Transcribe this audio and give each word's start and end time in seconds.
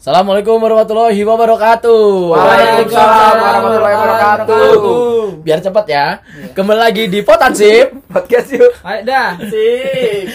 Assalamualaikum 0.00 0.56
warahmatullahi 0.56 1.20
wabarakatuh. 1.28 2.32
Waalaikumsalam 2.32 3.34
warahmatullahi 3.36 3.96
wabarakatuh. 4.00 4.72
Biar 5.44 5.60
cepat 5.60 5.84
ya. 5.92 6.24
Kembali 6.56 6.80
lagi 6.80 7.04
di 7.04 7.20
Potansip. 7.20 8.08
Podcast 8.08 8.48
yuk. 8.48 8.80
Ayo 8.80 9.04
dah. 9.04 9.36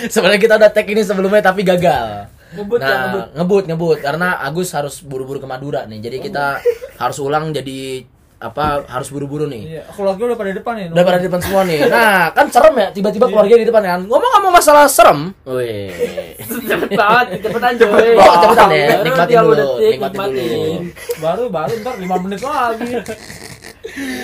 Sebenarnya 0.05 0.37
kita 0.37 0.61
udah 0.61 0.69
tag 0.69 0.85
ini 0.85 1.01
sebelumnya 1.01 1.41
tapi 1.41 1.65
gagal. 1.65 2.29
Ngebut 2.53 2.77
ya, 2.77 2.85
nah, 2.85 2.93
ngebut. 2.93 3.25
ngebut, 3.33 3.63
ngebut 3.73 3.97
karena 4.05 4.37
Agus 4.37 4.69
harus 4.69 5.01
buru-buru 5.01 5.41
ke 5.41 5.49
Madura 5.49 5.89
nih. 5.89 5.97
Jadi 5.97 6.17
kita 6.21 6.61
harus 7.01 7.17
ulang 7.17 7.49
jadi 7.49 8.05
apa 8.45 8.85
harus 8.85 9.09
buru-buru 9.09 9.45
nih. 9.45 9.63
Iya, 9.67 9.83
keluarga 9.89 10.21
udah 10.25 10.37
pada 10.37 10.51
depan 10.53 10.73
ya. 10.75 10.85
Udah 10.89 11.03
pada 11.03 11.17
di 11.17 11.25
depan 11.25 11.41
semua 11.41 11.61
nih. 11.63 11.79
Nah, 11.85 12.29
kan 12.29 12.45
serem 12.47 12.75
ya 12.75 12.87
tiba-tiba 12.89 13.25
keluarga 13.25 13.55
di 13.55 13.65
depan 13.65 13.81
kan. 13.81 13.99
Ngomong-ngomong 14.05 14.53
masalah 14.53 14.85
serem. 14.85 15.33
Wih. 15.43 15.89
cepet 16.69 16.89
banget 16.93 17.25
cepetan 17.41 17.73
coy 17.75 18.09
Oh, 18.15 18.35
cepetan 18.39 18.69
ya. 18.69 18.87
Nikmatin 19.01 19.35
30 19.35 19.41
dulu, 19.41 19.53
detik, 19.55 19.91
nikmatin 19.91 20.19
dulu. 20.29 20.63
baru 21.17 21.43
baru 21.49 21.73
ntar 21.81 21.95
5 21.97 22.23
menit 22.23 22.39
lagi. 22.39 22.91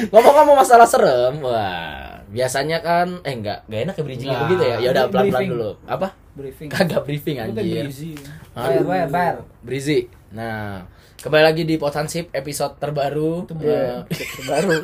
Ngomong-ngomong 0.10 0.56
masalah 0.58 0.86
serem, 0.86 1.34
wah 1.42 2.10
biasanya 2.32 2.80
kan 2.80 3.20
eh 3.22 3.36
enggak 3.36 3.68
enggak 3.68 3.82
enak 3.86 3.96
ya 3.96 4.04
bridgingnya 4.04 4.32
Nah, 4.34 4.42
begitu 4.48 4.64
ya. 4.64 4.76
Ya 4.80 4.90
udah 4.90 5.04
pelan-pelan 5.06 5.28
briefing. 5.36 5.50
dulu. 5.52 5.70
Apa? 5.86 6.08
Briefing. 6.32 6.70
Kagak 6.72 7.02
briefing 7.04 7.36
Itu 7.36 7.44
anjir. 7.52 7.86
busy. 7.86 8.12
Aduh. 8.52 8.64
Bayar, 8.64 8.84
bayar, 8.84 9.08
bayar. 9.10 9.36
Brizi. 9.62 10.00
Nah, 10.32 10.88
kembali 11.22 11.44
lagi 11.44 11.64
di 11.64 11.76
Potansip 11.76 12.30
episode 12.32 12.76
terbaru. 12.76 13.46
Itu 13.46 13.54
Eh, 13.60 14.02
Baru. 14.44 14.78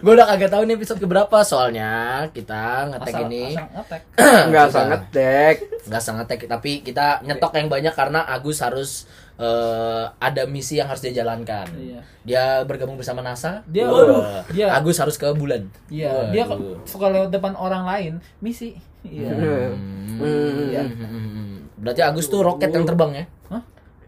gue 0.00 0.08
udah 0.10 0.24
kagak 0.26 0.48
tahu 0.48 0.64
nih 0.64 0.74
episode 0.74 0.96
keberapa 0.96 1.38
soalnya 1.42 1.90
kita 2.30 2.88
ngetek 2.88 3.12
Asal, 3.12 3.22
ini 3.26 3.44
asal 3.46 3.68
ngetek. 3.70 4.02
Enggak 4.42 4.64
Sudah. 4.64 4.74
sangat 4.74 5.00
dek. 5.14 5.56
nggak 5.86 6.02
sangat 6.02 6.24
tek 6.26 6.40
tapi 6.46 6.70
kita 6.80 7.20
nyetok 7.20 7.52
yang 7.54 7.68
banyak 7.68 7.92
karena 7.92 8.24
Agus 8.24 8.58
harus 8.58 9.04
eh, 9.36 10.04
ada 10.10 10.42
misi 10.46 10.74
yang 10.74 10.88
harus 10.88 10.98
dia 11.00 11.12
jalankan. 11.14 11.68
Iya. 11.70 12.00
Dia 12.24 12.44
bergabung 12.64 12.96
bersama 12.96 13.20
NASA. 13.20 13.60
Dia- 13.66 13.86
Wah. 13.86 14.42
dia- 14.48 14.72
Agus 14.72 14.96
harus 14.96 15.14
ke 15.14 15.28
bulan. 15.30 15.68
Iya, 15.86 16.32
dia 16.32 16.42
kok 16.42 16.56
Waduh. 16.56 16.80
suka 16.82 17.06
lewat 17.06 17.28
depan 17.30 17.52
orang 17.54 17.84
lain, 17.84 18.12
misi. 18.40 18.80
Iya. 19.02 19.28
Hmm. 19.30 19.70
Hmm. 20.16 20.50
Iya. 20.64 20.82
Berarti 21.76 22.00
Agus 22.00 22.26
tuh 22.26 22.40
roket 22.40 22.72
yang 22.72 22.82
terbang 22.82 23.12
ya? 23.14 23.24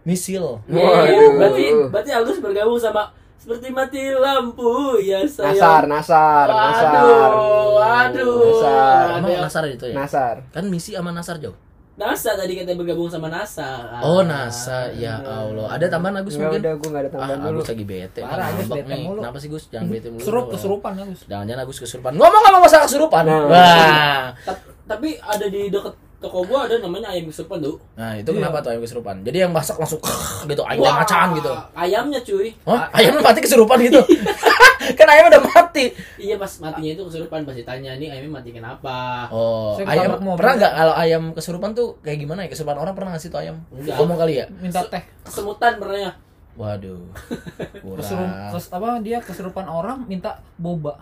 Misil. 0.09 0.47
Waduh. 0.65 1.37
berarti 1.37 1.65
berarti 1.87 2.11
Agus 2.11 2.41
bergabung 2.41 2.81
sama 2.81 3.13
seperti 3.37 3.69
mati 3.69 4.01
lampu 4.11 4.97
ya 4.99 5.21
saya 5.23 5.53
Nasar, 5.53 5.83
nasar, 5.85 6.47
nasar. 6.49 7.31
Aduh, 7.31 7.77
aduh. 7.79 8.33
Nasar. 8.41 9.07
Emang 9.15 9.31
Nasar 9.39 9.63
itu 9.67 9.85
ya? 9.85 9.95
Nasar. 9.95 10.35
Kan 10.49 10.65
misi 10.67 10.93
sama 10.93 11.13
Nasar 11.13 11.37
jauh. 11.37 11.55
NASA 11.95 12.31
tadi 12.33 12.55
katanya 12.55 12.79
bergabung 12.79 13.11
sama 13.11 13.27
NASA 13.27 13.99
Oh 14.01 14.23
NASA, 14.23 14.87
ya 14.95 15.19
Allah. 15.19 15.67
Ada 15.69 15.91
tambahan 15.91 16.23
Agus 16.23 16.39
Enggak 16.39 16.47
mungkin? 16.49 16.61
udah 16.63 16.73
gua 16.73 16.89
enggak 16.89 17.03
ada 17.03 17.09
Ah, 17.09 17.13
tambahan 17.13 17.39
dulu. 17.43 17.51
Agus 17.53 17.69
lagi 17.69 17.85
bete. 17.85 18.21
Parah, 18.23 18.47
Agus 18.49 18.67
bete 18.71 18.87
nih. 18.89 19.03
mulu. 19.03 19.19
Kenapa 19.19 19.39
sih 19.39 19.49
Gus? 19.49 19.65
Jangan 19.67 19.87
bete 19.89 20.07
mulu. 20.09 20.23
Dong. 20.23 20.47
kesurupan 20.49 20.93
Agus. 20.97 21.21
Jangan-jangan 21.27 21.63
Agus 21.63 21.79
kesurupan. 21.81 22.13
Ngomong-ngomong 22.15 22.63
masalah 22.63 22.87
kesurupan. 22.87 23.23
Nah. 23.25 23.43
Wah. 23.45 24.25
Ta- 24.41 24.63
tapi 24.87 25.09
ada 25.19 25.47
di 25.47 25.63
deket 25.69 25.95
toko 26.19 26.43
gua 26.43 26.67
ada 26.67 26.79
namanya 26.79 27.09
ayam 27.09 27.27
kesurupan 27.27 27.59
tuh 27.59 27.79
Nah, 27.95 28.11
itu 28.13 28.27
Iya. 28.27 28.39
kenapa 28.41 28.59
tuh 28.59 28.71
ayam 28.71 28.83
kesurupan? 28.83 29.17
Jadi 29.23 29.39
yang 29.39 29.51
masak 29.51 29.77
langsung 29.77 30.03
gitu, 30.51 30.63
ayam 30.63 30.83
macan 30.85 31.29
gitu. 31.33 31.53
ayamnya 31.73 32.21
cuy 32.21 32.51
Hah? 32.65 32.91
Ayamnya 32.91 33.23
mati 33.23 33.39
kesurupan 33.39 33.79
gitu. 33.81 34.03
kan 34.99 35.07
ayamnya 35.07 35.31
udah 35.33 35.43
mati. 35.45 35.85
iya 36.17 36.35
pas 36.35 36.51
matinya 36.59 36.91
itu 36.91 37.03
kesurupan 37.05 37.45
pasti 37.45 37.63
tanya 37.63 37.95
nih 37.95 38.09
ayamnya 38.09 38.35
mati 38.35 38.51
kenapa 38.51 39.29
Oh, 39.29 39.77
Saya 39.77 39.95
ayam 39.95 40.19
mobil. 40.19 40.37
pernah 40.37 40.55
nggak 40.57 40.73
kalau 40.75 40.95
ayam 40.97 41.23
kesurupan 41.31 41.71
tuh 41.73 41.89
kayak 42.01 42.19
gimana 42.19 42.43
ya? 42.43 42.49
Kesurupan 42.49 42.77
orang 42.77 42.93
pernah 42.93 43.11
nggak 43.13 43.23
sih 43.23 43.29
tuh 43.29 43.39
ayam? 43.39 43.63
Enggak. 43.71 43.95
Ngomong 43.95 44.19
kali 44.19 44.35
ya? 44.37 44.47
Minta 44.51 44.83
teh. 44.85 45.03
kesemutan 45.23 45.77
pernah 45.77 45.99
ya 46.01 46.13
Waduh. 46.57 46.99
Kesurup, 47.95 48.27
Kurang. 48.27 48.51
kes, 48.51 48.67
apa 48.69 48.99
dia 48.99 49.23
kesurupan 49.23 49.63
orang 49.65 50.03
minta 50.05 50.43
boba. 50.57 50.99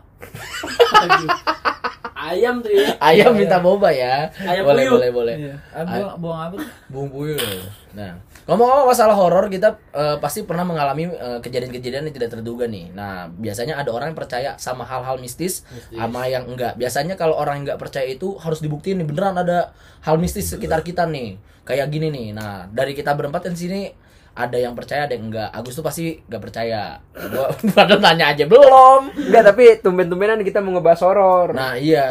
Ayam 2.26 2.58
tuh 2.58 2.72
ya 2.74 2.96
Ayam 2.98 3.32
minta 3.38 3.62
boba 3.62 3.92
ya. 3.94 4.26
Ayam 4.42 4.66
boleh, 4.66 4.84
puyuh. 4.84 4.94
boleh, 4.98 5.10
boleh. 5.14 5.34
Iya. 5.36 5.54
Ah, 5.70 5.84
buang, 5.84 6.14
buang 6.18 6.40
apa? 6.50 6.56
Bung 6.90 7.08
Puyuh. 7.12 7.38
Nah, 7.96 8.18
ngomong-ngomong 8.44 8.88
masalah 8.92 9.16
horor, 9.16 9.46
kita 9.48 9.78
eh, 9.94 10.16
pasti 10.18 10.44
pernah 10.44 10.66
mengalami 10.66 11.08
eh, 11.08 11.38
kejadian-kejadian 11.40 12.10
yang 12.10 12.16
tidak 12.16 12.30
terduga 12.34 12.66
nih. 12.66 12.92
Nah, 12.92 13.30
biasanya 13.30 13.78
ada 13.80 13.90
orang 13.94 14.12
yang 14.12 14.18
percaya 14.18 14.50
sama 14.58 14.84
hal-hal 14.84 15.16
mistis, 15.22 15.64
sama 15.94 16.26
yang 16.28 16.44
enggak. 16.44 16.74
Biasanya 16.76 17.14
kalau 17.14 17.38
orang 17.38 17.62
yang 17.62 17.64
enggak 17.72 17.80
percaya 17.80 18.08
itu 18.10 18.36
harus 18.42 18.60
dibuktiin 18.60 19.00
nih 19.00 19.06
beneran 19.06 19.36
ada 19.38 19.72
hal 20.04 20.20
mistis 20.20 20.50
sekitar 20.50 20.82
kita 20.82 21.06
nih. 21.08 21.38
Kayak 21.66 21.90
gini 21.90 22.08
nih. 22.12 22.26
Nah, 22.34 22.66
dari 22.70 22.94
kita 22.94 23.14
berempat 23.14 23.50
di 23.50 23.58
sini 23.58 23.80
ada 24.36 24.56
yang 24.60 24.76
percaya, 24.76 25.08
ada 25.08 25.16
yang 25.16 25.32
enggak. 25.32 25.48
Agus 25.48 25.72
tuh 25.72 25.80
pasti 25.80 26.20
enggak 26.28 26.42
percaya. 26.44 27.00
Gua 27.16 27.48
padahal 27.76 28.04
nanya 28.04 28.36
aja 28.36 28.44
belum. 28.44 29.16
Enggak, 29.16 29.42
tapi 29.48 29.64
tumben-tumbenan 29.80 30.44
kita 30.44 30.60
mau 30.60 30.76
ngebahas 30.76 31.00
horor. 31.00 31.48
Nah, 31.56 31.72
iya. 31.80 32.06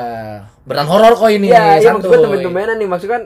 Beneran 0.66 0.90
horor 0.90 1.14
kok 1.14 1.30
ini. 1.30 1.53
Iya, 1.53 1.78
iya 1.80 1.94
maksud 1.94 2.09
santuy. 2.09 2.25
tumben-tumbenan 2.25 2.81
nih 2.81 2.90
maksud 2.90 3.08
kan 3.08 3.24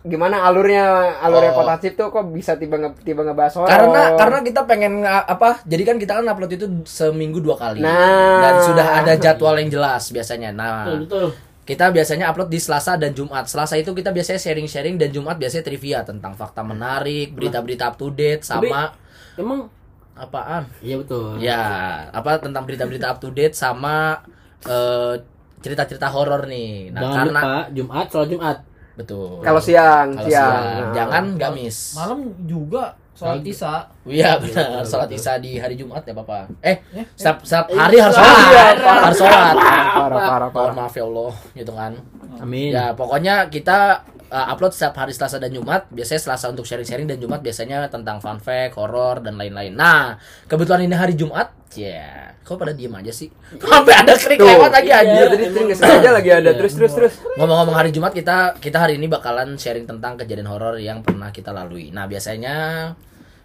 gimana 0.00 0.48
alurnya 0.48 1.12
alurnya 1.20 1.52
Oh. 1.52 1.76
tuh 1.76 2.08
kok 2.08 2.24
bisa 2.32 2.56
tiba 2.56 2.80
nge, 2.80 3.04
tiba 3.04 3.20
ngebahas 3.20 3.52
horor 3.52 3.68
karena 3.68 4.02
karena 4.16 4.38
kita 4.40 4.60
pengen 4.64 5.04
apa 5.04 5.60
jadi 5.68 5.82
kan 5.84 5.96
kita 6.00 6.16
kan 6.16 6.24
upload 6.24 6.56
itu 6.56 6.64
seminggu 6.88 7.44
dua 7.44 7.60
kali 7.60 7.84
Nah. 7.84 8.40
dan 8.40 8.54
sudah 8.64 8.86
ada 8.96 9.12
jadwal 9.20 9.60
yang 9.60 9.68
jelas 9.68 10.08
biasanya 10.08 10.56
nah 10.56 10.88
betul 10.88 11.04
betul 11.04 11.26
kita 11.70 11.94
biasanya 11.94 12.26
upload 12.34 12.50
di 12.50 12.58
Selasa 12.58 12.98
dan 12.98 13.14
Jumat. 13.14 13.46
Selasa 13.46 13.78
itu 13.78 13.94
kita 13.94 14.10
biasanya 14.10 14.42
sharing-sharing 14.42 14.98
dan 14.98 15.14
Jumat 15.14 15.38
biasanya 15.38 15.62
trivia 15.62 16.02
tentang 16.02 16.34
fakta 16.34 16.66
menarik 16.66 17.30
berita-berita 17.30 17.94
up 17.94 17.94
to 17.94 18.10
date 18.10 18.42
sama 18.42 18.90
emang 19.38 19.70
apaan? 20.18 20.66
Iya 20.82 20.98
betul. 20.98 21.38
Ya 21.38 21.62
apa 22.10 22.42
tentang 22.42 22.66
berita-berita 22.66 23.14
up 23.14 23.22
to 23.22 23.30
date 23.30 23.54
sama 23.54 24.18
eh, 24.66 25.22
cerita-cerita 25.62 26.10
horor 26.10 26.50
nih. 26.50 26.90
Nah 26.90 27.00
jangan 27.06 27.14
karena 27.14 27.40
lupa 27.40 27.62
Jumat 27.70 28.06
sholat 28.10 28.28
Jumat. 28.34 28.58
Betul. 28.98 29.38
Kalau 29.40 29.60
siang 29.62 30.08
Kalau 30.12 30.26
siang, 30.26 30.50
siang. 30.50 30.60
Nah. 30.60 30.92
jangan 30.92 31.24
gamis 31.38 31.76
Malam 31.96 32.20
juga 32.44 32.98
sholat 33.12 33.42
isya. 33.42 33.74
Iya 34.02 34.30
benar, 34.36 34.80
sholat 34.82 35.08
isya 35.08 35.36
di 35.36 35.56
hari 35.56 35.74
Jumat 35.74 36.02
ya 36.02 36.12
Bapak. 36.12 36.48
Eh, 36.60 36.76
Eh, 36.92 37.04
setiap, 37.12 37.42
setiap 37.42 37.66
hari 37.70 37.96
harus 37.96 38.14
Iya, 38.14 38.24
sholat, 38.24 38.76
harus 38.80 39.18
sholat. 39.18 39.54
parah 39.54 40.20
parah 40.20 40.20
Mohon 40.20 40.50
parah 40.50 40.74
maaf 40.74 40.94
ya 40.94 41.04
Allah, 41.04 41.32
gitu 41.52 41.72
kan. 41.72 41.92
amin 42.36 42.70
Ya 42.70 42.84
pokoknya 42.92 43.34
kita 43.46 44.00
uh, 44.30 44.46
upload 44.48 44.72
setiap 44.72 44.94
hari 44.96 45.12
Selasa 45.12 45.36
dan 45.36 45.50
Jumat. 45.50 45.90
Biasanya 45.90 46.20
Selasa 46.22 46.46
untuk 46.48 46.64
sharing-sharing 46.64 47.04
dan 47.04 47.18
Jumat 47.18 47.42
biasanya 47.42 47.90
tentang 47.90 48.22
fun 48.22 48.38
fact, 48.38 48.78
horor 48.78 49.20
dan 49.20 49.34
lain-lain. 49.36 49.74
Nah, 49.74 50.16
kebetulan 50.46 50.86
ini 50.86 50.94
hari 50.94 51.14
Jumat, 51.14 51.50
ya. 51.74 52.32
Kok 52.40 52.56
pada 52.56 52.72
diem 52.72 52.90
aja 52.90 53.12
sih? 53.12 53.28
Sampai 53.62 53.94
ada 53.94 54.14
klik 54.16 54.38
Tuh. 54.38 54.46
lewat 54.46 54.70
lagi 54.72 54.90
Iya. 54.90 54.98
anjir. 55.04 55.28
Iya, 55.30 55.50
tadi 55.50 55.74
sengaja 55.74 56.10
lagi 56.10 56.30
ada 56.32 56.50
Iya. 56.50 56.58
terus 56.58 56.72
terus 56.74 56.92
terus 56.96 57.14
Ngomong-ngomong 57.38 57.76
hari 57.76 57.90
Jumat 57.90 58.10
kita 58.10 58.58
kita 58.58 58.78
hari 58.80 58.98
ini 58.98 59.06
bakalan 59.06 59.54
sharing 59.54 59.86
tentang 59.86 60.18
kejadian 60.18 60.48
horor 60.50 60.78
yang 60.78 61.02
pernah 61.02 61.30
kita 61.30 61.50
lalui. 61.50 61.94
Nah, 61.94 62.10
biasanya 62.10 62.54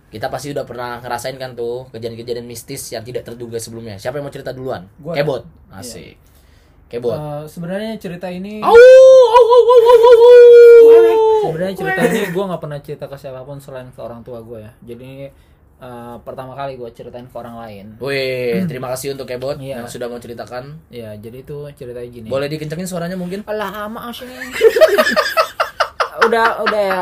kita 0.10 0.32
pasti 0.32 0.56
udah 0.56 0.64
pernah 0.64 1.04
ngerasain 1.04 1.36
kan 1.36 1.54
tuh 1.54 1.92
kejadian-kejadian 1.92 2.48
mistis 2.48 2.88
yang 2.96 3.04
tidak 3.04 3.28
terduga 3.28 3.60
sebelumnya. 3.60 4.00
Siapa 4.00 4.16
yang 4.18 4.26
mau 4.26 4.34
cerita 4.34 4.56
duluan? 4.56 4.88
Gua. 4.96 5.12
Kebot. 5.14 5.44
Asik. 5.70 6.16
Kebot. 6.96 7.14
Eh, 7.14 7.44
sebenarnya 7.46 7.92
cerita 7.96 8.28
ini 8.28 8.60
Au, 8.60 8.72
au, 8.72 8.78
au, 8.78 9.62
au, 9.62 9.80
au, 9.84 9.98
au, 10.00 10.14
au. 10.16 11.16
sebenarnya 11.44 11.76
cerita 11.76 12.02
ini 12.06 12.20
gue 12.28 12.44
nggak 12.46 12.62
pernah 12.62 12.80
cerita 12.80 13.06
ke 13.06 13.16
siapa 13.16 13.42
pun 13.42 13.58
selain 13.58 13.88
ke 13.88 14.00
orang 14.00 14.22
tua 14.22 14.40
gue 14.40 14.60
ya 14.60 14.72
jadi 14.82 15.30
eh, 15.78 16.16
pertama 16.22 16.54
kali 16.54 16.76
gue 16.76 16.90
ceritain 16.90 17.24
ke 17.24 17.36
orang 17.36 17.56
lain 17.58 17.86
Wih, 17.98 18.64
terima 18.66 18.88
kasih 18.90 19.12
untuk 19.12 19.26
Kebot 19.26 19.58
Iya. 19.58 19.80
yang 19.80 19.88
sudah 19.88 20.08
mau 20.08 20.18
ceritakan. 20.18 20.80
ya 20.90 21.14
jadi 21.16 21.38
itu 21.42 21.58
ceritanya 21.74 22.08
gini 22.08 22.28
Boleh 22.28 22.48
dikencengin 22.48 22.86
suaranya 22.86 23.16
mungkin? 23.16 23.44
Alah 23.44 23.86
maaf 23.86 24.16
sih 24.16 24.26
udah 26.26 26.64
udah 26.64 26.82
ya 26.82 27.02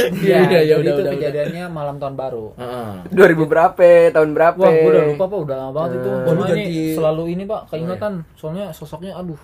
Iya, 0.22 0.36
udah, 0.42 0.60
ya 0.60 0.64
jadi 0.68 0.78
udah, 0.78 0.92
itu 0.92 1.00
udah, 1.00 1.12
kejadiannya 1.12 1.64
malam 1.68 1.96
tahun 1.96 2.14
baru 2.14 2.46
Heeh. 2.54 2.92
2000 3.12 3.44
berapa 3.46 3.88
tahun 4.10 4.30
berapa 4.32 4.58
Wah, 4.58 4.70
gue 4.70 4.88
udah 4.88 5.04
lupa 5.06 5.24
pak, 5.26 5.38
udah 5.42 5.56
lama 5.58 5.72
banget 5.72 5.90
itu. 5.94 6.10
Hmm. 6.10 6.22
Oh, 6.22 6.32
lu 6.32 6.42
ganti- 6.42 6.94
selalu 6.94 7.22
ini 7.30 7.42
pak, 7.44 7.62
keingatan. 7.68 8.12
Soalnya 8.32 8.64
sosoknya, 8.70 9.12
aduh, 9.14 9.40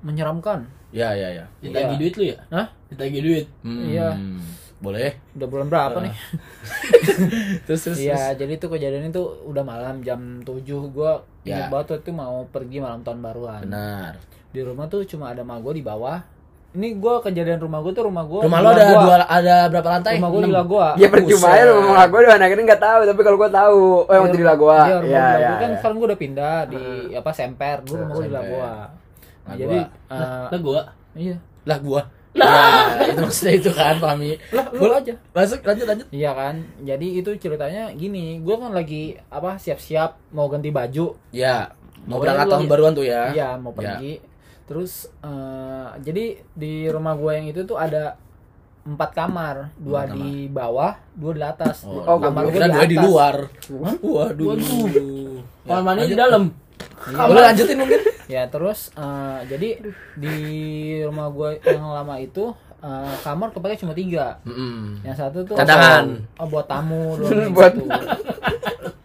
menyeramkan. 0.00 0.66
Ya, 0.90 1.12
ya, 1.12 1.28
ya. 1.32 1.44
ditagi 1.60 1.86
Iya. 1.88 1.98
duit 1.98 2.14
lu 2.14 2.24
ya 2.26 2.38
Hah? 2.50 2.66
ditagi 2.88 3.18
duit 3.20 3.46
Hmm, 3.60 3.86
Iya. 3.86 4.08
Boleh. 4.80 5.12
Udah 5.32 5.46
bulan 5.46 5.68
berapa 5.68 5.98
nih? 6.00 6.14
Terus 7.64 7.80
terus. 7.82 7.98
Iya, 8.00 8.32
jadi 8.34 8.52
itu 8.52 8.66
kejadian 8.66 9.08
itu 9.08 9.20
udah 9.44 9.60
malam 9.60 10.00
jam 10.00 10.40
7 10.40 10.56
gua 10.88 11.20
Ya. 11.40 11.56
ingat 11.56 11.66
banget 11.70 11.86
tuh 11.86 11.96
itu 12.00 12.10
mau 12.12 12.44
pergi 12.46 12.78
malam 12.78 13.00
tahun 13.00 13.20
baruan. 13.20 13.60
Benar. 13.62 14.16
Di 14.50 14.60
rumah 14.60 14.86
tuh 14.86 15.04
cuma 15.04 15.30
ada 15.30 15.40
mak 15.40 15.60
gua 15.60 15.72
di 15.72 15.80
bawah. 15.80 16.18
Ini 16.70 16.88
gua 16.96 17.18
kejadian 17.18 17.58
rumah 17.58 17.78
gua 17.78 17.90
tuh 17.90 18.06
rumah 18.06 18.22
gua. 18.22 18.46
Rumah 18.46 18.58
lo 18.58 18.68
ada 18.68 18.84
Lagoa. 18.84 19.02
dua 19.02 19.16
ada 19.26 19.56
berapa 19.66 19.88
lantai? 19.90 20.14
Rumah 20.16 20.30
gua 20.30 20.40
di. 20.40 20.52
Lagoa. 20.52 20.88
ya 20.94 21.08
percuma 21.08 21.48
ya 21.50 21.62
ngomong 21.68 21.96
lagu 21.96 22.14
doang 22.16 22.38
akhirnya 22.40 22.64
nggak 22.64 22.82
tahu 22.84 23.00
tapi 23.04 23.20
kalau 23.20 23.36
gua 23.36 23.50
tahu 23.50 23.80
oh 24.02 24.12
yang 24.12 24.26
di 24.30 24.40
Lagoa 24.40 24.78
Iya, 24.80 24.96
rumah 24.96 25.10
ya 25.10 25.18
ya, 25.18 25.26
Lagoa 25.26 25.56
kan 25.56 25.68
ya. 25.68 25.76
sekarang 25.76 25.96
gua 25.96 26.06
udah 26.06 26.20
pindah 26.20 26.56
di 26.66 26.82
apa 27.12 27.30
Semper. 27.32 27.76
Dulu 27.82 27.98
rumah 27.98 28.14
gua 28.14 28.22
di. 28.22 28.30
Lagoa. 28.30 28.70
Nah, 28.70 28.86
Lagoa. 29.42 29.56
jadi 29.56 29.78
eh, 29.82 30.46
lah 30.46 30.60
gua 30.60 30.80
iya. 31.12 31.36
Lah 31.64 31.78
gua. 31.80 32.02
Nah, 32.30 33.02
itu 33.02 33.18
maksudnya 33.20 33.54
itu 33.56 33.70
kan, 33.74 33.98
Fahmi. 33.98 34.38
lah 34.54 34.70
lu 34.70 34.86
aja 34.88 35.14
Masuk 35.34 35.58
lanjut 35.60 35.82
lanjut. 35.84 36.06
Iya 36.08 36.30
kan, 36.30 36.54
jadi 36.78 37.06
itu 37.12 37.30
ceritanya 37.34 37.90
gini, 37.90 38.38
gue 38.38 38.54
kan 38.54 38.70
lagi 38.70 39.18
apa 39.26 39.58
siap-siap 39.58 40.30
mau 40.30 40.46
ganti 40.46 40.70
baju, 40.70 41.18
Ya, 41.34 41.74
mau 42.06 42.22
berangkat 42.22 42.46
tahun 42.46 42.70
baruan 42.70 42.94
tuh 42.94 43.02
ya. 43.02 43.34
iya 43.34 43.58
mau 43.58 43.74
Ya. 43.74 43.98
pergi. 43.98 44.22
Terus 44.70 44.92
eh, 45.18 45.88
jadi 45.98 46.24
di 46.48 46.86
rumah 46.86 47.12
gue 47.12 47.32
yang 47.34 47.46
itu 47.48 47.66
tuh 47.66 47.74
ada 47.74 48.14
empat 48.80 49.10
kamar, 49.12 49.74
dua 49.76 50.06
di 50.06 50.46
bawah, 50.46 50.94
dua 51.12 51.32
di 51.34 51.42
atas. 51.42 51.82
Oh, 51.82 52.06
Oh, 52.06 52.16
kamar 52.16 52.46
gue 52.46 52.54
di 52.54 52.70
dua 52.70 52.86
di 52.86 52.96
luar. 52.96 53.36
Waduh. 53.98 54.56
Kamar 55.66 55.82
mandi 55.84 56.06
di 56.06 56.16
dalam. 56.16 56.48
Boleh 57.02 57.42
lanjutin 57.44 57.76
mungkin? 57.76 58.00
Ya 58.30 58.46
terus 58.46 58.94
eh, 58.94 59.38
jadi 59.44 59.82
di 60.14 60.34
rumah 61.02 61.26
gue 61.28 61.58
yang 61.66 61.82
lama 61.82 62.14
itu 62.14 62.54
eh, 62.78 63.14
kamar 63.20 63.50
kepake 63.50 63.74
cuma 63.76 63.90
tiga. 63.90 64.38
Mm-mm. 64.46 65.02
Yang 65.02 65.16
satu 65.18 65.42
tuh 65.42 65.58
Cadangan. 65.58 66.14
oh, 66.38 66.46
buat 66.46 66.70
tamu 66.70 67.10
doang 67.18 67.50
Buat-. 67.50 67.74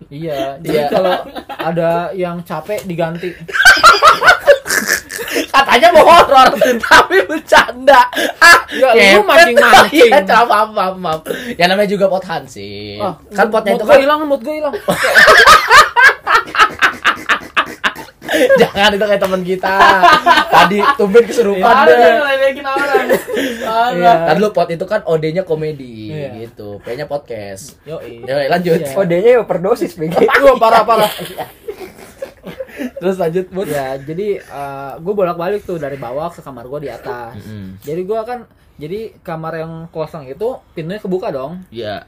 Iya, 0.08 0.62
jadi 0.62 0.78
Iya. 0.78 0.94
kalau 0.94 1.18
ada 1.50 1.90
yang 2.14 2.38
capek 2.46 2.86
diganti. 2.86 3.34
Katanya 5.48 5.88
mau 5.92 6.06
horor, 6.06 6.48
tapi 6.82 7.16
bercanda. 7.24 8.02
Ah, 8.38 8.60
Ya, 8.68 8.92
lu 9.16 9.22
ngepet. 9.22 9.56
mancing-mancing. 9.56 10.10
Iya, 10.10 10.22
maaf, 10.26 10.48
maaf, 10.48 10.70
maaf, 10.70 10.96
maaf. 10.98 11.22
Ya 11.54 11.66
namanya 11.66 11.88
juga 11.88 12.06
pot 12.08 12.24
hansip. 12.24 12.98
Ah, 12.98 13.16
kan 13.30 13.48
potnya 13.48 13.74
itu 13.74 13.82
gue 13.82 13.90
kan 13.90 14.00
hilang, 14.00 14.20
mood 14.26 14.42
gue 14.42 14.56
hilang. 14.56 14.76
jangan 18.58 18.92
itu 18.92 19.06
kayak 19.06 19.22
teman 19.22 19.42
kita. 19.42 19.76
Tadi 20.52 20.78
tumben 20.98 21.24
kesurupan 21.24 21.64
Ada 21.64 21.94
deh. 21.94 22.12
orang. 22.60 23.08
Iya. 23.96 24.14
Tadi 24.28 24.40
lu 24.42 24.50
pot 24.52 24.68
itu 24.68 24.84
kan 24.84 25.02
OD-nya 25.04 25.44
komedi 25.44 26.12
Iya. 26.12 26.36
gitu. 26.38 26.84
P-nya 26.84 27.06
podcast. 27.06 27.80
Yo, 27.84 28.02
Ya, 28.04 28.50
lanjut. 28.50 28.76
Iya. 28.78 28.92
OD-nya 28.94 29.32
overdosis 29.40 29.96
BG. 29.96 30.20
Gue 30.20 30.54
parah-parah. 30.58 31.08
Terus 32.76 33.16
lanjut, 33.16 33.46
Bud. 33.50 33.68
ya, 33.68 33.96
jadi 33.98 34.42
gue 34.98 35.14
bolak-balik 35.14 35.64
tuh 35.64 35.78
dari 35.78 35.96
bawah 35.96 36.28
ke 36.30 36.40
kamar 36.40 36.68
gue 36.68 36.80
di 36.86 36.90
atas. 36.92 37.40
Mm-mm. 37.40 37.80
Jadi 37.80 38.02
gue 38.04 38.20
kan 38.22 38.40
jadi 38.76 39.16
kamar 39.20 39.54
yang 39.56 39.74
kosong 39.88 40.28
itu 40.28 40.60
pintunya 40.72 41.00
kebuka 41.00 41.32
dong. 41.32 41.64
Iya. 41.72 42.04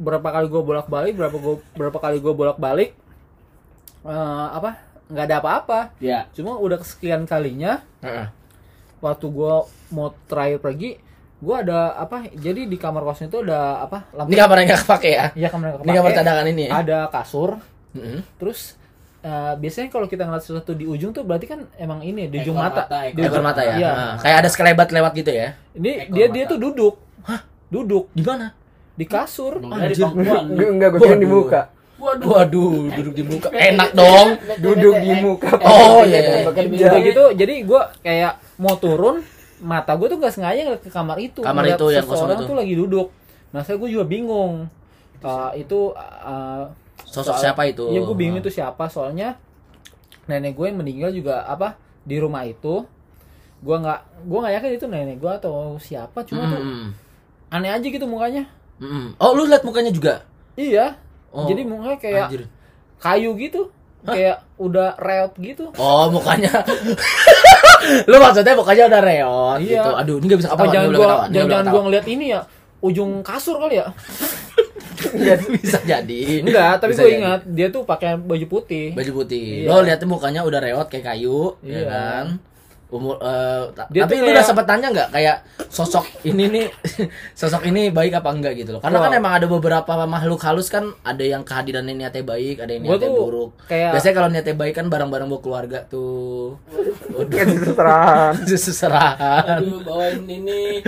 Berapa 0.00 0.32
kali 0.32 0.48
gue 0.48 0.62
bolak-balik, 0.64 1.14
berapa 1.14 1.36
gua, 1.36 1.56
berapa 1.72 1.98
kali 1.98 2.16
gue 2.18 2.32
bolak-balik 2.32 2.90
eh, 4.02 4.46
apa? 4.50 4.80
nggak 5.12 5.26
ada 5.28 5.36
apa-apa. 5.38 5.80
Iya. 6.00 6.24
Cuma 6.32 6.56
udah 6.56 6.80
kesekian 6.80 7.28
kalinya 7.28 7.84
Heeh. 8.00 8.32
waktu 8.98 9.28
gua 9.28 9.68
mau 9.92 10.16
terakhir 10.24 10.56
pergi, 10.58 10.96
gua 11.36 11.60
ada 11.60 11.92
apa? 11.94 12.32
Jadi 12.32 12.64
di 12.64 12.80
kamar 12.80 13.04
kosong 13.04 13.28
itu 13.28 13.44
ada 13.44 13.84
apa? 13.84 14.08
Ini 14.08 14.32
kamar 14.32 14.56
yang 14.64 14.68
nggak 14.72 14.82
kepake 14.88 15.10
ya? 15.12 15.26
Iya 15.36 15.48
kamar 15.52 15.66
yang 15.68 15.76
Ini 15.84 15.92
kamar 15.92 16.00
kepake. 16.08 16.18
cadangan 16.24 16.46
ini 16.48 16.62
ya? 16.64 16.72
Ada 16.80 16.98
kasur, 17.12 17.60
Mm-mm. 17.92 18.24
terus 18.40 18.80
eh, 19.22 19.54
biasanya 19.56 19.88
kalau 19.88 20.04
kita 20.04 20.22
ngeliat 20.22 20.42
sesuatu 20.42 20.72
di 20.72 20.84
ujung 20.84 21.10
tuh 21.10 21.22
berarti 21.22 21.46
kan 21.46 21.64
emang 21.76 22.00
ini 22.00 22.26
di 22.26 22.40
ujung 22.40 22.54
Ekor 22.54 22.66
mata. 22.66 22.82
mata, 22.84 22.98
Di 23.08 23.20
Ekor 23.20 23.40
mata 23.40 23.60
ya? 23.62 23.74
Iya. 23.74 23.90
Nah, 23.90 24.14
kayak 24.18 24.36
ada 24.38 24.48
sekelebat 24.48 24.88
lewat 24.90 25.12
gitu 25.14 25.30
ya? 25.30 25.48
Ini 25.72 25.90
Ekor 26.02 26.12
dia 26.12 26.24
mata. 26.24 26.34
dia 26.34 26.44
tuh 26.46 26.58
duduk. 26.58 26.94
Hah? 27.22 27.40
Duduk 27.68 28.04
Di 28.10 28.20
mana? 28.20 28.46
di 28.92 29.04
kasur. 29.04 29.56
Anjir. 29.58 29.96
pangkuan. 29.96 30.44
Enggak, 30.46 30.68
enggak 30.68 30.88
gue 30.90 31.00
kira 31.00 31.08
Waduh. 31.08 31.22
dibuka. 31.22 31.60
Waduh. 31.96 32.26
Waduh, 32.28 32.70
duduk 32.92 33.14
di 33.14 33.24
muka. 33.24 33.48
Enak 33.48 33.90
dong. 33.94 34.28
Duduk 34.58 34.94
di 34.98 35.12
muka. 35.16 35.54
Oh, 35.56 36.02
Iya, 36.02 36.18
iya. 36.18 36.50
Udah 36.84 37.00
gitu 37.00 37.24
jadi 37.32 37.54
gua 37.62 37.94
kayak 38.00 38.32
mau 38.56 38.74
turun 38.74 39.22
mata 39.58 39.94
gue 39.94 40.06
tuh 40.06 40.18
gak 40.18 40.34
sengaja 40.34 40.60
ngeliat 40.60 40.82
ke 40.82 40.90
kamar 40.90 41.14
itu 41.16 41.38
Kamar 41.40 41.62
itu 41.64 41.86
yang 41.88 42.02
kosong 42.02 42.26
seseorang 42.26 42.36
itu. 42.36 42.48
tuh 42.48 42.56
lagi 42.58 42.74
duduk 42.74 43.08
nah 43.48 43.62
saya 43.62 43.78
gue 43.78 43.88
juga 43.88 44.02
bingung 44.04 44.66
Uh, 45.22 45.54
itu 45.54 45.94
uh, 45.94 46.66
Sosok 47.12 47.28
soal- 47.30 47.42
siapa 47.44 47.62
itu? 47.64 47.84
Iya 47.86 48.00
gue 48.00 48.16
bingung 48.16 48.40
itu 48.40 48.48
siapa 48.50 48.88
soalnya 48.88 49.36
nenek 50.24 50.54
gue 50.54 50.64
yang 50.64 50.78
meninggal 50.78 51.10
juga 51.10 51.44
apa 51.44 51.76
di 52.00 52.16
rumah 52.16 52.42
itu 52.42 52.82
gue 53.58 53.76
nggak 53.76 54.00
gue 54.24 54.38
nggak 54.38 54.54
yakin 54.56 54.70
itu 54.72 54.86
nenek 54.86 55.16
gue 55.18 55.32
atau 55.32 55.54
siapa 55.76 56.24
cuma 56.24 56.48
tuh 56.48 56.58
Mm-mm. 56.58 56.88
aneh 57.48 57.68
aja 57.68 57.84
gitu 57.84 58.02
mukanya 58.04 58.48
Mm-mm. 58.78 59.14
Oh, 59.16 59.30
lu 59.32 59.44
lihat 59.44 59.62
mukanya 59.62 59.90
juga? 59.90 60.24
iya 60.52 60.96
Oh, 61.28 61.44
jadi 61.44 61.62
mukanya 61.62 61.96
kayak 61.96 62.26
Anjir. 62.26 62.42
kayu 62.98 63.32
gitu 63.36 63.70
kayak 64.02 64.42
udah 64.56 64.96
reot 64.96 65.32
gitu 65.36 65.70
Oh, 65.74 66.08
mukanya. 66.08 66.50
lu 68.08 68.16
maksudnya 68.16 68.52
mukanya 68.52 68.84
udah 68.86 69.00
reot 69.00 69.58
Iya. 69.58 69.78
gitu. 69.78 69.90
Aduh, 69.96 70.16
ini 70.16 70.26
gak 70.28 70.40
bisa 70.40 70.50
apa 70.50 70.64
jangan 70.66 70.88
gue 70.90 71.06
jangan 71.32 71.64
gue 71.66 71.80
ngeliat 71.82 72.06
ini 72.08 72.24
ya 72.30 72.40
ujung 72.80 73.22
kasur 73.22 73.58
kali 73.58 73.78
ya 73.78 73.86
bisa 75.56 75.78
jadi. 75.82 76.22
enggak 76.42 76.72
tapi 76.78 76.92
gue 76.92 77.02
jadi. 77.02 77.18
ingat 77.18 77.40
dia 77.46 77.66
tuh 77.68 77.82
pakai 77.82 78.16
baju 78.16 78.46
putih 78.48 78.92
baju 78.92 79.12
putih. 79.22 79.66
Iya. 79.66 79.68
Lo 79.68 79.82
lihatnya 79.82 80.06
mukanya 80.06 80.40
udah 80.42 80.60
reot 80.60 80.86
kayak 80.86 81.06
kayu, 81.06 81.56
ya 81.60 81.72
Iya. 81.72 81.84
kan? 81.88 82.26
Umur 82.92 83.16
eh, 83.18 83.72
ta- 83.72 83.88
Dia 83.88 84.04
tapi 84.04 84.20
lu 84.20 84.28
udah 84.28 84.36
kayak- 84.36 84.44
sempet 84.44 84.66
tanya 84.66 84.86
nggak 84.88 85.08
kayak 85.10 85.36
sosok 85.66 86.04
ini 86.22 86.44
nih 86.46 86.66
sosok 87.40 87.64
ini 87.64 87.88
baik 87.88 88.12
apa 88.14 88.28
enggak 88.28 88.52
gitu 88.54 88.76
loh. 88.76 88.80
Karena 88.80 88.98
Wah. 88.98 89.04
kan 89.06 89.12
emang 89.16 89.32
ada 89.32 89.46
beberapa 89.46 89.92
makhluk 90.04 90.40
halus 90.42 90.68
kan 90.68 90.92
ada 91.00 91.24
yang 91.24 91.40
kehadirannya 91.40 91.96
niatnya 91.96 92.20
baik, 92.22 92.60
ada 92.60 92.68
yang 92.70 92.84
niatnya 92.84 93.08
buruk. 93.08 93.56
kayak- 93.64 93.96
Biasanya 93.96 94.14
kalau 94.14 94.28
niatnya 94.28 94.54
baik 94.54 94.74
kan 94.74 94.86
barang-barang 94.86 95.26
buat 95.26 95.40
keluarga 95.40 95.78
tuh. 95.82 96.60
Terserah. 97.32 98.36
Seserahan. 98.60 99.58
Aduh, 99.58 99.80
bawain 99.82 100.22
ini. 100.22 100.84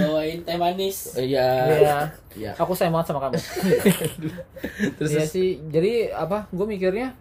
Bawain 0.00 0.38
teh 0.42 0.56
manis. 0.56 1.12
Iya. 1.14 1.48
Iya. 1.68 1.96
Iya. 2.34 2.50
Aku 2.56 2.72
sayang 2.72 2.94
banget 2.94 3.12
sama 3.12 3.20
kamu. 3.22 3.36
Terus 4.96 5.10
Iya 5.10 5.24
sih. 5.24 5.60
Jadi 5.62 5.92
apa? 6.08 6.48
Gue 6.48 6.66
mikirnya 6.66 7.12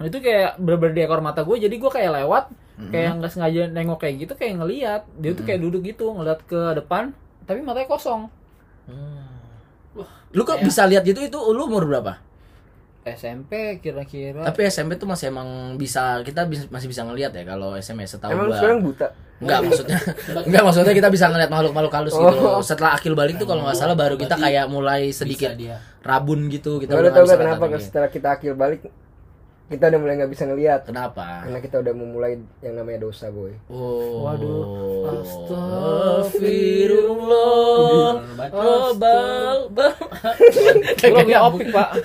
itu 0.00 0.16
kayak 0.16 0.56
bener-bener 0.56 0.94
di 0.94 1.02
ekor 1.02 1.20
mata 1.20 1.42
gue. 1.42 1.56
Jadi 1.58 1.76
gue 1.76 1.90
kayak 1.90 2.12
lewat, 2.16 2.44
kayak 2.88 3.10
nggak 3.20 3.30
sengaja 3.30 3.62
nengok 3.68 3.98
kayak 4.00 4.14
gitu, 4.24 4.32
kayak 4.32 4.56
ngeliat. 4.56 5.02
Dia 5.20 5.36
tuh 5.36 5.44
kayak 5.44 5.60
duduk 5.60 5.84
gitu, 5.84 6.08
ngeliat 6.10 6.40
ke 6.44 6.60
depan, 6.74 7.12
tapi 7.44 7.60
matanya 7.60 7.86
kosong. 7.86 8.32
lu 10.30 10.42
kok 10.46 10.62
bisa 10.62 10.86
lihat 10.86 11.02
gitu 11.02 11.18
itu 11.20 11.38
lu 11.50 11.66
umur 11.66 11.84
berapa? 11.84 12.22
SMP 13.00 13.80
kira-kira. 13.80 14.44
Tapi 14.44 14.60
SMP 14.68 14.94
tuh 14.94 15.08
masih 15.08 15.32
emang 15.32 15.74
bisa 15.74 16.20
kita 16.20 16.44
bis- 16.44 16.68
masih 16.68 16.86
bisa 16.86 17.02
ngelihat 17.02 17.32
ya 17.32 17.48
kalau 17.48 17.72
SMP 17.74 18.04
setahu 18.04 18.30
Emang 18.30 18.52
gua. 18.52 18.58
sekarang 18.60 18.78
buta? 18.84 19.08
Enggak 19.40 19.60
maksudnya 19.64 19.98
Enggak 20.46 20.62
maksudnya 20.68 20.94
kita 20.94 21.08
bisa 21.08 21.24
ngeliat 21.32 21.48
makhluk-makhluk 21.48 21.92
halus 21.96 22.12
gitu 22.12 22.28
loh. 22.28 22.60
Oh. 22.60 22.62
Setelah 22.62 22.94
akil 22.94 23.16
balik 23.16 23.40
tuh 23.40 23.48
kalau 23.48 23.64
nggak 23.64 23.74
salah 23.74 23.96
baru 23.96 24.20
kita 24.20 24.36
kayak 24.36 24.68
mulai 24.68 25.10
sedikit 25.10 25.56
dia. 25.56 25.80
rabun 26.04 26.52
gitu 26.52 26.76
kita 26.76 26.92
Kita 26.92 27.00
udah 27.00 27.10
gak 27.24 27.38
kenapa 27.40 27.64
setelah 27.80 28.10
kita 28.12 28.28
akil 28.36 28.52
balik 28.52 28.84
kita 29.70 29.86
udah 29.86 30.02
mulai 30.02 30.18
nggak 30.18 30.34
bisa 30.34 30.50
ngelihat 30.50 30.82
Kenapa? 30.82 31.46
karena 31.46 31.62
kita 31.62 31.78
udah 31.78 31.94
memulai 31.94 32.42
yang 32.58 32.74
namanya 32.74 33.06
dosa 33.06 33.30
boy. 33.30 33.54
Oh. 33.70 34.26
Waduh. 34.26 35.14
Astagfirullah. 35.22 38.18
Oh, 38.50 38.90
bal, 38.98 39.70
bal. 39.70 39.94
Lu 41.06 41.14
lagi 41.22 41.38
opik, 41.38 41.70
Pak. 41.70 42.02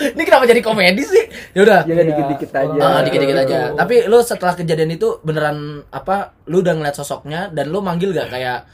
Ini 0.00 0.22
kenapa 0.26 0.48
jadi 0.50 0.58
komedi 0.58 1.06
sih? 1.06 1.22
Ya 1.54 1.62
udah. 1.62 1.86
Jadi 1.86 2.10
dikit-dikit 2.10 2.50
aja. 2.50 2.82
Ah, 2.82 3.06
dikit-dikit 3.06 3.46
aja. 3.46 3.70
Tapi 3.78 4.10
lu 4.10 4.18
setelah 4.18 4.58
kejadian 4.58 4.90
itu 4.90 5.22
beneran 5.22 5.86
apa? 5.94 6.34
Lu 6.50 6.66
udah 6.66 6.74
ngeliat 6.74 6.98
sosoknya 6.98 7.54
dan 7.54 7.70
lu 7.70 7.78
manggil 7.78 8.10
gak 8.10 8.26
kayak 8.26 8.66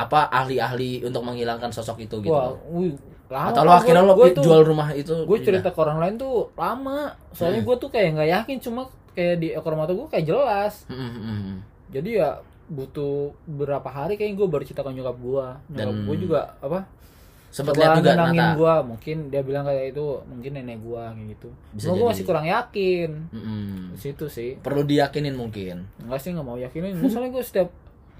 apa 0.00 0.32
ahli-ahli 0.32 1.04
untuk 1.06 1.22
menghilangkan 1.22 1.70
sosok 1.70 2.02
itu 2.02 2.18
gitu? 2.24 2.32
Wah, 2.32 2.56
wih, 2.72 2.96
lama. 3.30 3.48
Atau 3.48 3.62
Pak. 3.62 3.78
akhirnya 3.80 4.02
tuh- 4.32 4.42
jual 4.42 4.62
rumah 4.62 4.88
itu? 4.92 5.14
gue 5.22 5.38
cerita 5.40 5.68
ke 5.68 5.78
orang 5.78 5.98
lain 5.98 6.14
tuh 6.16 6.50
lama 6.52 6.98
soalnya 7.30 7.62
gue 7.62 7.76
tuh 7.76 7.88
kayak 7.88 8.08
nggak 8.12 8.30
yakin 8.32 8.56
cuma 8.60 8.80
kayak 9.10 9.36
di 9.36 9.48
ekor 9.50 9.72
mata 9.72 9.90
gue 9.90 10.06
kayak 10.06 10.24
jelas 10.24 10.84
Hmm, 10.84 10.98
hmm, 10.98 11.12
hmm, 11.16 11.40
hmm. 11.40 11.58
jadi 11.90 12.10
ya 12.12 12.30
butuh 12.66 13.14
berapa 13.44 13.86
hari 13.86 14.14
kayak 14.14 14.34
gue 14.34 14.46
baru 14.46 14.62
cerita 14.62 14.80
ke 14.80 14.90
nyokap 14.92 15.16
gue 15.16 15.46
nyokap 15.72 15.96
gue 16.04 16.16
juga 16.20 16.40
apa 16.58 16.86
Sempet 17.48 17.74
coba 17.74 17.82
lihat 17.84 17.98
juga 17.98 18.12
Nata. 18.14 18.46
gue 18.54 18.74
mungkin 18.86 19.16
dia 19.26 19.42
bilang 19.42 19.64
kayak 19.64 19.90
itu 19.90 20.06
mungkin 20.24 20.50
nenek 20.52 20.78
gue 20.78 21.02
kayak 21.04 21.26
gitu 21.32 21.48
Bisa 21.72 21.86
gue 21.88 22.06
masih 22.06 22.22
kurang 22.24 22.46
yakin 22.46 23.10
Hmm, 23.28 23.42
hmm. 23.42 23.82
situ 23.96 24.26
sih 24.26 24.54
Perlu 24.56 24.82
diyakinin 24.82 25.34
mungkin. 25.34 25.90
enggak 25.98 26.18
sih 26.20 26.30
nggak 26.30 26.42
mau 26.44 26.54
yakinin 26.56 26.94
soalnya 27.04 27.30
gue 27.32 27.42
setiap 27.42 27.68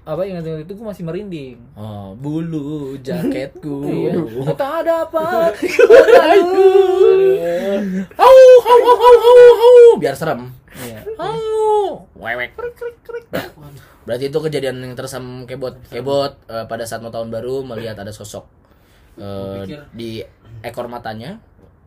apa 0.01 0.21
ingat 0.23 0.41
ingat 0.41 0.65
itu 0.65 0.73
gue 0.73 0.81
masih 0.83 1.03
merinding 1.03 1.57
Oh, 1.73 2.13
bulu 2.15 2.97
jaketku. 2.97 3.85
Iya. 4.01 4.17
tak 4.55 4.81
ada 4.81 5.05
apa 5.05 5.53
Au, 8.17 8.37
au, 8.61 8.79
au, 8.81 8.97
au, 8.97 9.15
au, 9.21 9.37
au. 9.55 9.93
Biar 9.97 10.13
serem. 10.13 10.49
Iya. 10.73 11.05
Au. 11.15 12.05
Wewek. 12.15 12.57
Berarti 14.01 14.25
itu 14.27 14.39
kejadian 14.39 14.81
yang 14.81 14.93
tersam 14.93 15.45
kebot. 15.45 15.77
Kebot 15.87 16.33
eh, 16.47 16.65
pada 16.65 16.83
saat 16.83 16.99
mau 16.99 17.09
tahun 17.09 17.29
baru 17.29 17.61
melihat 17.63 17.97
ada 17.97 18.09
sosok 18.09 18.45
pikir- 19.15 19.85
di 19.93 20.25
ekor 20.61 20.87
matanya. 20.87 21.37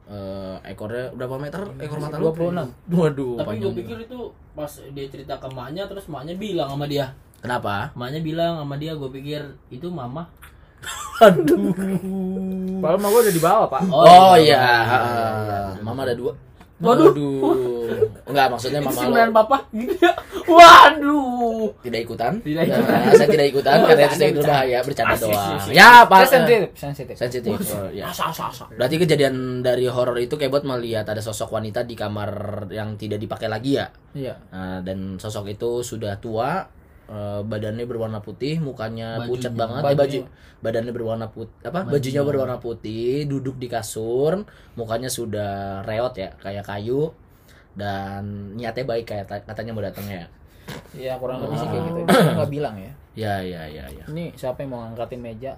Eh, 0.05 0.57
ekornya 0.69 1.11
berapa 1.11 1.41
meter 1.41 1.65
ekor 1.79 1.97
mata 1.97 2.21
lu? 2.21 2.31
26. 2.31 2.93
Waduh, 2.93 3.35
Tapi 3.41 3.55
gue 3.59 3.73
pikir 3.75 3.99
itu 4.05 4.19
pas 4.53 4.69
dia 4.69 5.07
cerita 5.09 5.35
ke 5.35 5.49
maknya 5.49 5.89
terus 5.89 6.07
maknya 6.07 6.37
bilang 6.37 6.69
sama 6.69 6.85
dia 6.85 7.11
Kenapa? 7.45 7.93
Emaknya 7.93 8.21
bilang 8.25 8.53
sama 8.57 8.81
dia, 8.81 8.97
gue 8.97 9.11
pikir 9.13 9.43
itu 9.69 9.93
mama. 9.93 10.33
Aduh. 11.25 11.77
Padahal 12.81 12.99
mah 12.99 13.09
gue 13.09 13.21
udah 13.29 13.35
di 13.37 13.43
bawah 13.43 13.67
pak. 13.69 13.83
Oh, 13.89 14.35
iya. 14.35 14.61
Ah, 14.61 15.69
Mama 15.85 16.09
ada 16.09 16.17
dua. 16.17 16.33
Waduh. 16.81 17.15
Enggak, 18.27 18.47
maksudnya 18.51 18.83
Itu 18.83 18.91
mama 18.91 19.25
lo 19.25 19.33
papa 19.33 19.59
gitu 19.71 19.95
ya. 20.05 20.13
Waduh. 20.45 21.71
tidak 21.81 22.01
ikutan. 22.03 22.33
Tidak 22.43 22.61
Nah, 22.61 22.77
ikutan. 22.77 22.99
saya 23.21 23.29
tidak 23.31 23.47
ikutan 23.49 23.77
karena 23.87 24.03
itu 24.05 24.17
saya 24.19 24.31
berbahaya, 24.35 24.79
bercanda 24.83 25.15
Asik, 25.15 25.29
doang. 25.31 25.59
Ya, 25.71 25.91
Pak. 26.05 26.19
Saya 26.19 26.29
sensitif, 26.35 26.69
sensitif. 26.75 27.15
Sensitif. 27.17 27.57
Oh, 27.73 27.89
ya. 27.89 28.05
Asa 28.11 28.25
asa 28.29 28.45
asa. 28.51 28.65
Berarti 28.75 28.97
kejadian 28.99 29.63
dari 29.63 29.87
horor 29.87 30.19
itu 30.19 30.35
kayak 30.35 30.51
buat 30.51 30.65
melihat 30.67 31.07
ada 31.07 31.23
sosok 31.23 31.55
wanita 31.55 31.87
di 31.87 31.95
kamar 31.95 32.31
yang 32.69 32.99
tidak 32.99 33.23
dipakai 33.23 33.49
lagi 33.49 33.79
ya. 33.79 33.87
Iya. 34.13 34.35
Nah, 34.51 34.79
dan 34.83 35.17
sosok 35.17 35.55
itu 35.55 35.81
sudah 35.81 36.19
tua, 36.19 36.67
eh, 37.07 37.41
badannya 37.43 37.85
berwarna 37.85 38.21
putih, 38.21 38.59
mukanya 38.59 39.19
Bajunya. 39.19 39.29
pucat 39.29 39.53
banget, 39.53 39.83
Bajunya. 39.83 39.99
baju 39.99 40.21
badannya 40.61 40.93
berwarna 40.93 41.27
putih, 41.29 41.57
apa? 41.63 41.81
Bajunya 41.85 42.23
berwarna 42.23 42.57
putih, 42.57 43.25
duduk 43.25 43.57
di 43.57 43.69
kasur, 43.69 44.45
mukanya 44.75 45.09
sudah 45.09 45.83
reot 45.83 46.15
ya, 46.15 46.33
kayak 46.37 46.65
kayu 46.65 47.13
dan 47.75 48.55
niatnya 48.55 48.85
baik 48.85 49.05
kayak 49.05 49.25
ta- 49.27 49.45
katanya 49.45 49.73
mau 49.73 49.83
datang 49.83 50.07
ya. 50.07 50.25
Iya 50.97 51.21
kurang 51.21 51.45
lebih 51.45 51.61
sih 51.61 51.69
kayak 51.69 51.83
gitu. 51.85 51.99
Dia 52.07 52.33
nggak 52.35 52.53
bilang 52.53 52.77
ya. 52.81 52.93
Ya, 53.15 53.35
ya, 53.45 53.63
ya, 53.69 53.85
ya. 53.93 54.05
Ini 54.09 54.33
siapa 54.35 54.65
yang 54.65 54.73
mau 54.73 54.81
ngangkatin 54.83 55.21
meja? 55.21 55.53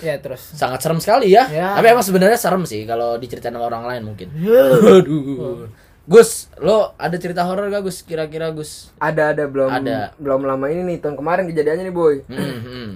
Ya 0.00 0.20
terus. 0.20 0.40
Sangat 0.52 0.80
serem 0.80 1.00
sekali 1.00 1.32
ya. 1.32 1.48
Ya. 1.48 1.72
Tapi 1.76 1.86
emang 1.88 2.04
sebenarnya 2.04 2.36
serem 2.36 2.64
sih 2.64 2.84
kalau 2.84 3.16
diceritain 3.16 3.52
sama 3.52 3.64
orang 3.64 3.84
lain 3.86 4.02
mungkin. 4.04 4.28
Aduh. 4.98 5.68
Gus, 6.04 6.52
lo 6.60 6.92
ada 6.96 7.16
cerita 7.16 7.40
horor 7.42 7.72
gak 7.72 7.80
Gus? 7.82 8.04
Kira-kira 8.04 8.52
Gus? 8.52 8.92
Ada 8.98 9.32
ada 9.32 9.44
belum 9.48 9.72
Ada. 9.72 10.12
belum 10.16 10.44
lama 10.44 10.68
ini 10.68 10.84
nih 10.84 10.96
tahun 11.00 11.16
kemarin 11.16 11.48
kejadiannya 11.48 11.84
nih 11.88 11.96
boy. 11.96 12.14
Hmm, 12.28 12.58
hmm. 12.60 12.88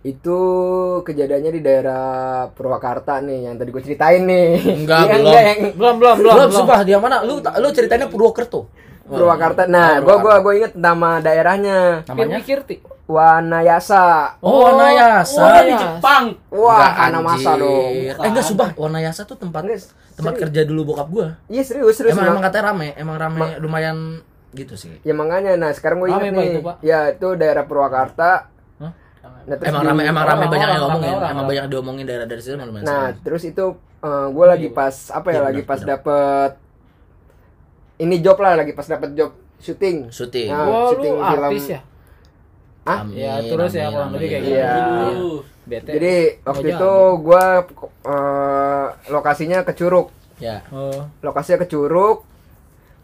Itu 0.00 0.38
kejadiannya 1.04 1.52
di 1.52 1.60
daerah 1.60 2.04
Purwakarta 2.48 3.20
nih 3.20 3.44
yang 3.44 3.54
tadi 3.54 3.68
gue 3.68 3.82
ceritain 3.82 4.24
nih. 4.24 4.64
Enggak, 4.80 5.00
Yang- 5.10 5.20
belum. 5.20 5.34
yang 5.34 5.60
Belum 5.76 5.94
belum 6.00 6.16
belum. 6.18 6.34
Belum, 6.40 6.50
sumpah 6.50 6.80
dia 6.82 6.96
mana? 6.96 7.20
Lu 7.20 7.36
lu 7.38 7.68
ceritanya 7.68 8.08
Purwokerto. 8.08 8.64
Purwakarta. 9.08 9.64
Nah, 9.64 9.98
gua 9.98 10.16
gua 10.18 10.34
gua 10.38 10.52
inget 10.54 10.72
nama 10.74 11.18
daerahnya. 11.18 12.04
Namanya? 12.04 12.38
Kirti. 12.40 12.78
Wanayasa. 13.08 14.36
Oh, 14.38 14.68
Wanayasa. 14.68 15.40
Oh, 15.40 15.60
di 15.64 15.74
Jepang. 15.74 16.24
Wah, 16.50 16.76
Enggak, 16.76 16.92
anak 17.02 17.22
masa 17.24 17.50
dong. 17.56 17.88
Eh 17.88 18.12
enggak 18.14 18.44
sumpah, 18.44 18.68
Wanayasa 18.74 19.24
tuh 19.24 19.34
tempat 19.34 19.64
Enggak, 19.64 19.80
tempat 20.12 20.32
serius. 20.34 20.42
kerja 20.44 20.60
dulu 20.62 20.80
bokap 20.92 21.08
gua. 21.08 21.28
Iya 21.46 21.62
serius 21.64 21.96
serius. 21.96 22.12
emang, 22.12 22.30
Emang, 22.30 22.44
katanya 22.44 22.64
rame, 22.68 22.88
emang 22.94 23.16
rame 23.16 23.56
lumayan 23.58 24.20
gitu 24.50 24.76
sih. 24.76 24.92
Ya 25.02 25.12
makanya, 25.12 25.56
nah 25.56 25.70
sekarang 25.70 25.98
gue 25.98 26.08
inget 26.10 26.20
Pak, 26.22 26.36
nih. 26.36 26.48
itu, 26.50 26.60
Pak? 26.62 26.76
Ya 26.80 26.98
itu 27.08 27.28
daerah 27.34 27.64
Purwakarta. 27.64 28.48
Hah? 28.76 28.92
Nah, 29.44 29.56
terus 29.56 29.68
Emang 29.68 29.82
rame 29.84 30.02
emang 30.04 30.24
rame 30.24 30.36
orang- 30.38 30.50
banyak 30.50 30.68
yang 30.68 30.82
ngomongin, 30.82 31.12
orang- 31.14 31.32
emang 31.32 31.46
banyak 31.46 31.64
diomongin 31.66 32.04
daerah 32.04 32.24
dari 32.24 32.40
situ 32.40 32.56
lumayan 32.56 32.84
Nah, 32.84 33.06
terus 33.18 33.42
itu 33.42 33.64
gue 34.04 34.46
lagi 34.46 34.68
pas 34.68 34.94
apa 35.08 35.28
ya, 35.28 35.40
Iya, 35.40 35.46
lagi 35.48 35.62
pas 35.64 35.80
dapet 35.82 36.50
ini 37.98 38.16
job 38.22 38.38
lah, 38.38 38.54
lagi 38.58 38.72
pas 38.74 38.86
dapet 38.86 39.14
job 39.18 39.34
syuting. 39.58 40.10
Syuting. 40.14 40.48
Nah, 40.50 40.64
lu 40.64 40.74
syuting 40.94 41.14
film. 41.18 41.26
artis 41.26 41.66
ya? 41.66 41.80
Amin, 42.88 43.20
Ya, 43.20 43.34
terus 43.44 43.72
ya, 43.76 43.92
amin, 43.92 43.92
kurang 43.92 44.10
lebih 44.16 44.28
kayak 44.32 44.42
gitu. 44.42 44.56
Iya. 44.56 44.72
Bete. 45.68 45.90
Jadi 45.92 46.16
waktu 46.40 46.66
itu 46.72 46.92
gue 47.20 47.44
lokasinya 49.12 49.58
ke 49.68 49.72
Curug. 49.76 50.08
Ya. 50.40 50.64
Oh, 50.72 51.04
Lokasinya 51.20 51.60
ke 51.60 51.68
Curug. 51.68 52.24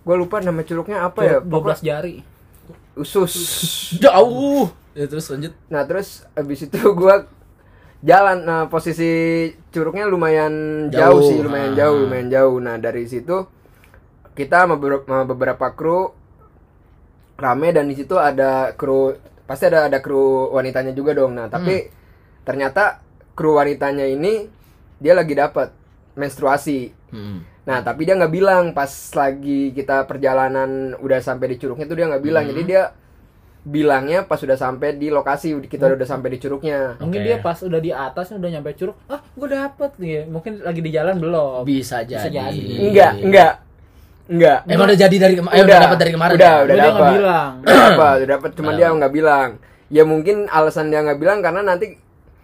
Gue 0.04 0.16
lupa 0.16 0.40
nama 0.40 0.60
curugnya 0.64 1.04
apa 1.08 1.20
ya? 1.24 1.36
dua 1.40 1.60
belas 1.60 1.80
jari. 1.84 2.24
Usus. 2.96 3.32
Jauh. 4.00 4.72
Ya 4.96 5.04
terus 5.10 5.28
lanjut. 5.28 5.52
Nah 5.68 5.82
terus 5.84 6.22
abis 6.38 6.70
itu 6.70 6.78
gua 6.94 7.26
jalan 8.04 8.44
nah 8.44 8.62
posisi 8.68 9.48
curugnya 9.72 10.04
lumayan 10.04 10.86
jauh, 10.92 11.18
Jauh, 11.18 11.24
sih 11.24 11.38
lumayan 11.40 11.72
ah. 11.72 11.76
jauh 11.80 11.96
lumayan 12.04 12.28
jauh 12.28 12.56
nah 12.60 12.76
dari 12.76 13.08
situ 13.08 13.48
kita 14.34 14.66
sama 14.66 14.76
beberapa, 15.24 15.66
kru 15.72 16.12
rame 17.34 17.68
dan 17.74 17.90
di 17.90 17.98
situ 17.98 18.14
ada 18.14 18.74
kru 18.78 19.14
pasti 19.46 19.66
ada 19.66 19.90
ada 19.90 19.98
kru 19.98 20.54
wanitanya 20.54 20.94
juga 20.94 21.18
dong 21.18 21.34
nah 21.34 21.50
tapi 21.50 21.90
ternyata 22.46 23.02
kru 23.34 23.58
wanitanya 23.58 24.06
ini 24.06 24.46
dia 25.02 25.18
lagi 25.18 25.34
dapat 25.34 25.74
menstruasi 26.14 26.94
Hmm. 27.14 27.46
Nah, 27.64 27.78
tapi 27.80 28.04
dia 28.04 28.18
nggak 28.18 28.34
bilang 28.34 28.64
pas 28.74 28.90
lagi 29.14 29.70
kita 29.70 30.04
perjalanan 30.04 30.98
udah 30.98 31.22
sampai 31.22 31.54
di 31.54 31.56
curugnya 31.62 31.86
tuh 31.86 31.96
dia 31.96 32.10
nggak 32.10 32.24
bilang. 32.26 32.44
Hmm. 32.44 32.50
Jadi 32.52 32.62
dia 32.66 32.82
bilangnya 33.64 34.28
pas 34.28 34.36
udah 34.44 34.60
sampai 34.60 35.00
di 35.00 35.08
lokasi 35.08 35.56
kita 35.64 35.94
udah 35.94 36.04
sampai 36.04 36.36
di 36.36 36.38
curugnya. 36.42 36.98
Mungkin 37.00 37.20
Oke. 37.22 37.28
dia 37.30 37.36
pas 37.40 37.56
udah 37.62 37.80
di 37.80 37.94
atas 37.94 38.34
udah 38.34 38.50
nyampe 38.50 38.76
curug, 38.76 38.98
ah 39.08 39.22
gue 39.22 39.48
dapet 39.48 39.90
nih. 39.96 40.28
Mungkin 40.28 40.66
lagi 40.66 40.80
di 40.82 40.90
jalan 40.90 41.16
belum. 41.22 41.62
Bisa 41.64 42.02
jadi. 42.04 42.28
jadi. 42.28 42.60
Enggak, 42.90 43.12
enggak. 43.22 43.52
Enggak. 44.24 44.58
Emang 44.64 44.86
udah 44.88 44.98
jadi 44.98 45.16
dari 45.20 45.34
kemarin. 45.36 45.56
Eh, 45.56 45.62
udah 45.64 45.78
dapat 45.84 45.98
dari 46.00 46.12
kemarin. 46.16 46.34
Udah, 46.34 46.48
ya? 46.48 46.64
udah 46.64 46.74
nggak 46.74 46.92
dapat. 46.96 47.12
bilang. 47.12 47.50
Udah 47.60 47.76
dapat, 47.76 48.14
udah 48.16 48.28
dapat 48.32 48.50
cuman 48.56 48.64
Udah 48.72 48.78
dia 48.78 48.86
dapat. 48.86 48.98
nggak 48.98 49.12
bilang. 49.12 49.48
Ya 49.92 50.02
mungkin 50.08 50.36
alasan 50.48 50.86
dia 50.88 51.00
nggak 51.04 51.20
bilang 51.20 51.38
karena 51.44 51.60
nanti 51.60 51.86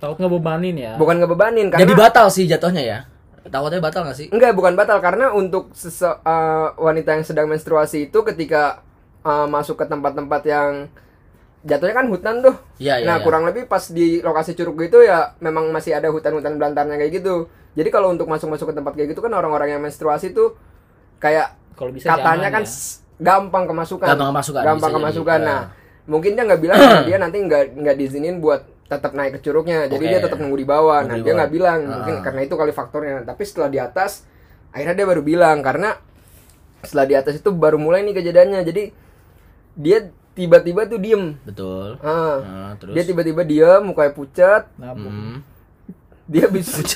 Takut 0.00 0.16
ngebebanin 0.16 0.76
ya. 0.80 0.92
bukan 0.96 1.20
ngebebanin 1.20 1.68
karena 1.68 1.82
Jadi 1.84 1.92
batal 1.92 2.26
sih 2.32 2.44
jatuhnya 2.48 2.82
ya. 2.84 2.98
Takutnya 3.40 3.80
batal 3.80 4.04
gak 4.04 4.16
sih? 4.20 4.28
Enggak, 4.28 4.52
bukan 4.52 4.76
batal 4.76 5.00
karena 5.00 5.32
untuk 5.32 5.72
sese, 5.72 6.04
eh, 6.04 6.68
wanita 6.76 7.16
yang 7.16 7.24
sedang 7.24 7.48
menstruasi 7.48 8.12
itu 8.12 8.18
ketika 8.20 8.84
eh, 9.24 9.46
masuk 9.48 9.80
ke 9.80 9.84
tempat-tempat 9.88 10.42
yang 10.44 10.88
jatuhnya 11.64 11.94
kan 11.96 12.06
hutan 12.08 12.40
tuh. 12.40 12.56
Iya, 12.80 13.04
iya. 13.04 13.06
nah, 13.08 13.16
iya. 13.20 13.24
kurang 13.24 13.44
lebih 13.48 13.68
pas 13.68 13.84
di 13.92 14.20
lokasi 14.24 14.56
curug 14.56 14.80
itu 14.80 15.04
ya 15.04 15.36
memang 15.44 15.68
masih 15.72 15.96
ada 15.96 16.08
hutan-hutan 16.08 16.56
belantarnya 16.56 16.96
kayak 16.96 17.20
gitu. 17.20 17.48
Jadi 17.76 17.88
kalau 17.92 18.12
untuk 18.12 18.28
masuk-masuk 18.28 18.72
ke 18.72 18.74
tempat 18.76 18.92
kayak 18.96 19.12
gitu 19.12 19.20
kan 19.20 19.32
orang-orang 19.32 19.76
yang 19.76 19.82
menstruasi 19.84 20.32
tuh 20.32 20.56
kayak 21.20 21.52
Kalau 21.80 21.90
bisa 21.90 22.06
katanya 22.06 22.48
kan 22.52 22.62
ya. 22.62 22.72
gampang 23.18 23.64
kemasukan. 23.64 24.04
Gampang 24.06 24.28
kemasukan, 24.30 24.62
Gampang 24.62 24.90
jadi. 24.90 24.98
kemasukan. 25.00 25.38
Ya. 25.40 25.46
Nah, 25.48 25.60
mungkin 26.04 26.30
dia 26.32 26.44
nggak 26.44 26.60
bilang 26.60 26.76
dia 27.08 27.16
nanti 27.16 27.36
nggak 27.40 27.64
nggak 27.74 27.96
diizinin 27.96 28.36
buat 28.38 28.60
tetap 28.84 29.14
naik 29.14 29.38
ke 29.38 29.48
curugnya. 29.48 29.86
Jadi 29.86 30.02
Oke. 30.02 30.10
dia 30.10 30.20
tetap 30.20 30.36
nunggu 30.36 30.56
di 30.56 30.66
bawah. 30.66 31.00
Nunggu 31.00 31.08
Nah, 31.08 31.16
di 31.16 31.24
dia 31.24 31.34
nggak 31.34 31.50
bilang. 31.50 31.80
Mungkin 31.82 32.14
Ah. 32.14 32.22
karena 32.22 32.40
itu 32.42 32.54
kali 32.54 32.70
faktornya. 32.70 33.24
Tapi 33.24 33.42
setelah 33.42 33.70
di 33.70 33.78
atas 33.78 34.28
akhirnya 34.70 34.94
dia 34.94 35.06
baru 35.08 35.22
bilang 35.22 35.58
karena 35.60 35.96
setelah 36.82 37.06
di 37.06 37.14
atas 37.14 37.34
itu 37.34 37.48
baru 37.50 37.78
mulai 37.78 38.04
nih 38.04 38.14
kejadiannya. 38.14 38.60
Jadi 38.62 38.82
dia 39.72 39.98
tiba-tiba 40.30 40.84
tuh 40.84 40.98
diem. 40.98 41.38
Betul. 41.42 41.96
Ah. 42.00 42.36
Nah, 42.38 42.72
terus. 42.76 42.92
Dia 42.92 43.04
tiba-tiba 43.04 43.42
diem, 43.42 43.80
mukanya 43.80 44.12
pucat. 44.12 44.68
Nah, 44.76 44.92
Hmm. 44.92 45.40
Dia 46.26 46.46
bisa 46.46 46.78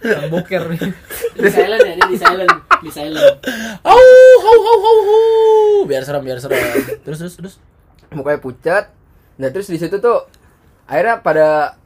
yang 0.00 0.28
boker 0.28 0.62
nih. 0.68 0.80
Di 1.32 1.48
silent 1.48 1.80
ya, 1.80 1.94
di 2.00 2.16
silent, 2.16 2.52
di 2.78 2.90
silent. 2.90 3.36
Au, 3.82 3.92
au, 3.92 4.58
au, 4.60 4.78
au, 4.80 4.98
au. 5.02 5.82
Biar 5.84 6.02
serem, 6.02 6.22
biar 6.22 6.38
serem. 6.38 6.56
Terus, 7.02 7.18
terus, 7.18 7.34
terus. 7.34 7.54
mukanya 8.10 8.38
pucat. 8.38 8.90
Nah 9.36 9.48
terus 9.48 9.66
di 9.66 9.76
situ 9.76 9.96
tuh 9.96 10.26
akhirnya 10.84 11.20
pada 11.20 11.78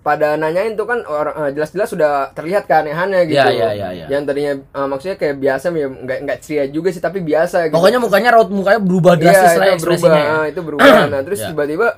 pada 0.00 0.36
nanyain 0.36 0.76
tuh 0.76 0.84
kan 0.84 1.00
orang 1.00 1.48
eh, 1.48 1.50
jelas-jelas 1.56 1.88
sudah 1.88 2.12
terlihat 2.32 2.68
keanehannya 2.68 3.24
gitu. 3.24 3.40
Iya, 3.40 3.72
iya, 3.72 3.88
iya. 3.94 4.06
Yang 4.12 4.22
tadinya 4.28 4.52
eh, 4.60 4.86
maksudnya 4.86 5.16
kayak 5.16 5.36
biasa 5.38 5.64
ya 5.70 5.88
nggak 5.88 6.18
nggak 6.26 6.38
ceria 6.42 6.64
juga 6.68 6.92
sih 6.92 7.00
tapi 7.00 7.24
biasa 7.24 7.70
gitu. 7.70 7.74
Pokoknya 7.78 7.96
mukanya 7.96 8.30
raut 8.36 8.52
mukanya 8.52 8.80
berubah 8.82 9.16
Iya, 9.16 9.22
drastis 9.22 9.52
lah 9.54 9.64
itu 9.64 9.74
ekspresinya. 9.80 10.12
berubah. 10.12 10.44
ya. 10.44 10.50
Itu 10.52 10.60
berubah. 10.60 10.92
Nah, 11.08 11.20
terus 11.24 11.38
Iya. 11.40 11.48
tiba-tiba 11.56 11.88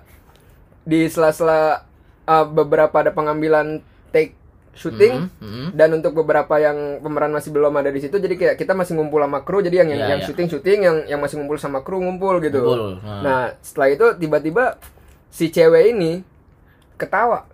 di 0.86 1.00
sela-sela 1.10 1.82
eh, 2.22 2.44
beberapa 2.46 2.94
ada 2.94 3.10
pengambilan 3.10 3.82
syuting 4.76 5.32
Mhm, 5.32 5.40
mhm. 5.40 5.66
dan 5.72 5.88
untuk 5.90 6.12
beberapa 6.14 6.54
yang 6.56 6.76
pemeran 7.00 7.28
masih 7.30 7.48
belum 7.48 7.72
ada 7.72 7.88
di 7.88 7.98
situ 7.98 8.14
jadi 8.14 8.34
kayak 8.34 8.54
kita 8.54 8.70
masih 8.70 8.94
ngumpul 8.94 9.18
sama 9.18 9.40
kru 9.40 9.58
jadi 9.58 9.80
yang 9.80 9.88
yang, 9.88 9.98
Iya, 9.98 10.08
yang 10.08 10.20
iya. 10.20 10.26
syuting 10.26 10.46
syuting 10.46 10.78
yang 10.80 10.96
yang 11.08 11.18
masih 11.18 11.36
ngumpul 11.36 11.56
sama 11.56 11.80
kru 11.80 11.98
ngumpul 11.98 12.38
gitu 12.38 12.60
Ngumpul, 12.60 13.00
nah. 13.00 13.20
nah 13.20 13.40
setelah 13.58 13.88
itu 13.90 14.06
tiba-tiba 14.16 14.76
si 15.28 15.48
cewek 15.48 15.90
ini 15.90 16.20
ketawa 16.94 17.48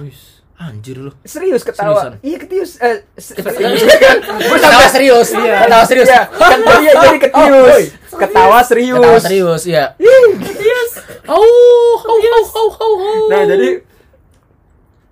Wis. 0.00 0.38
Anjir 0.56 0.92
lu. 0.94 1.08
serius 1.22 1.62
ketawa 1.62 1.96
Seriusan? 1.96 2.12
iya 2.20 2.36
ketius 2.38 2.70
eh 2.78 3.00
se- 3.14 3.32
Serius. 3.32 3.80
Gua 3.80 3.96
Ketawa 4.54 4.76
sampai- 4.76 4.92
serius. 4.92 5.28
Ketawa 5.32 5.84
serius. 5.84 6.06
Iya, 6.06 6.22
kan 6.28 6.58
iya 6.78 6.92
jadi 6.94 7.18
ketius 7.18 7.84
ketawa 8.12 8.58
serius 8.60 8.94
Ketawa 8.94 9.18
serius, 9.18 9.62
iya. 9.64 9.84
Au, 11.24 11.40
au, 11.40 12.18
au, 12.20 12.44
au, 12.44 12.68
au, 12.70 12.92
au. 12.92 13.24
nah 13.28 13.42
jadi 13.46 13.68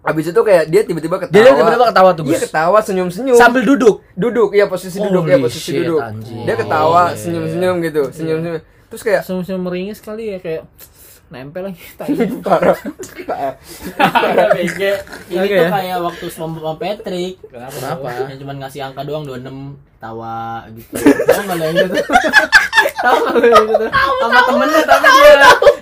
Abis 0.08 0.24
itu 0.26 0.40
kayak 0.40 0.64
dia 0.66 0.82
tiba-tiba 0.82 1.16
ketawa. 1.18 1.34
Dia 1.34 1.52
tiba-tiba 1.52 1.86
ketawa 1.86 2.10
tuh, 2.10 2.24
Iya 2.24 2.32
Gus. 2.32 2.42
ketawa 2.48 2.78
senyum-senyum. 2.80 3.36
sambil 3.36 3.62
duduk. 3.62 4.00
duduk, 4.14 4.48
iya 4.50 4.64
posisi 4.64 4.96
duduk, 4.96 5.22
Holy 5.22 5.30
iya 5.30 5.38
posisi 5.38 5.60
shit, 5.68 5.76
duduk. 5.78 6.00
anjing. 6.00 6.42
Dia 6.42 6.56
ketawa, 6.56 7.02
Iya. 7.06 7.16
senyum-senyum 7.18 7.76
gitu, 7.82 8.02
senyum-senyum. 8.10 8.60
Terus 8.88 9.02
kayak 9.02 9.20
Senyum-senyum 9.22 9.62
meringis 9.62 10.00
kali 10.00 10.32
ya 10.32 10.38
kayak 10.38 10.64
nempel 11.28 11.60
lagi 11.62 11.84
tai. 12.00 12.08
parah. 12.40 12.72
Ada 13.98 14.44
BG. 14.50 14.80
Ini 15.28 15.36
Oke, 15.36 15.52
tuh 15.52 15.60
ya. 15.60 15.68
kayak 15.68 15.98
waktu 16.00 16.26
sama 16.28 16.72
Patrick. 16.74 17.36
Kenapa? 17.44 18.08
Yang 18.24 18.38
cuma 18.40 18.52
ngasih 18.56 18.80
angka 18.82 19.04
doang 19.04 19.22
26 19.22 19.76
tawa 19.98 20.64
gitu. 20.72 20.88
Tahu 21.28 21.40
enggak 21.44 21.58
yang 21.60 21.76
gitu? 21.76 21.96
Tahu 22.96 23.16
nggak 23.18 23.34
lu 23.36 23.60
gitu? 23.66 23.86
Sama 23.92 24.40
temennya 24.42 24.82
tapi 24.84 25.06
dia 25.10 25.32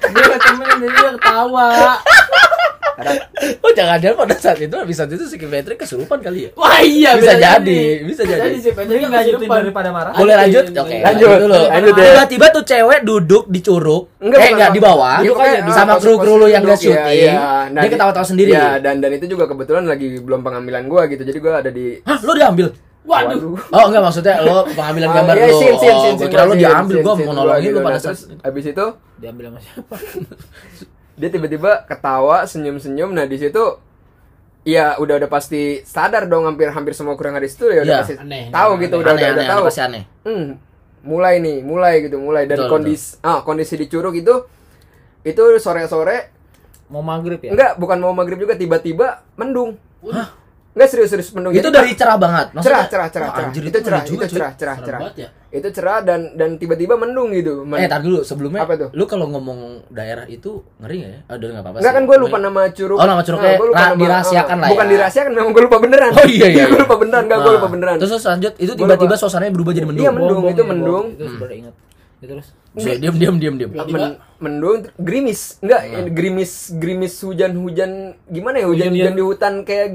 dia 0.09 0.37
temennya 0.37 0.77
dia 0.91 1.11
ketawa. 1.15 1.69
Oh 3.59 3.71
jangan-jangan 3.71 4.17
pada 4.19 4.37
saat 4.37 4.57
itu 4.57 4.73
habis 4.73 4.97
saat 4.97 5.09
itu 5.09 5.21
si 5.23 5.37
Patrick 5.37 5.77
kesurupan 5.77 6.19
kali 6.19 6.49
ya? 6.49 6.51
Wah 6.55 6.81
iya 6.81 7.13
Bisa 7.13 7.37
jadi, 7.37 8.01
bisa 8.03 8.23
jadi. 8.23 8.57
si 8.57 8.69
Jadi 8.69 8.73
Patrick 8.73 9.05
lanjutin 9.07 9.49
daripada 9.49 9.89
marah. 9.91 10.13
Boleh 10.13 10.35
lanjut? 10.35 10.65
Oke, 10.73 10.97
lanjut. 10.99 11.29
dulu. 11.39 11.55
Lanjut 11.67 11.93
ya. 11.93 12.05
Tiba-tiba 12.09 12.47
tuh 12.51 12.65
cewek 12.65 13.01
duduk 13.03 13.45
di 13.47 13.61
curug, 13.61 14.03
Enggak, 14.19 14.39
eh 14.39 14.51
enggak 14.51 14.71
di 14.73 14.81
bawah, 14.81 15.21
ah, 15.21 15.69
sama 15.69 15.93
posisi- 15.95 16.05
kru-kru 16.09 16.33
lu 16.37 16.47
yang 16.47 16.63
gak 16.63 16.75
duduk, 16.75 16.89
iya, 16.89 17.05
syuting. 17.05 17.21
iya. 17.23 17.35
Nah, 17.69 17.69
dia 17.77 17.83
di- 17.83 17.93
ketawa-tawa 17.93 18.27
sendiri. 18.27 18.51
Iya, 18.51 18.67
dan 18.81 18.95
dan 18.99 19.11
itu 19.13 19.27
juga 19.29 19.45
kebetulan 19.45 19.85
lagi 19.85 20.07
belum 20.17 20.41
pengambilan 20.41 20.83
gua 20.87 21.05
gitu. 21.07 21.23
Jadi 21.23 21.39
gua 21.39 21.61
ada 21.61 21.69
di 21.69 22.01
Hah, 22.03 22.19
lu 22.19 22.33
diambil? 22.33 22.69
Waduh. 23.05 23.55
Oh 23.71 23.85
enggak 23.87 24.03
maksudnya 24.03 24.35
lo 24.41 24.67
pengambilan 24.69 25.09
Ah, 25.09 25.15
gambar 25.15 25.35
iya, 25.37 25.47
scene, 25.49 25.71
oh, 25.71 25.79
scene, 25.79 25.95
gua 25.95 26.17
scene, 26.17 26.27
kira 26.27 26.43
lu 26.43 26.51
scene, 26.51 26.63
diambil, 26.65 26.97
gua 26.99 27.15
scene 27.15 27.23
mau 27.23 27.35
nolongin 27.37 27.63
gitu. 27.63 27.77
lu 27.77 27.81
pada 27.81 27.93
Nah, 27.93 28.03
saat 28.03 28.19
habis 28.43 28.65
itu 28.67 28.87
Diambil 29.17 29.45
sama 29.47 29.59
siapa? 29.61 29.95
dia 31.17 31.29
tiba-tiba 31.29 31.85
ketawa 31.85 32.45
senyum-senyum 32.45 33.11
nah 33.11 33.25
di 33.25 33.37
situ 33.37 33.81
ya 34.63 34.99
udah 34.99 35.17
udah 35.17 35.31
pasti 35.31 35.81
sadar 35.83 36.27
dong 36.27 36.45
hampir 36.45 36.69
hampir 36.69 36.93
semua 36.93 37.15
kurang 37.15 37.35
ada 37.35 37.43
di 37.43 37.51
situ 37.51 37.67
ya 37.67 37.81
udah 37.81 37.87
Iya. 37.87 38.01
pasti 38.03 38.15
Aneh, 38.17 38.45
tahu 38.51 38.71
aneh, 38.73 38.83
gitu 38.83 38.95
aneh. 38.95 39.03
udah 39.03 39.13
aneh, 39.13 39.17
udah, 39.17 39.27
aneh, 39.27 39.37
udah 39.37 39.47
tahu 39.47 39.57
aneh, 39.57 39.67
pasti 39.67 39.81
aneh. 39.81 40.03
hmm, 40.23 40.47
mulai 41.03 41.35
nih 41.39 41.57
mulai 41.63 41.95
gitu 42.03 42.17
mulai 42.19 42.45
dan 42.45 42.59
Betul, 42.59 42.71
kondisi 42.73 43.09
ah 43.23 43.41
kondisi 43.41 43.75
di 43.75 43.87
curug 43.87 44.13
itu 44.13 44.35
itu 45.23 45.43
sore-sore 45.57 46.35
Mau 46.87 47.03
maghrib 47.03 47.39
ya? 47.41 47.51
enggak 47.51 47.73
bukan 47.77 47.99
mau 47.99 48.11
maghrib 48.11 48.39
juga 48.39 48.55
tiba-tiba 48.55 49.23
mendung 49.35 49.75
enggak 50.77 50.89
serius-serius 50.89 51.33
mendung 51.33 51.51
Itu 51.51 51.65
Jadi 51.65 51.73
dari 51.73 51.91
cerah 51.93 52.15
banget. 52.15 52.47
cerah 52.47 52.55
Maksudnya- 52.55 52.87
cerah 52.87 53.09
cerah 53.09 53.27
Wah, 53.27 53.35
cerah 53.35 53.49
anjir, 53.49 53.63
itu 53.65 53.79
cerah 53.79 54.03
itu 54.03 54.15
cerah 54.29 54.53
cerah 54.53 54.77
cerah 54.79 55.01
banget 55.01 55.17
ya. 55.17 55.29
itu 55.49 55.69
cerah 55.73 55.99
dan 56.01 56.21
dan 56.35 56.51
tiba-tiba 56.55 56.95
mendung 56.95 57.33
gitu 57.33 57.65
Men- 57.65 57.81
Eh, 57.81 57.89
tar 57.89 57.99
dulu 57.99 58.21
sebelumnya. 58.21 58.61
Apa 58.61 58.77
tuh? 58.77 58.89
Lu 58.93 59.05
kalau 59.05 59.25
ngomong 59.27 59.59
daerah 59.89 60.25
itu 60.27 60.61
ngeri 60.77 60.97
gak 60.99 61.11
ya? 61.11 61.21
Aduh, 61.29 61.47
enggak 61.49 61.65
apa-apa 61.65 61.77
Enggak 61.81 61.93
kan 61.93 62.03
gue 62.05 62.17
lupa 62.21 62.37
nama 62.39 62.61
curug. 62.69 62.97
Oh, 62.97 63.07
nama 63.07 63.23
curugnya 63.23 63.53
gua 63.55 63.67
lupa 63.67 63.81
ra- 63.83 63.97
dirahasiakan 63.97 64.57
lah 64.59 64.69
Bukan 64.69 64.85
ya. 64.85 64.91
dirahasiakan, 64.93 65.33
memang 65.33 65.51
gue 65.51 65.63
lupa 65.65 65.79
beneran. 65.79 66.11
Oh 66.13 66.27
iya 66.27 66.47
iya. 66.47 66.65
gue 66.71 66.79
lupa 66.79 66.97
beneran, 66.97 67.23
enggak 67.25 67.39
gue 67.39 67.47
Nah, 67.47 67.57
lupa 67.57 67.69
beneran. 67.69 67.97
Terus 67.97 68.13
lanjut, 68.23 68.53
itu 68.55 68.73
tiba-tiba 68.75 69.15
suasananya 69.17 69.51
berubah 69.51 69.73
jadi 69.73 69.87
mendung. 69.87 70.05
Iya, 70.05 70.13
mendung, 70.13 70.43
itu 70.45 70.63
mendung. 70.63 71.05
Itu 71.11 71.25
baru 71.35 71.55
ingat. 71.57 71.75
Ya, 72.17 72.27
terus. 72.27 72.49
Diam 72.75 73.17
diam 73.17 73.37
diam 73.39 73.55
diam. 73.57 73.71
Men- 73.87 74.21
mendung, 74.39 74.77
gerimis. 74.95 75.57
Enggak, 75.59 75.81
gerimis 76.11 76.53
gerimis 76.75 77.13
hujan-hujan 77.19 77.91
gimana 78.27 78.57
ya? 78.59 78.67
Hujan-hujan 78.67 78.93
Hujan-hujan. 78.93 79.15
di 79.15 79.25
hutan 79.25 79.55
kayak 79.63 79.89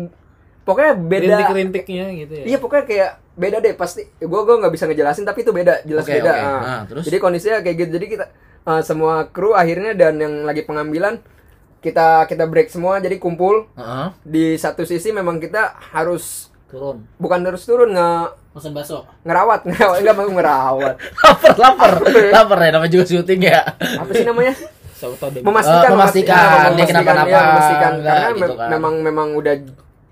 pokoknya 0.62 0.94
beda. 0.96 1.26
Rintik-rintiknya 1.36 2.06
gitu 2.16 2.34
ya. 2.34 2.46
Iya, 2.46 2.58
pokoknya 2.58 2.86
kayak 2.86 3.10
beda 3.34 3.58
deh 3.60 3.74
pasti. 3.74 4.02
Gue 4.18 4.42
gue 4.42 4.56
nggak 4.58 4.74
bisa 4.74 4.86
ngejelasin 4.86 5.24
tapi 5.24 5.42
itu 5.42 5.52
beda, 5.52 5.82
jelas 5.84 6.04
Oke, 6.04 6.14
beda. 6.16 6.32
oke. 6.32 6.40
Ah. 6.40 6.62
Nah, 6.62 6.82
terus? 6.86 7.04
Jadi 7.06 7.18
kondisinya 7.18 7.58
kayak 7.60 7.76
gitu. 7.78 7.92
Jadi 7.96 8.06
kita 8.10 8.26
ah, 8.64 8.82
semua 8.82 9.26
kru 9.26 9.52
akhirnya 9.52 9.92
dan 9.92 10.16
yang 10.16 10.44
lagi 10.44 10.62
pengambilan 10.62 11.18
kita 11.80 12.30
kita 12.30 12.46
break 12.46 12.70
semua 12.70 13.02
jadi 13.02 13.18
kumpul 13.18 13.66
Heeh. 13.74 14.08
di 14.22 14.46
satu 14.54 14.86
sisi 14.86 15.10
memang 15.10 15.42
kita 15.42 15.74
harus 15.92 16.54
Turun. 16.70 17.02
bukan 17.18 17.42
terus 17.42 17.66
turun 17.66 17.90
nge 17.92 18.12
Pesan 18.54 18.72
bakso. 18.72 19.02
ngerawat 19.26 19.64
ngerawat 19.68 19.98
enggak 19.98 20.14
mau 20.14 20.30
ngerawat 20.30 20.96
lapar 21.58 21.58
lapar 21.58 21.92
lapar 22.30 22.58
ya 22.62 22.70
namanya 22.70 22.92
juga 22.92 23.06
syuting 23.10 23.42
ya. 23.44 23.66
apa 23.98 24.12
sih 24.14 24.22
namanya 24.22 24.54
memastikan 25.42 25.90
Eh, 25.90 25.96
memastikan, 25.98 26.38
ah, 26.38 26.46
dia 26.46 26.70
memastikan, 26.70 26.86
kenapa-napa, 26.86 27.34
ya, 27.34 27.42
memastikan 27.50 27.92
enggak, 27.98 28.14
karena 28.14 28.38
gitu 28.38 28.54
kan. 28.54 28.70
memang 28.70 28.94
memang 29.02 29.28
udah 29.34 29.56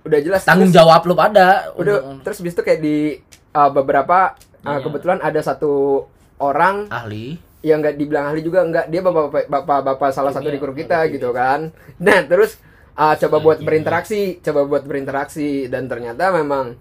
udah 0.09 0.19
jelas 0.19 0.41
Tanggung 0.41 0.67
Terus- 0.67 0.79
jawab 0.79 1.01
lu 1.03 1.13
pada. 1.13 1.69
udah 1.73 1.95
terus 2.19 2.39
bis 2.39 2.51
itu 2.51 2.59
kayak 2.59 2.81
di 2.81 3.21
uh, 3.51 3.69
beberapa 3.69 4.33
uh, 4.59 4.69
Iya. 4.71 4.81
kebetulan 4.81 5.19
ada 5.19 5.39
satu 5.39 6.03
orang 6.37 6.89
ahli. 6.89 7.37
yang 7.61 7.79
nggak 7.79 7.95
dibilang 7.95 8.25
ahli 8.27 8.41
juga 8.41 8.59
nggak 8.61 8.85
dia 8.87 8.99
bapak 8.99 9.23
bapak 9.25 9.45
bapak, 9.47 9.79
bapak 9.85 10.09
salah 10.09 10.31
satu 10.31 10.47
di 10.47 10.57
kru 10.57 10.71
kita 10.71 11.07
gitu 11.07 11.29
kan 11.29 11.69
nah 12.01 12.19
terus 12.21 12.57
uh, 12.93 13.15
coba 13.15 13.37
buat 13.39 13.59
berinteraksi 13.59 14.39
coba 14.39 14.63
buat 14.65 14.83
berinteraksi 14.83 15.67
dan 15.67 15.85
ternyata 15.85 16.31
memang 16.31 16.75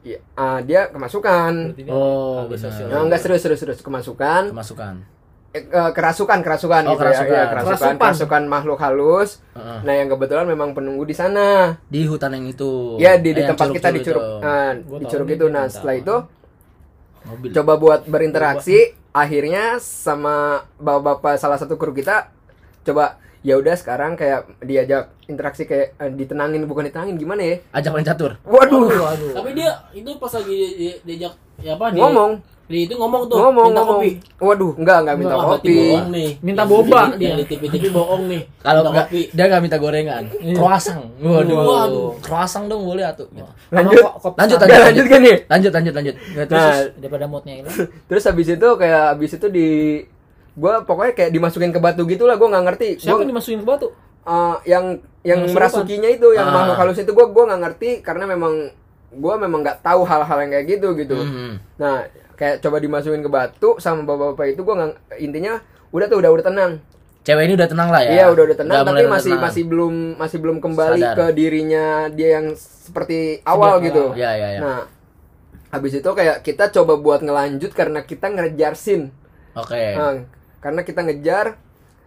ya, 0.00 0.18
uh, 0.32 0.58
dia 0.60 0.86
kemasukan 0.88 1.74
Oh, 1.86 2.46
nah, 2.88 3.00
enggak 3.00 3.20
serius 3.20 3.42
serius 3.42 3.60
serius 3.60 3.80
kemasukan 3.80 4.50
Kemasukan. 4.50 4.94
Eh, 5.52 5.60
eh, 5.62 5.90
kerasukan 5.92 6.40
kerasukan 6.40 6.82
Oh, 6.82 6.90
gitu 6.90 7.02
kerasukan. 7.02 7.28
ya, 7.28 7.36
ya 7.38 7.44
kerasukan 7.46 7.76
Kerasukan. 7.76 7.96
kerasukan 8.00 8.42
makhluk 8.46 8.78
halus 8.78 9.30
Heeh. 9.52 9.78
nah 9.84 9.92
yang 9.92 10.08
kebetulan 10.08 10.48
memang 10.48 10.72
penunggu 10.72 11.04
di 11.04 11.12
sana 11.12 11.76
Di 11.86 12.04
hutan 12.04 12.32
yang 12.32 12.48
itu. 12.48 12.96
ya 12.96 13.14
di, 13.14 13.30
di 13.30 13.38
Eh, 13.38 13.46
tempat 13.46 13.68
kita 13.68 13.88
di 13.88 14.00
curug 14.00 14.16
itu. 14.18 14.36
nah, 14.40 14.72
Gua 14.78 14.96
di 14.96 15.04
curug 15.04 15.28
itu 15.28 15.46
nah 15.46 15.64
setelah 15.66 15.92
apa. 15.92 16.00
itu 16.00 16.16
Mobil. 17.22 17.50
coba 17.52 17.72
buat 17.76 18.00
berinteraksi 18.04 18.78
akhirnya 19.12 19.76
sama 19.76 20.36
bapak-bapak 20.76 21.36
salah 21.36 21.54
satu 21.54 21.76
kru 21.76 21.92
kita 21.92 22.32
coba 22.82 23.20
ya 23.40 23.54
udah 23.54 23.74
sekarang 23.74 24.14
kayak 24.14 24.48
diajak 24.58 25.12
interaksi 25.26 25.62
kayak 25.62 25.92
eh, 25.94 26.10
ditenangin 26.10 26.64
bukan 26.64 26.88
ditenangin 26.88 27.14
gimana 27.16 27.42
ya 27.44 27.56
Ajak 27.70 27.92
main 27.92 28.02
catur. 28.02 28.40
waduh 28.42 28.88
Aduh. 29.06 29.34
Tapi 29.34 29.52
dia 29.52 29.68
itu 29.92 30.08
pas 30.16 30.32
lagi 30.32 30.48
di- 30.50 30.74
di- 30.78 31.00
diajak 31.04 31.36
ya 31.62 31.72
apa 31.72 31.86
di- 31.88 31.98
ngomong 31.98 32.32
di 32.62 32.78
itu 32.82 32.94
ngomong 32.94 33.22
tuh 33.26 33.36
ngomong 33.38 33.66
minta 33.68 33.80
ngomong 33.80 33.98
kopi. 34.00 34.10
waduh 34.38 34.72
enggak 34.74 34.96
enggak 34.98 35.16
minta 35.18 35.34
berarti 35.34 35.52
kopi 35.52 35.74
bohong 35.76 36.08
nih. 36.08 36.30
Minta 36.40 36.62
boba 36.64 37.00
di- 37.04 37.18
dia. 37.20 37.34
Di 37.34 37.44
TV-TV 37.46 37.84
bohong 37.90 38.22
nih. 38.26 38.42
Kalau 38.58 38.80
enggak, 38.82 39.06
kopi. 39.06 39.20
dia 39.28 39.44
nggak 39.44 39.62
minta 39.62 39.76
gorengan. 39.76 40.24
Croissant. 40.52 41.04
Waduh. 41.18 41.56
Waduh. 41.58 42.10
Croissant 42.18 42.64
dong 42.64 42.82
boleh 42.82 43.04
atuh. 43.04 43.28
Gitu. 43.28 43.44
lanjut 43.68 44.00
Lanjut, 44.32 44.56
Enggak, 44.58 44.80
lanjut 44.86 45.06
kan 45.06 45.20
nih 45.20 45.36
Lanjut 45.46 45.70
lanjut 45.70 45.94
lanjut. 45.94 46.14
Terus, 46.16 46.38
nah 46.40 46.46
terus. 46.48 46.78
daripada 46.96 47.24
moodnya 47.26 47.54
hilang. 47.54 47.76
terus 48.08 48.22
habis 48.24 48.48
itu 48.48 48.68
kayak 48.72 49.02
habis 49.10 49.30
itu 49.32 49.46
di 49.46 49.68
gua 50.52 50.80
pokoknya 50.82 51.12
kayak 51.14 51.30
dimasukin 51.30 51.70
ke 51.70 51.80
batu 51.80 52.04
gitu 52.04 52.24
lah 52.24 52.36
gua 52.36 52.48
nggak 52.48 52.64
ngerti 52.66 52.88
Siapa 52.98 53.10
Gua- 53.10 53.20
yang 53.20 53.30
dimasukin 53.30 53.60
ke 53.60 53.68
batu? 53.68 53.88
Eh, 54.22 54.56
yang 54.66 54.84
yang 55.20 55.40
merasukinya 55.46 56.08
itu 56.08 56.30
yang 56.30 56.46
Ah. 56.46 56.54
makhluk 56.54 56.76
halus 56.78 56.98
itu 56.98 57.10
gua 57.10 57.26
gua 57.26 57.44
nggak 57.48 57.60
ngerti 57.62 57.90
karena 58.00 58.24
memang 58.26 58.70
gua 59.14 59.34
memang 59.36 59.60
nggak 59.60 59.80
tahu 59.80 60.02
hal-hal 60.02 60.38
yang 60.40 60.50
kayak 60.50 60.66
gitu 60.70 60.88
gitu 60.94 61.16
Mhm. 61.16 61.52
nah 61.76 62.04
kayak 62.32 62.58
coba 62.58 62.76
dimasukin 62.78 63.20
ke 63.20 63.28
batu 63.28 63.76
sama 63.76 64.02
bapak-bapak 64.02 64.46
itu 64.50 64.60
gua 64.60 64.74
nggak 64.78 64.92
intinya 65.18 65.60
udah 65.90 66.06
tuh 66.06 66.18
udah 66.18 66.30
udah 66.30 66.46
tenang 66.46 66.72
Cewek 67.22 67.46
ini 67.46 67.54
udah 67.54 67.70
tenang 67.70 67.86
lah 67.86 68.02
ya. 68.02 68.10
iya 68.12 68.24
udah 68.28 68.44
udah 68.44 68.58
tenang 68.58 68.76
tapi 68.82 68.88
mulai 68.98 69.06
masih 69.06 69.30
tenang. 69.30 69.44
masih 69.46 69.62
belum 69.62 69.94
masih 70.18 70.38
belum 70.38 70.56
kembali 70.58 70.98
Sadar. 71.00 71.14
ke 71.14 71.24
dirinya 71.32 71.86
dia 72.10 72.28
yang 72.36 72.46
seperti 72.58 73.38
awal 73.44 73.78
Sejak 73.78 73.86
gitu 73.86 74.02
awal. 74.10 74.18
Iya 74.18 74.30
iya 74.34 74.48
iya. 74.48 74.60
nah 74.60 74.78
habis 75.70 75.92
itu 75.94 76.10
kayak 76.10 76.42
kita 76.42 76.68
coba 76.70 76.98
buat 76.98 77.22
ngelanjut 77.22 77.70
karena 77.72 78.02
kita 78.02 78.26
ngejar 78.26 78.74
scene 78.74 79.14
Oke. 79.52 79.76
Nah, 79.94 80.24
karena 80.58 80.80
kita 80.80 81.00
ngejar 81.02 81.60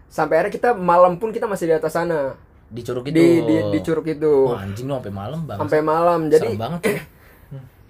sampai 0.05 0.35
akhirnya 0.37 0.53
kita 0.53 0.69
malam 0.73 1.15
pun 1.15 1.29
kita 1.29 1.45
masih 1.45 1.69
di 1.69 1.75
atas 1.75 1.93
sana 1.93 2.35
Di 2.65 2.81
curug 2.81 3.05
itu. 3.05 3.13
di 3.13 3.27
di, 3.41 3.55
di 3.69 3.79
curug 3.79 4.05
itu 4.05 4.33
Wah, 4.47 4.61
anjing 4.61 4.85
lu 4.85 4.95
sampai 4.95 5.13
malam 5.13 5.39
banget. 5.43 5.59
sampai 5.61 5.79
malam 5.81 6.19
jadi 6.27 6.47
Serem 6.47 6.57
banget. 6.57 6.79
tuh. 6.81 6.97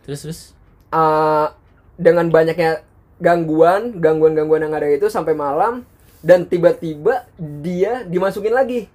terus 0.04 0.20
terus. 0.22 0.40
eh, 0.90 1.48
dengan 1.96 2.28
banyaknya 2.28 2.84
gangguan 3.18 3.98
gangguan 3.98 4.36
gangguan 4.36 4.62
yang 4.62 4.74
ada 4.74 4.86
itu 4.86 5.08
sampai 5.08 5.32
malam 5.32 5.88
dan 6.20 6.44
tiba-tiba 6.44 7.24
dia 7.38 8.04
dimasukin 8.04 8.52
lagi 8.52 8.92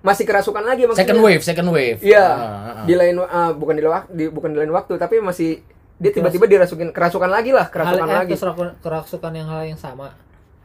masih 0.00 0.22
kerasukan 0.22 0.60
lagi 0.60 0.84
maksudnya 0.84 1.08
Second 1.08 1.22
wave, 1.24 1.42
second 1.42 1.68
wave. 1.70 1.98
iya 1.98 2.26
Ah, 2.28 2.36
ah, 2.36 2.72
ah. 2.74 2.84
di 2.84 2.92
lain 2.92 3.16
ah, 3.18 3.50
bukan 3.50 3.72
di 3.72 3.82
waktu 3.82 4.10
di, 4.10 4.24
bukan 4.28 4.52
di 4.52 4.58
lain 4.60 4.70
waktu 4.70 4.92
tapi 4.94 5.16
masih 5.18 5.64
dia 5.96 6.12
tiba-tiba 6.12 6.44
dirasukin 6.44 6.92
kerasukan 6.92 7.30
lagi 7.30 7.50
lah 7.50 7.66
Hal 7.66 7.72
kerasukan 7.72 8.04
eh, 8.04 8.14
lagi 8.14 8.32
kerasukan, 8.34 8.68
kerasukan 8.78 9.32
yang 9.32 9.48
hal 9.48 9.62
yang 9.64 9.80
sama. 9.80 10.12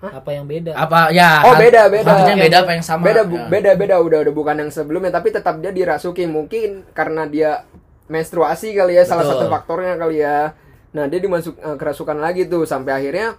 Apa 0.01 0.29
yang 0.31 0.45
beda? 0.45 0.71
Apa 0.73 1.09
ya? 1.09 1.43
Oh, 1.43 1.53
beda, 1.53 1.81
beda. 1.87 2.07
Hantunya 2.07 2.35
beda 2.39 2.57
apa 2.61 2.71
yang 2.71 2.81
sama? 2.81 3.03
beda 3.03 3.21
bu- 3.21 3.35
Ya. 3.37 3.47
beda 3.47 3.71
beda 3.75 3.95
udah 3.97 4.19
udah 4.21 4.33
bukan 4.33 4.55
yang 4.57 4.69
sebelumnya 4.69 5.09
tapi 5.09 5.29
tetap 5.29 5.57
dia 5.57 5.69
dirasuki 5.69 6.23
mungkin 6.23 6.87
karena 6.89 7.23
dia 7.23 7.67
menstruasi 8.05 8.71
kali 8.71 8.93
ya 8.93 9.03
salah 9.03 9.21
Betul. 9.23 9.35
satu 9.37 9.45
faktornya 9.49 9.93
kali 9.95 10.17
ya 10.19 10.55
nah 10.89 11.05
dia 11.05 11.17
dimasuk 11.17 11.53
eh, 11.55 11.75
kerasukan 11.75 12.17
lagi 12.17 12.45
tuh 12.45 12.63
sampai 12.63 12.95
akhirnya 12.95 13.37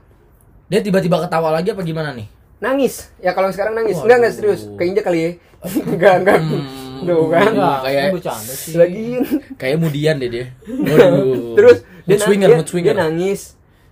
Dia 0.67 0.79
tiba-tiba 0.79 1.19
ketawa 1.19 1.51
lagi 1.51 1.69
apa 1.69 1.81
gimana 1.81 2.13
nih? 2.13 2.29
nangis 2.59 3.09
ya 3.17 3.33
kalau 3.33 3.49
sekarang 3.49 3.73
nangis 3.75 3.97
Waduh. 3.97 4.05
enggak 4.05 4.19
enggak 4.21 4.35
serius 4.37 4.61
keinjak 4.77 5.03
kali 5.03 5.19
ya 5.19 5.31
enggak 5.91 6.15
enggak 6.21 6.39
Hmm, 6.39 7.09
tuh 7.09 7.25
kan 7.27 7.51
Ya, 7.51 7.71
kayak- 7.81 8.05
ini 8.05 8.15
bercanda 8.15 8.53
sih. 8.53 8.77
lagi 8.77 9.05
Kayak 9.57 9.77
mudian 9.79 10.15
deh 10.15 10.29
dia. 10.29 10.47
Waduh. 10.93 11.57
terus 11.57 11.77
dia, 12.03 12.13
mood 12.13 12.21
swinger, 12.23 12.47
dia, 12.47 12.57
mood 12.61 12.69
swinger. 12.69 12.93
dia 12.93 13.01
nangis 13.01 13.41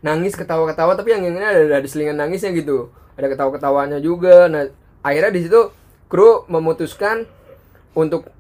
nangis 0.05 0.39
ketawa-ketawa 0.39 0.95
tapi 0.95 1.15
yang 1.15 1.27
ini 1.27 1.39
ada 1.43 1.83
ada 1.83 1.89
selingan 1.89 2.19
nangisnya 2.19 2.55
gitu. 2.55 2.91
Ada 3.19 3.35
ketawa-ketawanya 3.35 3.99
juga. 3.99 4.47
Nah 4.47 4.71
akhirnya 5.03 5.33
di 5.35 5.41
situ 5.47 5.71
kru 6.07 6.47
memutuskan 6.49 7.27
untuk 7.93 8.31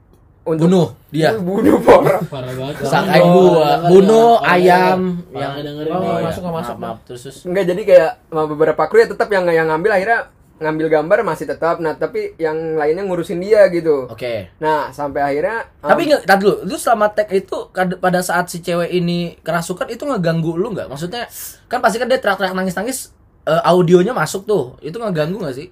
untuk 0.49 0.64
Bunuh 0.64 0.88
dia. 1.12 1.37
bunuh 1.49 1.77
parah 1.85 2.25
Parah 2.25 2.53
banget. 2.57 2.75
Sangkain 2.88 3.21
Jangan 3.21 3.37
gua, 3.37 3.71
bunuh 3.92 4.33
ayam. 4.40 5.01
Yang 5.35 5.53
dengerin 5.61 5.92
Oh, 5.92 6.01
masuk, 6.25 6.40
nggak 6.40 6.57
masuk, 6.57 6.77
maaf, 6.81 6.97
maaf. 6.97 6.99
Terus. 7.05 7.37
Enggak 7.44 7.64
jadi 7.68 7.83
kayak 7.85 8.12
beberapa 8.33 8.83
kru 8.88 8.99
ya 9.05 9.09
tetap 9.12 9.29
yang 9.29 9.44
yang 9.53 9.68
ngambil 9.68 9.92
akhirnya 9.92 10.33
ngambil 10.59 10.87
gambar 10.90 11.18
masih 11.23 11.47
tetap 11.47 11.79
nah 11.79 11.94
tapi 11.94 12.35
yang 12.37 12.75
lainnya 12.75 13.07
ngurusin 13.07 13.38
dia 13.38 13.66
gitu 13.71 14.11
Oke. 14.11 14.51
nah 14.59 14.90
sampai 14.90 15.23
akhirnya 15.23 15.71
um, 15.83 15.90
Tapi 15.90 16.03
nggak, 16.11 16.38
dulu, 16.38 16.55
lu 16.66 16.77
selama 16.77 17.11
tag 17.14 17.31
itu 17.31 17.71
pada 17.75 18.21
saat 18.21 18.51
si 18.51 18.59
cewek 18.59 18.90
ini 18.90 19.38
kerasukan 19.42 19.87
itu 19.90 20.03
ngeganggu 20.03 20.59
lu 20.59 20.75
nggak? 20.75 20.90
Maksudnya 20.90 21.31
kan 21.71 21.79
pasti 21.79 22.03
kan 22.03 22.11
dia 22.11 22.18
teriak-teriak 22.18 22.55
nangis-nangis 22.59 23.14
eh, 23.47 23.62
audionya 23.62 24.11
masuk 24.11 24.44
tuh, 24.44 24.75
itu 24.83 24.99
ngeganggu 24.99 25.38
gak 25.40 25.57
sih? 25.57 25.68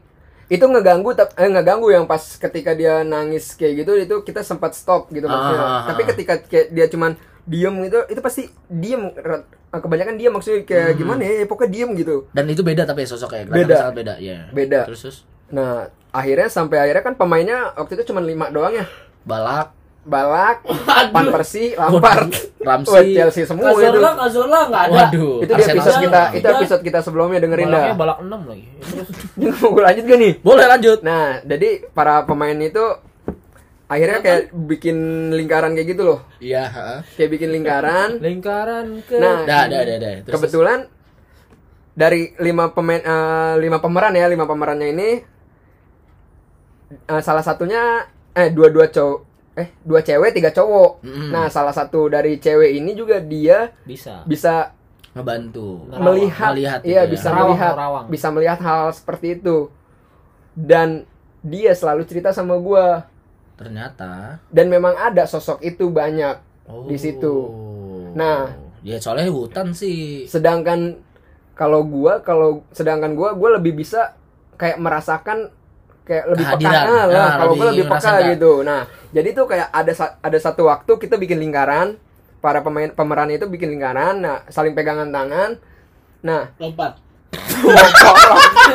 itu 0.46 0.62
ngeganggu 0.62 1.10
eh 1.18 1.50
ngeganggu 1.50 1.90
yang 1.90 2.06
pas 2.06 2.22
ketika 2.22 2.70
dia 2.70 3.02
nangis 3.02 3.58
kayak 3.58 3.82
gitu 3.82 3.92
itu 3.98 4.14
kita 4.22 4.46
sempat 4.46 4.78
stop 4.78 5.10
gitu 5.10 5.26
maksudnya. 5.26 5.58
Ah, 5.58 5.66
ah, 5.66 5.78
ah. 5.82 5.86
Tapi 5.90 6.02
ketika 6.06 6.34
kayak 6.38 6.70
dia 6.70 6.86
cuman 6.86 7.18
diem 7.46 7.74
gitu 7.86 7.98
itu 8.10 8.20
pasti 8.22 8.42
diem 8.70 9.10
kebanyakan 9.78 10.14
dia 10.14 10.28
maksudnya 10.28 10.60
kayak 10.62 10.88
Hmm. 10.88 10.98
gimana 10.98 11.20
ya 11.20 11.44
pokoknya 11.44 11.70
diem 11.70 11.90
gitu. 11.94 12.16
Dan 12.30 12.44
itu 12.46 12.60
beda 12.60 12.82
tapi 12.82 13.02
ya 13.02 13.08
sosoknya, 13.08 13.44
Beda. 13.44 13.76
sangat 13.80 13.94
beda, 13.96 14.14
ya. 14.18 14.38
Beda. 14.48 14.80
Terus 14.84 15.00
terus 15.02 15.18
Nah, 15.46 15.86
akhirnya 16.10 16.46
sampai 16.46 16.76
akhirnya 16.80 17.02
kan 17.02 17.14
pemainnya 17.14 17.70
waktu 17.72 17.94
itu 17.94 18.10
cuma 18.10 18.18
lima 18.18 18.48
doang 18.48 18.74
ya. 18.74 18.86
Balak, 19.22 19.70
Balak, 20.02 20.62
Van 21.10 21.26
Persie, 21.28 21.74
Lampard, 21.74 22.30
Ramsey. 22.58 23.10
Chelsea 23.12 23.42
semua 23.42 23.70
itu. 23.70 23.78
Kazorla, 23.80 24.10
Kazorla 24.16 24.60
nggak 24.66 24.82
ada. 24.84 24.94
Waduh, 25.06 25.34
Itu 25.38 25.46
di 25.46 25.54
Arsenal 25.56 25.74
episode 25.76 25.90
semua. 25.92 26.04
kita, 26.04 26.22
itu 26.32 26.46
episode 26.48 26.82
kita 26.82 26.98
sebelumnya 27.00 27.38
dengerin 27.38 27.66
dah. 27.68 27.82
Balak 27.92 28.18
6 28.20 28.42
lagi. 28.42 28.66
Terus 28.80 29.08
Mau 29.62 29.70
gue 29.70 29.82
lanjut 29.82 30.04
gak 30.04 30.18
nih? 30.18 30.32
Boleh 30.40 30.66
lanjut. 30.66 30.98
Nah, 31.02 31.24
jadi 31.42 31.68
para 31.88 32.22
pemain 32.22 32.54
itu 32.56 32.84
akhirnya 33.86 34.18
kayak 34.18 34.42
bikin 34.66 34.96
lingkaran 35.30 35.78
kayak 35.78 35.88
gitu 35.94 36.02
loh. 36.02 36.20
Iya, 36.42 36.66
heeh. 36.66 36.98
Kayak 37.14 37.30
bikin 37.38 37.50
lingkaran. 37.54 38.10
lingkaran 38.18 38.86
ke 39.06 39.16
Nah, 39.18 39.46
Dah, 39.46 39.64
dah, 39.70 39.82
dah, 39.86 39.96
dah. 39.98 40.12
Terus, 40.26 40.32
Kebetulan 40.34 40.78
dari 41.96 42.34
lima 42.42 42.74
pemain 42.74 43.00
eh, 43.00 43.54
lima 43.62 43.78
pemeran 43.78 44.12
ya, 44.18 44.26
lima 44.28 44.44
pemerannya 44.44 44.88
ini 44.90 45.08
eh, 47.08 47.22
salah 47.22 47.42
satunya 47.46 48.04
eh 48.36 48.52
dua-dua 48.52 48.92
cowok 48.92 49.20
eh 49.56 49.72
dua 49.80 50.04
cewek 50.04 50.36
tiga 50.36 50.52
cowok. 50.52 51.00
Nah, 51.32 51.48
salah 51.48 51.72
satu 51.72 52.12
dari 52.12 52.36
cewek 52.36 52.76
ini 52.76 52.92
juga 52.92 53.22
dia 53.24 53.72
bisa. 53.88 54.20
bisa 54.28 54.76
ngebantu. 55.16 55.88
Melihat, 55.96 56.52
Melihat 56.52 56.80
iya 56.84 57.08
ya. 57.08 57.08
bisa 57.08 57.32
melihat 57.32 57.72
bisa 58.12 58.28
melihat 58.28 58.58
hal 58.60 58.92
seperti 58.92 59.40
itu 59.40 59.72
dan 60.52 61.08
dia 61.40 61.72
selalu 61.72 62.04
cerita 62.04 62.36
sama 62.36 62.60
gua 62.60 63.08
Ternyata 63.56 64.40
dan 64.52 64.66
memang 64.68 64.94
ada 64.94 65.24
sosok 65.24 65.64
itu 65.64 65.88
banyak 65.88 66.36
oh. 66.68 66.84
Di 66.86 66.96
situ. 67.00 67.34
Nah. 68.16 68.52
ya 68.86 69.02
soalnya 69.02 69.28
hutan 69.34 69.74
sih. 69.74 70.30
sedangkan 70.30 70.94
kalau 71.56 71.82
gua 71.82 72.22
kalau 72.22 72.62
sedangkan 72.70 73.16
gua 73.18 73.34
gua 73.34 73.58
lebih 73.58 73.82
bisa 73.82 74.14
kayak 74.60 74.78
merasakan 74.78 75.50
kayak 76.06 76.24
lebih 76.30 76.46
peka 76.54 76.70
lah 76.70 77.04
Nah, 77.10 77.30
kalau 77.40 77.52
gua 77.58 77.66
lebih 77.74 77.88
peka 77.90 78.12
gitu 78.30 78.52
nah 78.62 78.86
jadi 79.10 79.28
tuh 79.34 79.46
kayak 79.50 79.68
ada 79.74 79.92
ada 80.22 80.38
satu 80.38 80.70
waktu 80.70 80.92
kita 81.02 81.18
bikin 81.18 81.42
lingkaran 81.42 81.98
para 82.38 82.62
pemain 82.62 82.92
pemeran 82.94 83.32
itu 83.34 83.48
bikin 83.50 83.74
lingkaran 83.74 84.22
nah 84.22 84.46
saling 84.52 84.76
pegangan 84.76 85.10
tangan 85.10 85.58
nah 86.22 86.52
Lompat. 86.62 87.02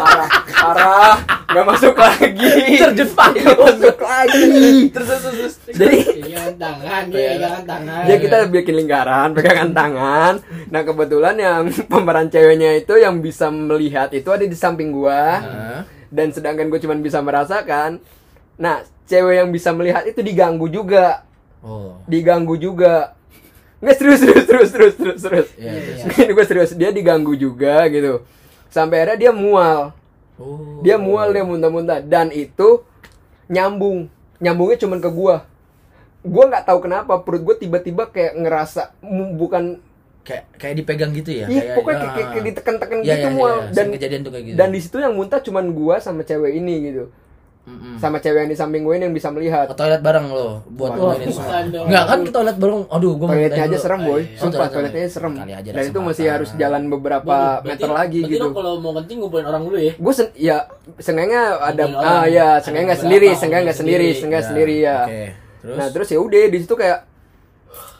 Parah, 0.02 0.30
parah, 0.62 1.16
nggak 1.52 1.66
masuk 1.68 1.96
lagi. 1.96 2.52
Terjun 2.78 3.10
payung. 3.12 3.60
Masuk 3.60 4.00
lagi. 4.10 4.48
Terus 4.90 5.08
terus 5.10 5.24
terus. 5.24 5.54
Jadi 5.70 5.98
Pegangan 6.22 6.56
tangan, 6.58 7.04
dia 7.08 7.30
pegangan 7.32 7.64
tangan. 7.66 8.04
ya 8.04 8.16
kita 8.18 8.38
bikin 8.48 8.74
lingkaran, 8.76 9.30
pegangan 9.32 9.70
tangan. 9.72 10.34
Nah 10.68 10.82
kebetulan 10.82 11.36
yang 11.36 11.62
pemeran 11.92 12.28
ceweknya 12.28 12.76
itu 12.76 12.94
yang 12.96 13.20
bisa 13.20 13.48
melihat 13.48 14.10
itu 14.10 14.28
ada 14.28 14.44
di 14.44 14.56
samping 14.56 14.90
gua. 14.90 15.24
Heeh. 15.38 15.80
Dan 16.08 16.28
sedangkan 16.30 16.68
gue 16.68 16.80
cuman 16.80 17.00
bisa 17.00 17.20
merasakan. 17.20 18.04
Nah 18.58 18.80
cewek 19.06 19.36
yang 19.38 19.50
bisa 19.50 19.72
melihat 19.72 20.04
itu 20.04 20.20
diganggu 20.20 20.68
juga, 20.68 21.24
Oh. 21.60 22.00
diganggu 22.04 22.56
juga. 22.56 23.14
Nggak 23.78 23.96
serius 23.96 24.20
serius 24.20 24.46
terus 24.46 24.70
terus 24.70 24.94
terus 24.94 25.20
terus. 25.20 25.48
Iya, 25.56 25.72
iya. 25.72 26.26
Ini 26.26 26.32
gue 26.32 26.46
serius 26.46 26.72
dia 26.74 26.90
diganggu 26.90 27.34
juga 27.34 27.88
gitu. 27.88 28.22
Sampai 28.68 29.02
akhirnya 29.02 29.18
dia 29.20 29.32
mual. 29.32 29.96
Oh. 30.42 30.82
Dia 30.82 30.98
mual 30.98 31.30
dia 31.30 31.46
muntah-muntah 31.46 32.02
dan 32.02 32.34
itu 32.34 32.82
nyambung. 33.46 34.10
Nyambungnya 34.42 34.78
cuman 34.82 34.98
ke 34.98 35.10
gua. 35.14 35.46
Gua 36.26 36.50
nggak 36.50 36.66
tahu 36.66 36.80
kenapa 36.90 37.22
perut 37.22 37.46
gua 37.46 37.56
tiba-tiba 37.58 38.10
kayak 38.10 38.34
ngerasa 38.42 38.98
bukan 39.38 39.78
kayak 40.26 40.50
kayak 40.58 40.76
dipegang 40.82 41.12
gitu 41.14 41.34
ya. 41.34 41.46
Iya, 41.50 41.78
pokoknya 41.78 41.98
kayak, 41.98 42.14
kayak, 42.14 42.30
kayak 42.34 42.46
ditekan-tekan 42.50 42.98
Iya, 43.02 43.06
gitu 43.06 43.28
iya, 43.30 43.38
mual 43.38 43.54
iya, 43.54 43.62
dan 43.62 43.74
sering 43.74 43.94
kejadian 43.98 44.22
tuh 44.22 44.32
kayak 44.34 44.46
gitu. 44.46 44.58
dan 44.58 44.68
di 44.70 44.80
situ 44.82 44.98
yang 45.02 45.14
muntah 45.18 45.40
cuman 45.42 45.66
gua 45.74 45.96
sama 45.98 46.22
cewek 46.26 46.52
ini 46.58 46.74
gitu. 46.90 47.04
Mm-mm. 47.62 47.94
Sama 47.96 48.18
cewek 48.18 48.40
yang 48.40 48.50
di 48.50 48.56
samping 48.56 48.82
gue 48.82 48.94
ini 48.94 49.06
yang 49.06 49.14
bisa 49.14 49.30
melihat. 49.30 49.66
ke 49.66 49.76
toilet 49.76 50.02
bareng 50.02 50.28
lo 50.28 50.66
buat 50.68 50.92
Wah, 50.92 51.14
mainin 51.14 51.30
semua. 51.30 51.46
bukan 51.46 51.64
dong. 51.70 51.86
Enggak 51.86 52.04
kan 52.04 52.20
ke 52.20 52.32
toilet 52.32 52.58
bareng. 52.58 52.80
Aduh, 52.90 53.12
gua 53.14 53.22
mau 53.24 53.34
Toiletnya 53.34 53.62
aja 53.62 53.70
dulu. 53.70 53.78
serem, 53.80 54.00
Oh, 54.00 54.08
boy. 54.08 54.20
iya. 54.20 54.28
Sumpah, 54.36 54.50
toilet- 54.52 54.74
toiletnya 54.74 55.04
serem. 55.08 55.34
Kali 55.36 55.54
aja 55.54 55.70
Dan 55.70 55.84
itu 55.86 56.00
masih 56.02 56.26
harus 56.28 56.50
jalan 56.56 56.84
beberapa 56.88 57.36
Berarti- 57.56 57.68
meter 57.70 57.90
lagi 57.92 58.20
berarti 58.20 58.34
gitu. 58.34 58.48
kalau 58.52 58.74
mau 58.78 58.92
kencing 58.94 59.18
ngumpulin 59.20 59.46
orang 59.46 59.64
dulu 59.64 59.78
ya. 59.78 59.94
Gue 59.94 60.12
sen 60.12 60.28
ya 60.34 60.58
seenggaknya 60.98 61.42
ada 61.60 61.84
ah 61.94 62.26
ya, 62.26 62.48
nggak 62.88 62.98
beberapa, 62.98 62.98
sendiri, 62.98 63.26
nggak 63.62 63.78
sendiri, 63.78 63.78
sendiri. 63.78 64.08
seenggaknya 64.16 64.42
Ya, 64.42 64.50
sendiri 64.50 64.76
ya. 64.80 64.98
Oke. 65.04 65.24
Terus 65.62 65.76
Nah 65.78 65.88
terus 65.88 66.08
ya 66.10 66.20
udah 66.20 66.42
di 66.44 66.58
situ 66.58 66.74
kayak 66.74 67.00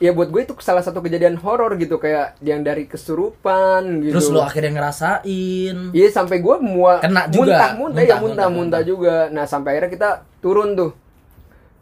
ya 0.02 0.12
buat 0.12 0.28
gue 0.34 0.42
itu 0.44 0.54
salah 0.60 0.82
satu 0.82 1.00
kejadian 1.00 1.38
horor 1.40 1.78
gitu 1.78 2.02
kayak 2.02 2.36
yang 2.42 2.66
dari 2.66 2.90
kesurupan 2.90 4.02
gitu. 4.04 4.18
terus 4.18 4.28
lo 4.34 4.42
akhirnya 4.42 4.82
ngerasain. 4.82 5.94
Iya 5.94 6.08
sampai 6.12 6.42
gue 6.42 6.56
mual 6.60 7.00
Kena 7.00 7.30
juga. 7.30 7.38
muntah 7.38 7.70
muntah 7.78 8.02
ya 8.04 8.16
Muntah, 8.16 8.20
muntah 8.20 8.20
muntah, 8.20 8.20
muntah 8.22 8.50
muntah. 8.50 8.82
juga. 8.84 9.16
Nah 9.30 9.46
sampai 9.46 9.70
akhirnya 9.78 9.92
kita 9.94 10.10
turun 10.42 10.74
tuh 10.74 10.92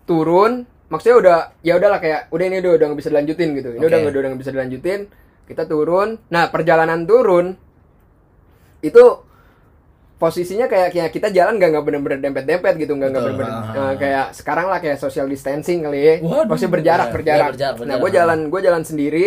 turun 0.04 0.65
maksudnya 0.89 1.15
udah 1.21 1.38
ya 1.62 1.73
udahlah 1.78 2.02
kayak 2.02 2.21
udah 2.34 2.45
ini 2.49 2.58
udah 2.65 2.71
udah 2.82 2.86
nggak 2.89 2.99
bisa 2.99 3.10
dilanjutin 3.13 3.49
gitu 3.54 3.69
ini 3.78 3.86
Oke. 3.86 3.93
udah 3.93 3.99
udah 4.10 4.30
nggak 4.34 4.41
bisa 4.41 4.54
dilanjutin 4.58 4.99
kita 5.45 5.63
turun 5.69 6.17
nah 6.34 6.49
perjalanan 6.49 7.06
turun 7.06 7.54
itu 8.82 9.04
posisinya 10.19 10.67
kayak 10.67 10.91
kayak 10.91 11.10
kita 11.10 11.27
jalan 11.29 11.55
nggak 11.55 11.69
nggak 11.71 11.86
bener-bener 11.86 12.19
dempet-dempet 12.19 12.73
gitu 12.77 12.91
nggak 12.93 13.10
nggak 13.10 13.23
bener-bener 13.23 13.53
ah. 13.71 13.95
kayak 13.95 14.25
sekarang 14.32 14.67
lah 14.67 14.77
kayak 14.77 14.95
social 14.95 15.25
distancing 15.25 15.79
kali 15.79 15.95
ya 15.97 16.13
maksudnya 16.43 16.73
berjarak 16.73 17.08
Iya, 17.08 17.15
berjarak. 17.15 17.39
iya, 17.39 17.49
berjarak, 17.49 17.75
nah 17.82 17.95
gue 17.97 18.10
jalan 18.12 18.39
gue 18.45 18.62
jalan 18.62 18.84
sendiri 18.84 19.25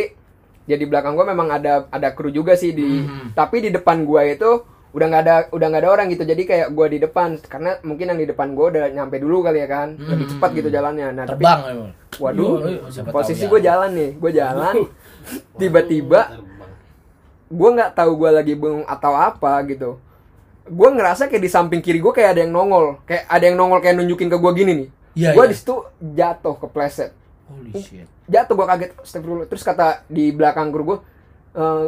ya 0.62 0.76
di 0.76 0.84
belakang 0.84 1.12
gue 1.12 1.24
memang 1.24 1.48
ada 1.50 1.88
ada 1.88 2.08
kru 2.10 2.28
juga 2.28 2.54
sih 2.54 2.70
di 2.70 3.00
Mhm. 3.00 3.32
tapi 3.32 3.58
di 3.58 3.70
depan 3.70 4.04
gue 4.04 4.22
itu 4.30 4.50
udah 4.92 5.06
nggak 5.08 5.22
ada 5.22 5.34
udah 5.48 5.66
nggak 5.66 5.82
ada 5.82 5.90
orang 5.90 6.06
gitu 6.06 6.22
jadi 6.22 6.42
kayak 6.42 6.68
gue 6.70 6.86
di 6.86 6.98
depan 7.00 7.40
karena 7.42 7.80
mungkin 7.80 8.12
yang 8.12 8.20
di 8.20 8.28
depan 8.28 8.52
gue 8.52 8.66
udah 8.68 8.84
nyampe 8.90 9.16
dulu 9.16 9.40
kali 9.42 9.58
ya 9.58 9.66
kan 9.66 9.96
lebih 9.96 10.22
Mhm. 10.22 10.32
cepat 10.36 10.50
gitu 10.52 10.68
jalannya 10.68 11.06
nah 11.10 11.24
tapi 11.24 11.40
Terbang 11.40 11.60
emang. 11.66 11.90
waduh 12.14 12.52
Iya, 12.60 12.68
iya, 12.68 12.80
siapa 12.92 13.08
posisi 13.10 13.40
tahu 13.40 13.50
gue 13.50 13.58
ya. 13.58 13.64
jalan 13.66 13.90
nih 13.90 14.10
gue 14.14 14.30
jalan 14.34 14.74
tiba-tiba 15.56 16.20
gue 17.48 17.68
nggak 17.70 17.92
tahu 17.92 18.10
gue 18.14 18.30
lagi 18.30 18.54
bengong 18.54 18.84
atau 18.86 19.12
apa 19.12 19.52
gitu 19.66 19.96
gue 20.64 20.88
ngerasa 20.90 21.26
kayak 21.26 21.40
di 21.40 21.48
samping 21.48 21.78
kiri 21.78 21.98
gue 21.98 22.10
kayak 22.10 22.30
ada 22.32 22.40
yang 22.40 22.50
nongol 22.50 23.02
kayak 23.02 23.26
ada 23.26 23.44
yang 23.44 23.56
nongol 23.56 23.78
kayak 23.78 23.96
nunjukin 23.96 24.26
ke 24.26 24.36
gue 24.36 24.52
gini 24.52 24.72
nih 24.76 24.88
Iya, 25.12 25.30
gue 25.32 25.42
iya. 25.42 25.50
di 25.50 25.54
situ 25.54 25.74
jatuh 25.98 26.54
kepleset 26.56 27.10
Holy 27.44 27.72
shit. 27.76 28.08
jatuh 28.24 28.54
gue 28.54 28.66
kaget 28.66 28.90
Astagfirullah. 28.96 29.44
terus 29.44 29.60
kata 29.60 30.06
di 30.06 30.30
belakang 30.30 30.68
guru 30.68 30.84
gue 30.86 30.98
"Eh, 31.52 31.86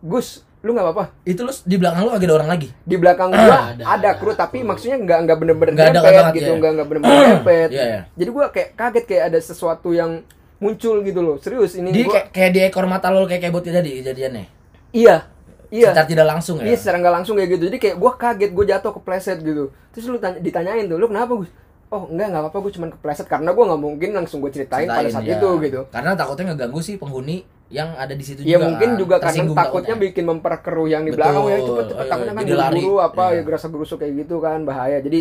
Gus 0.00 0.28
lu 0.58 0.70
nggak 0.70 0.84
apa-apa 0.84 1.04
Itu 1.24 1.42
lu 1.42 1.52
di 1.56 1.74
belakang 1.74 2.02
lu 2.02 2.10
ada 2.10 2.26
orang 2.32 2.46
lagi. 2.48 2.68
di 2.82 2.94
belakang 2.94 3.30
gua 3.30 3.40
Ada, 3.40 3.58
ada, 3.74 3.82
ada 3.88 4.10
kru 4.14 4.30
tapi 4.32 4.58
kru. 4.58 4.68
maksudnya 4.68 4.98
nggak 4.98 5.18
nggak 5.24 5.38
bener-bener 5.38 5.72
Nggak 5.72 5.86
ada 5.88 5.98
dempet 5.98 6.34
gitu 6.34 6.44
ya. 6.44 6.56
nggak 6.56 6.70
nggak 6.72 6.86
bener-bener 6.88 7.18
dempet 7.34 7.68
Iya, 7.68 7.84
iya. 7.84 8.00
jadi 8.12 8.30
gua 8.32 8.44
kayak 8.48 8.68
kaget 8.74 9.04
kayak 9.04 9.24
ada 9.24 9.38
sesuatu 9.40 9.88
yang 9.90 10.10
muncul 10.58 10.98
gitu 11.00 11.20
loh 11.20 11.36
serius 11.38 11.74
ini 11.74 11.90
Di 11.90 12.02
gua 12.02 12.12
kayak, 12.12 12.26
kayak 12.30 12.50
di 12.52 12.60
ekor 12.64 12.84
mata 12.84 13.06
lo 13.08 13.22
kayak 13.24 13.42
kebot 13.44 13.62
tadi 13.62 13.98
kejadiannya. 13.98 14.44
iya 14.90 15.26
iya 15.68 15.90
Secara 15.90 16.06
tidak 16.06 16.26
langsung 16.26 16.56
ya. 16.58 16.64
Iya 16.64 16.76
secara 16.76 16.96
nggak 16.98 17.14
langsung 17.14 17.34
kayak 17.34 17.50
gitu. 17.50 17.64
Jadi 17.66 17.78
kayak 17.78 17.96
gue 17.96 18.12
kaget, 18.14 18.50
gue 18.50 18.64
jatuh 18.66 18.92
kepleset 18.94 19.38
gitu. 19.40 19.64
Terus 19.90 20.04
lu 20.06 20.16
tanya, 20.16 20.38
ditanyain 20.38 20.84
tuh, 20.84 20.96
lu 20.96 21.06
kenapa 21.06 21.32
Gus? 21.34 21.50
Oh 21.88 22.04
enggak 22.04 22.28
nggak 22.28 22.42
apa-apa, 22.42 22.58
gue 22.60 22.72
cuman 22.74 22.88
kepleset 22.92 23.26
karena 23.26 23.50
gue 23.50 23.64
nggak 23.64 23.80
mungkin 23.80 24.08
langsung 24.12 24.38
gue 24.38 24.50
ceritain, 24.50 24.84
pada 24.84 25.02
Ceritain, 25.02 25.14
saat 25.14 25.24
ya. 25.24 25.36
itu 25.36 25.48
gitu. 25.62 25.80
Karena 25.88 26.10
takutnya 26.12 26.44
ngeganggu 26.50 26.80
sih 26.80 26.94
penghuni 26.94 27.36
yang 27.68 27.92
ada 27.94 28.12
di 28.12 28.24
situ 28.24 28.40
Ya 28.42 28.56
juga. 28.56 28.64
mungkin 28.66 28.88
kan. 28.88 28.98
juga 28.98 29.16
karena 29.18 29.36
takutnya 29.44 29.60
takutnya. 29.62 29.96
bikin 29.98 30.24
memperkeruh 30.26 30.86
yang 30.86 31.02
di 31.02 31.10
Betul. 31.10 31.20
belakang 31.22 31.44
ya 31.44 31.58
cepet 31.58 31.84
cepet 31.86 31.96
Iya, 31.98 32.10
takutnya 32.10 32.34
kan 32.34 32.44
jadi 32.44 32.56
lari. 32.58 32.76
buru 32.78 32.94
apa 32.98 33.24
Iya. 33.24 33.34
ya 33.34 33.42
gerasa 33.44 33.66
gerusuk 33.68 33.98
kayak 33.98 34.14
gitu 34.18 34.36
kan 34.38 34.58
bahaya. 34.62 34.98
Jadi 34.98 35.20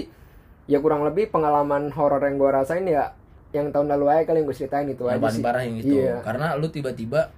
ya 0.65 0.77
kurang 0.77 1.01
lebih 1.01 1.27
pengalaman 1.27 1.91
horor 1.91 2.19
yang 2.21 2.35
gue 2.37 2.49
rasain 2.49 2.83
ya 2.83 3.15
yang 3.49 3.67
tahun 3.69 3.87
lalu 3.89 4.05
aja 4.09 4.23
kali 4.25 4.37
yang 4.37 4.47
gue 4.47 4.57
ceritain 4.57 4.83
itu 4.85 5.03
yang 5.03 5.11
aja 5.13 5.23
paling 5.23 5.39
sih. 5.39 5.43
parah 5.43 5.61
yang 5.61 5.75
itu. 5.77 5.91
Iya. 5.93 6.15
Karena 6.21 6.47
lu 6.53 6.67
tiba-tiba 6.67 7.31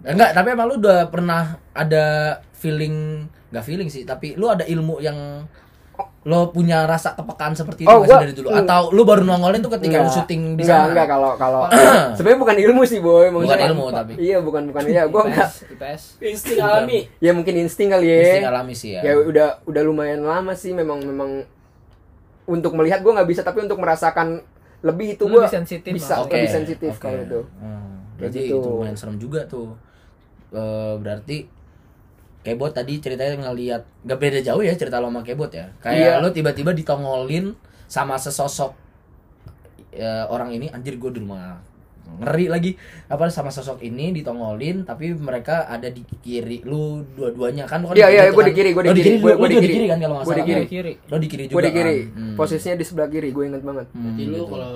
enggak, 0.00 0.30
tapi 0.30 0.48
emang 0.50 0.66
lu 0.66 0.76
udah 0.76 1.06
pernah 1.06 1.42
ada 1.72 2.04
feeling 2.52 3.26
enggak 3.48 3.64
feeling 3.64 3.86
sih, 3.86 4.02
tapi 4.02 4.34
lu 4.34 4.46
ada 4.46 4.62
ilmu 4.62 4.98
yang 4.98 5.46
lo 6.20 6.52
punya 6.52 6.84
rasa 6.84 7.10
kepekaan 7.12 7.56
seperti 7.56 7.82
itu 7.82 7.88
Oh, 7.88 7.98
nggak 7.98 8.06
sih 8.06 8.12
gua- 8.12 8.22
dari 8.22 8.34
dulu 8.36 8.48
atau 8.52 8.80
lu 8.92 9.02
baru 9.02 9.22
nongolin 9.24 9.58
tuh 9.58 9.72
ketika 9.72 9.98
lu 9.98 10.06
syuting 10.08 10.54
di 10.54 10.62
Enggak, 10.62 10.78
sana? 10.78 10.90
enggak 10.92 11.06
kalau 11.08 11.30
kalau 11.34 11.62
sebenarnya 12.14 12.38
bukan 12.38 12.56
ilmu 12.60 12.82
sih 12.84 12.98
boy 13.00 13.26
Bukan 13.26 13.48
maksudnya- 13.48 13.66
ilmu, 13.66 13.84
tapi. 13.88 14.12
iya 14.16 14.38
bukan 14.38 14.62
bukan 14.64 14.82
iya 14.84 15.02
gue 15.04 15.22
enggak 15.24 15.50
IPS. 15.68 16.02
Insting 16.20 16.58
alami. 16.60 16.98
ya 17.16 17.30
mungkin 17.32 17.54
insting 17.58 17.88
kali 17.88 18.06
ya 18.06 18.14
Insting 18.20 18.46
alami 18.46 18.74
sih 18.74 18.90
ya. 18.92 19.00
ya 19.02 19.12
udah 19.16 19.48
udah 19.64 19.82
lumayan 19.82 20.22
lama 20.22 20.52
sih 20.52 20.70
memang 20.70 21.00
memang 21.00 21.42
untuk 22.46 22.72
melihat 22.72 23.00
gue 23.00 23.10
nggak 23.10 23.28
bisa 23.28 23.40
tapi 23.42 23.60
untuk 23.60 23.76
merasakan 23.76 24.44
lebih 24.80 25.16
itu 25.16 25.24
Lu 25.24 25.34
gue 25.34 25.42
lebih 25.42 25.54
sensitif 25.56 25.90
bisa 25.90 26.14
lah. 26.14 26.24
Oke, 26.24 26.36
lebih 26.36 26.52
sensitif 26.52 26.92
oke. 26.92 27.00
kalau 27.00 27.20
itu 27.20 27.40
Hmm, 27.58 27.94
berarti 28.14 28.38
gitu. 28.40 28.56
itu 28.56 28.68
lumayan 28.70 28.94
serem 28.94 29.16
juga 29.16 29.40
tuh. 29.44 29.74
Eh, 30.50 30.94
berarti 30.96 31.38
Kebot 32.38 32.70
tadi 32.70 32.96
ceritanya 32.96 33.44
ngelihat 33.44 33.82
gak 34.02 34.16
beda 34.16 34.40
jauh 34.40 34.60
ya 34.60 34.72
cerita 34.72 34.96
lo 34.96 35.06
sama 35.06 35.20
Kebot 35.20 35.50
ya. 35.50 35.68
Iya. 35.68 35.74
Kayak 35.78 36.14
lo 36.18 36.28
tiba-tiba 36.30 36.70
ditongolin 36.72 37.52
sama 37.84 38.14
sesosok 38.14 38.72
ya, 39.90 40.24
orang 40.26 40.52
ini 40.52 40.68
anjir 40.68 40.96
gue 40.96 41.10
di 41.10 41.18
rumah 41.18 41.60
ngeri 42.10 42.48
lagi 42.48 42.72
apa 43.04 43.28
sama 43.28 43.48
sosok 43.48 43.80
ini 43.82 44.12
ditongolin 44.14 44.80
tapi 44.82 45.12
mereka 45.12 45.68
ada 45.68 45.86
di 45.86 46.00
kiri 46.18 46.64
lu 46.64 47.04
dua-duanya 47.12 47.64
kan 47.64 47.84
kan 47.84 47.92
Iya, 47.92 48.08
iya, 48.08 48.22
gitu 48.24 48.32
gua 48.32 48.40
kan. 48.40 48.48
di 48.48 48.54
kiri, 48.54 48.70
gua 48.72 48.80
di 48.80 48.88
Lo 48.88 48.94
kiri, 48.94 49.04
lu- 49.04 49.20
gua- 49.20 49.28
lu 49.28 49.36
gua 49.36 49.44
di 49.44 49.52
di 49.52 49.60
kiri. 49.60 49.74
kiri 49.74 49.86
kan 49.86 49.98
kalau 49.98 50.14
nggak 50.14 50.24
Gua 50.24 50.32
di 50.32 50.32
salah 50.34 50.48
kiri. 50.48 50.56
kan? 50.58 50.68
kiri 50.70 50.92
lo 51.04 51.16
di 51.18 51.28
kiri 51.28 51.42
juga 51.44 51.52
gue 51.52 51.62
di 51.62 51.72
kiri 51.74 51.96
kan? 51.98 52.16
Hmm. 52.16 52.34
posisinya 52.34 52.74
di 52.74 52.84
sebelah 52.86 53.08
kiri 53.10 53.28
gue 53.28 53.44
inget 53.46 53.62
banget 53.62 53.86
Hmm, 53.90 54.08
Jadi 54.10 54.24
lu 54.24 54.36
gitu. 54.38 54.46
kalau 54.48 54.74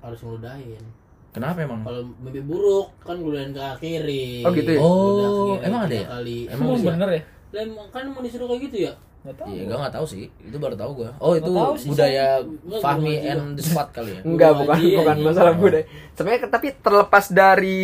harus 0.00 0.18
ngeludahin. 0.18 0.82
Kenapa 1.30 1.58
emang 1.62 1.80
Kalau 1.86 2.02
mimpi 2.18 2.40
buruk 2.42 2.90
kan 3.02 3.14
ngeludahin 3.18 3.50
ke 3.54 3.62
kiri. 3.78 4.42
Oh, 4.42 4.50
gitu 4.50 4.70
ya? 4.74 4.80
Oh, 4.82 5.54
kiri 5.56 5.66
emang 5.66 5.80
ada 5.86 5.96
ya? 5.96 6.06
Kali. 6.10 6.38
Emang 6.50 6.66
bisa? 6.74 6.86
bener 6.90 7.08
ya 7.10 7.22
Lah, 7.50 7.60
emang 7.66 7.86
kan 7.90 8.04
mau 8.10 8.22
disuruh 8.22 8.46
kayak 8.50 8.62
gitu 8.70 8.78
ya? 8.90 8.92
nggak 9.20 9.36
tahu 9.36 9.48
Iya, 9.52 9.62
gue 9.68 9.76
nggak 9.76 9.94
tahu 10.00 10.06
sih. 10.08 10.18
Itu 10.40 10.56
baru 10.56 10.74
tahu 10.80 10.90
gue. 11.04 11.10
Oh, 11.20 11.32
itu 11.36 11.52
sih, 11.76 11.88
budaya 11.92 12.40
Enggak, 12.40 12.80
Fahmi 12.80 13.14
gua 13.20 13.28
and 13.28 13.44
the 13.52 13.62
Squad 13.62 13.88
kali 13.92 14.10
ya. 14.16 14.20
enggak 14.28 14.52
bukan 14.56 14.76
wajib, 14.80 14.96
bukan 14.96 15.12
anjing. 15.12 15.26
masalah 15.28 15.52
budaya 15.52 15.84
sebenarnya 16.16 16.48
tapi 16.48 16.68
terlepas 16.80 17.26
dari 17.28 17.80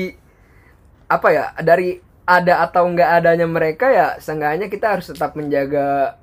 apa 1.06 1.28
ya 1.30 1.44
dari 1.60 1.88
ada 2.26 2.54
atau 2.66 2.82
enggak 2.90 3.10
adanya 3.22 3.46
mereka 3.46 3.86
ya 3.92 4.18
seenggaknya 4.18 4.66
kita 4.66 4.98
harus 4.98 5.06
tetap 5.12 5.38
menjaga 5.38 6.18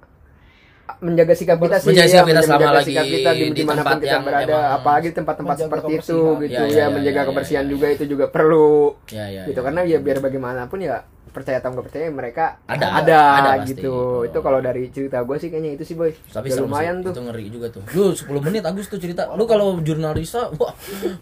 menjaga 1.01 1.33
sikap 1.33 1.57
kita 1.57 1.75
sih 1.79 1.87
Menjaga 1.89 2.05
ya, 2.05 2.11
sikap 2.13 2.25
kita 2.27 2.41
selama 2.43 2.59
menjaga 2.59 2.77
lagi 2.77 2.87
sikap 2.91 3.05
kita 3.07 3.29
di, 3.33 3.43
di 3.43 3.49
di 3.53 3.63
mana 3.63 3.81
pun 3.81 3.85
tempat 3.87 3.97
kita 4.03 4.13
yang 4.13 4.23
berada 4.27 4.57
apalagi 4.75 5.07
tempat-tempat 5.15 5.55
seperti 5.57 5.91
itu 5.97 6.19
gitu 6.43 6.53
Ya, 6.53 6.61
ya, 6.61 6.67
ya, 6.69 6.77
ya, 6.77 6.85
menjaga 6.93 7.21
ya, 7.21 7.27
kebersihan 7.31 7.65
ya, 7.65 7.71
juga 7.71 7.85
itu 7.89 8.03
juga 8.05 8.25
perlu 8.29 8.99
Ya, 9.09 9.25
ya. 9.31 9.43
gitu 9.49 9.59
ya. 9.59 9.65
karena 9.65 9.81
ya 9.87 9.97
biar 9.97 10.17
bagaimanapun 10.21 10.79
ya 10.83 10.97
percaya 11.33 11.57
atau 11.57 11.69
nggak 11.69 11.85
percaya 11.85 12.05
mereka 12.07 12.61
Ada, 12.63 12.87
ada, 12.95 13.19
ada 13.35 13.51
pasti. 13.57 13.73
gitu 13.75 13.89
Oh. 13.89 14.21
itu 14.21 14.37
kalau 14.37 14.59
dari 14.59 14.87
cerita 14.87 15.19
gue 15.19 15.35
sih 15.35 15.49
kayaknya 15.49 15.71
itu 15.73 15.83
sih 15.83 15.93
boy 15.93 16.13
tapi 16.29 16.47
Udah 16.47 16.61
lumayan 16.61 16.95
sih. 16.95 17.03
tuh 17.03 17.11
Itu 17.11 17.21
ngeri 17.23 17.45
juga 17.49 17.67
tuh. 17.67 17.81
Lu 17.89 18.05
10 18.09 18.29
menit 18.39 18.61
Agus 18.61 18.85
tuh 18.85 18.95
cerita. 18.95 19.25
Lu 19.29 19.43
kalau 19.43 19.75
jurnalisa, 19.77 20.47
wah, 20.55 20.71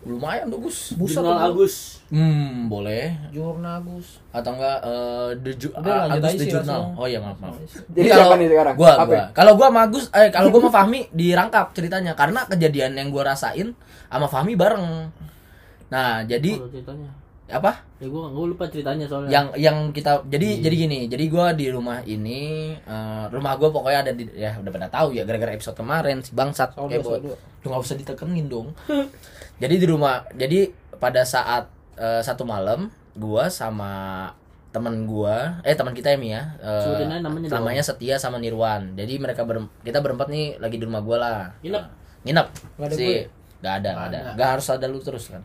lumayan 0.03 0.45
tuh 0.47 0.59
Gus. 0.61 0.93
Jurnal 0.93 1.39
Agus. 1.47 2.03
Hmm, 2.07 2.67
boleh. 2.67 3.15
Jurnagus 3.31 4.19
Atau 4.29 4.51
enggak 4.53 4.77
eh, 4.81 5.29
the 5.39 5.51
Ju- 5.55 5.71
Udah, 5.73 6.05
lanjut 6.05 6.21
Agus 6.21 6.35
the 6.37 6.47
langsung. 6.53 6.91
Oh 6.93 7.05
iya, 7.05 7.17
maaf, 7.17 7.39
maaf. 7.39 7.55
Jadi 7.87 7.97
Ini 7.97 8.09
siapa 8.11 8.35
nih 8.35 8.47
sekarang? 8.49 8.75
Gua, 8.75 8.91
Apa? 8.93 9.05
gua. 9.05 9.23
Kalau 9.31 9.53
gua 9.55 9.67
sama 9.69 9.81
Agus, 9.81 10.05
eh 10.11 10.27
kalau 10.29 10.47
gua 10.49 10.59
sama 10.61 10.71
Fahmi 10.73 11.07
dirangkap 11.09 11.71
ceritanya 11.71 12.11
karena 12.11 12.43
kejadian 12.45 12.91
yang 12.93 13.07
gua 13.07 13.31
rasain 13.31 13.71
sama 14.05 14.27
Fahmi 14.27 14.53
bareng. 14.53 15.07
Nah, 15.87 16.23
jadi 16.23 16.51
Kalau 16.53 16.67
ceritanya. 16.69 17.11
Apa? 17.51 17.71
Ya 17.99 18.07
gua 18.07 18.27
gua 18.27 18.45
lupa 18.47 18.65
ceritanya 18.65 19.05
soalnya. 19.05 19.29
yang 19.29 19.45
yang 19.53 19.77
kita 19.89 20.23
jadi 20.25 20.59
jadi 20.59 20.75
gini 20.77 20.99
jadi 21.05 21.25
gua 21.27 21.51
di 21.51 21.67
rumah 21.67 22.01
ini 22.01 22.73
eh, 22.75 23.23
rumah 23.27 23.53
gua 23.55 23.69
pokoknya 23.69 23.99
ada 24.01 24.11
di 24.11 24.25
ya 24.31 24.55
udah 24.57 24.71
pada 24.71 24.87
tahu 24.87 25.13
ya 25.13 25.23
gara-gara 25.23 25.51
episode 25.51 25.75
kemarin 25.75 26.19
si 26.19 26.31
bangsat 26.31 26.73
Soal 26.73 26.87
kayak 26.87 27.03
buat 27.03 27.21
lu 27.21 27.35
nggak 27.63 27.81
usah 27.81 27.95
ditekenin 27.95 28.47
dong 28.47 28.73
jadi 29.57 29.75
di 29.75 29.85
rumah 29.85 30.25
jadi 30.33 30.71
pada 30.97 31.21
saat 31.21 31.69
eh, 31.95 32.21
satu 32.21 32.41
malam 32.41 32.89
gua 33.13 33.51
sama 33.51 34.25
teman 34.71 35.03
gua 35.03 35.59
eh 35.61 35.75
teman 35.75 35.91
kita 35.91 36.15
ya 36.15 36.17
Mi 36.17 36.31
ya 36.31 36.55
eh, 36.57 36.81
Sebutin 36.81 37.11
aja 37.11 37.21
namanya 37.21 37.47
namanya 37.51 37.83
Setia 37.83 38.15
sama 38.15 38.39
Nirwan 38.39 38.95
jadi 38.95 39.19
mereka 39.19 39.43
ber, 39.43 39.67
kita 39.83 39.99
berempat 39.99 40.31
nih 40.31 40.55
lagi 40.57 40.79
di 40.79 40.85
rumah 40.87 41.03
gua 41.03 41.17
lah 41.19 41.37
Nginep. 41.59 41.83
nginep 42.23 42.47
Nggak 42.79 42.87
ada 42.87 42.95
si 42.95 43.03
gue? 43.05 43.23
nggak 43.61 43.73
ada 43.77 43.89
nggak 43.93 44.07
ada 44.07 44.17
Ada. 44.17 44.31
nggak 44.33 44.49
harus 44.55 44.67
ada 44.71 44.85
lu 44.87 44.97
terus 44.97 45.25
kan 45.27 45.43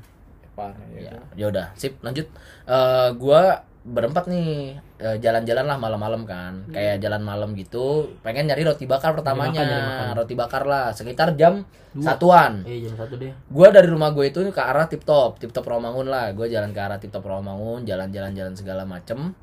parah 0.57 0.75
ya, 0.91 1.13
ya 1.13 1.21
ya 1.37 1.47
udah 1.47 1.67
sip 1.77 2.01
lanjut. 2.01 2.27
Eh 2.65 3.09
gua 3.15 3.61
berempat 3.87 4.27
nih. 4.27 4.81
Eh, 4.97 5.21
jalan-jalan 5.21 5.69
lah 5.69 5.77
malam-malam 5.77 6.25
kan. 6.25 6.65
Kayak 6.73 6.99
jalan 6.99 7.21
malam 7.21 7.53
gitu 7.53 8.17
pengen 8.25 8.49
nyari 8.49 8.65
roti 8.65 8.89
bakar 8.89 9.13
pertamanya 9.13 9.61
Hmm. 9.61 9.69
Nyari 9.69 9.77
makan, 9.77 9.85
nyari 9.87 10.01
makan. 10.09 10.17
roti 10.17 10.35
bakar 10.35 10.63
lah 10.65 10.85
sekitar 10.91 11.37
jam 11.37 11.63
Dua. 11.93 12.03
satuan. 12.03 12.65
Eh 12.65 12.81
jam 12.81 12.97
satu 12.97 13.15
deh. 13.15 13.31
gua 13.47 13.69
dari 13.69 13.87
rumah 13.87 14.11
gue 14.11 14.27
itu 14.27 14.41
ke 14.43 14.59
arah 14.59 14.89
tip 14.89 15.05
top 15.05 15.37
tip 15.37 15.53
top 15.53 15.63
Rawamangun 15.63 16.09
lah. 16.09 16.33
Gue 16.33 16.49
jalan 16.49 16.73
ke 16.73 16.81
arah 16.81 16.97
tip 16.97 17.13
top 17.13 17.23
Rawamangun 17.23 17.85
jalan-jalan 17.85 18.33
jalan 18.33 18.57
segala 18.57 18.83
macem. 18.83 19.37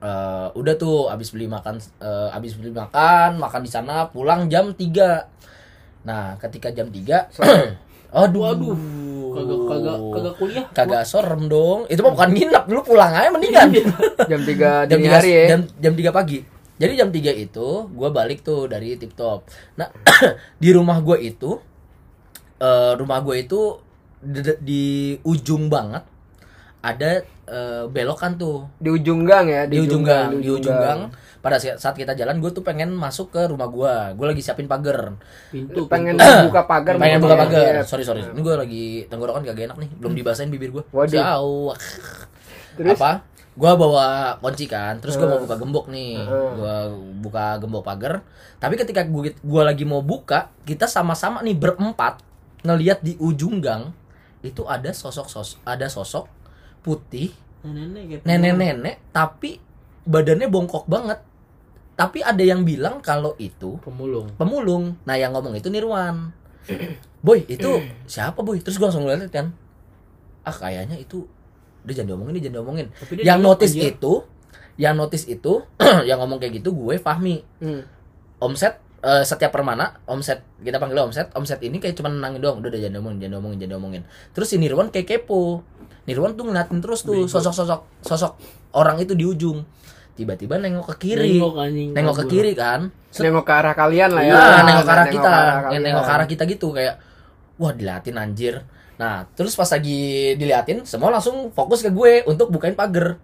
Eh, 0.00 0.48
udah 0.56 0.74
tuh 0.74 1.12
abis 1.12 1.28
beli 1.30 1.44
makan 1.44 1.76
eh, 2.00 2.28
abis 2.32 2.56
beli 2.56 2.72
makan 2.72 3.36
makan 3.36 3.60
di 3.60 3.68
sana 3.68 4.08
pulang 4.08 4.48
jam 4.48 4.72
3 4.72 6.08
nah 6.08 6.32
ketika 6.40 6.72
jam 6.72 6.88
3 6.88 7.28
aduh. 8.16 8.40
Waduh. 8.40 8.76
Kagak 9.30 9.60
kagak 9.66 9.98
kagak 10.10 10.34
kuliah. 10.36 10.66
kagak 10.74 11.02
sorem 11.06 11.46
dong. 11.46 11.86
Itu 11.86 12.02
mah 12.02 12.12
bukan 12.12 12.30
nginep. 12.34 12.64
Dulu 12.66 12.80
pulang 12.82 13.12
aja 13.14 13.30
mendingan. 13.30 13.68
Jam 14.30 14.40
3 14.42 14.90
jam 14.90 14.98
dini 14.98 15.06
tiga 15.06 15.16
hari 15.16 15.30
ya. 15.30 15.44
jam, 15.56 15.60
jam 15.78 15.92
3 15.94 16.10
pagi. 16.10 16.38
Jadi 16.80 16.92
jam 16.96 17.08
3 17.12 17.44
itu 17.44 17.68
gue 17.92 18.08
balik 18.08 18.40
tuh 18.40 18.64
dari 18.64 18.96
tip 18.96 19.12
top 19.12 19.44
nah 19.76 19.92
di 20.62 20.72
rumah 20.72 20.96
gue 21.04 21.20
itu 21.20 21.60
eh, 22.56 22.92
rumah 22.96 23.20
gue 23.20 23.36
itu 23.36 23.76
di, 24.20 24.40
di 24.64 24.84
ujung 25.28 25.68
banget 25.68 26.08
ada 26.80 27.20
eh, 27.44 27.84
belokan 27.84 28.40
tuh. 28.40 28.64
Di 28.80 28.88
ujung 28.88 29.28
gang 29.28 29.46
ya? 29.48 29.68
Di 29.68 29.76
ujung 29.76 30.00
gang 30.00 30.40
di 30.40 30.48
ujung 30.48 30.76
gang 30.76 31.12
pada 31.40 31.56
saat 31.56 31.80
saat 31.80 31.96
kita 31.96 32.12
jalan 32.12 32.36
gue 32.38 32.52
tuh 32.52 32.60
pengen 32.60 32.92
masuk 32.92 33.32
ke 33.32 33.48
rumah 33.48 33.68
gue 33.68 33.92
gue 34.16 34.26
lagi 34.28 34.42
siapin 34.44 34.68
pagar. 34.68 35.16
Pintu 35.48 35.88
pengen 35.88 36.20
pintu. 36.20 36.52
buka 36.52 36.68
pagar 36.68 36.94
pengen 37.00 37.20
buka 37.24 37.36
pagar. 37.36 37.80
Iya. 37.80 37.82
sorry 37.84 38.04
sorry. 38.04 38.20
Ini 38.22 38.40
gue 38.40 38.54
lagi 38.54 38.84
tenggorokan 39.08 39.42
kagak 39.44 39.72
enak 39.72 39.78
nih. 39.80 39.90
Belum 39.96 40.12
dibasahin 40.12 40.52
bibir 40.52 40.70
gue 40.70 40.84
jauh. 41.10 41.72
Terus? 42.76 42.96
apa? 42.96 43.24
Gua 43.58 43.74
bawa 43.74 44.38
kunci 44.38 44.70
kan. 44.70 45.02
Terus 45.02 45.18
gua 45.18 45.36
mau 45.36 45.42
buka 45.42 45.58
gembok 45.58 45.90
nih. 45.90 46.22
Gua 46.28 46.74
buka 47.18 47.58
gembok 47.58 47.82
pagar. 47.82 48.22
Tapi 48.62 48.78
ketika 48.78 49.02
gua, 49.04 49.28
gua 49.42 49.62
lagi 49.68 49.82
mau 49.82 50.00
buka 50.00 50.48
kita 50.64 50.86
sama-sama 50.86 51.42
nih 51.42 51.58
berempat 51.58 52.22
ngelihat 52.64 53.00
di 53.00 53.16
ujung 53.16 53.60
gang 53.60 53.92
itu 54.40 54.64
ada 54.64 54.92
sosok 54.92 55.28
sos 55.28 55.56
ada 55.64 55.88
sosok 55.88 56.28
putih 56.80 57.32
Nenek-nenek. 57.60 58.24
nenek-nenek 58.24 58.96
tapi 59.12 59.60
badannya 60.08 60.48
bongkok 60.48 60.88
banget 60.88 61.20
tapi 62.00 62.24
ada 62.24 62.40
yang 62.40 62.64
bilang 62.64 63.04
kalau 63.04 63.36
itu 63.36 63.76
Pemulung. 63.84 64.32
pemulung. 64.40 64.96
Nah 65.04 65.20
yang 65.20 65.36
ngomong 65.36 65.52
itu 65.52 65.68
Nirwan. 65.68 66.32
Boy 67.26 67.44
itu 67.44 67.84
siapa 68.08 68.40
boy? 68.40 68.56
Terus 68.64 68.80
gua 68.80 68.88
langsung 68.88 69.04
ngeliat 69.04 69.28
kan? 69.28 69.52
Ah 70.40 70.56
kayaknya 70.56 70.96
itu 70.96 71.28
dia 71.84 72.00
jangan 72.00 72.16
diomongin 72.16 72.32
dia 72.40 72.48
jangan 72.48 72.56
diomongin. 72.64 72.86
Tapi 72.96 73.12
dia 73.20 73.24
yang 73.28 73.44
notice 73.44 73.76
aja. 73.76 73.92
itu 73.92 74.12
yang 74.80 74.96
notice 74.96 75.28
itu 75.28 75.52
yang 76.08 76.16
ngomong 76.24 76.40
kayak 76.40 76.64
gitu 76.64 76.72
gue 76.72 76.96
Fahmi. 76.96 77.44
Hmm. 77.60 77.84
omset 78.40 78.80
eh, 79.04 79.20
setiap 79.20 79.52
permana 79.52 80.00
omset 80.08 80.40
kita 80.64 80.80
panggil 80.80 81.04
omset 81.04 81.28
omset 81.36 81.60
ini 81.60 81.76
kayak 81.76 82.00
cuma 82.00 82.08
nenangin 82.08 82.40
doang. 82.40 82.64
Udah 82.64 82.72
udah 82.72 82.80
jangan 82.80 82.96
diomongin 82.96 83.18
jangan 83.20 83.32
diomongin 83.36 83.58
jangan 83.60 83.72
diomongin. 83.76 84.02
Terus 84.32 84.48
si 84.48 84.56
Nirwan 84.56 84.88
kayak 84.88 85.04
kepo. 85.04 85.60
Nirwan 86.08 86.32
tuh 86.32 86.48
ngeliatin 86.48 86.80
terus 86.80 87.04
tuh 87.04 87.28
sosok-sosok 87.28 88.00
sosok 88.00 88.32
orang 88.72 88.96
itu 89.04 89.12
di 89.12 89.28
ujung 89.28 89.60
tiba-tiba 90.12 90.56
nengok 90.56 90.94
ke 90.94 91.08
kiri 91.08 91.36
Nengok 91.36 91.54
anjing. 91.56 91.90
nengok 91.92 92.16
ke 92.20 92.24
kiri 92.28 92.52
kan 92.52 92.90
Set, 93.08 93.26
nengok 93.26 93.42
ke 93.42 93.52
arah 93.52 93.74
kalian 93.74 94.10
lah 94.12 94.22
ya 94.22 94.34
Nah, 94.34 94.60
nengok 94.62 94.84
ke 94.84 94.92
arah 94.92 95.04
Nengok 95.04 95.14
kita, 95.16 95.32
kalian. 95.32 95.80
nengok 95.82 96.02
ke 96.02 96.12
arah 96.12 96.26
kita 96.26 96.42
gitu 96.46 96.68
kayak 96.70 96.94
wah 97.56 97.72
diliatin 97.72 98.16
anjir. 98.16 98.54
Nah, 98.96 99.28
terus 99.32 99.52
pas 99.52 99.68
lagi 99.68 100.00
diliatin, 100.34 100.84
semua 100.84 101.08
langsung 101.08 101.48
fokus 101.50 101.80
ke 101.80 101.88
gue 101.88 102.24
untuk 102.24 102.48
bukain 102.48 102.72
pagar. 102.72 103.20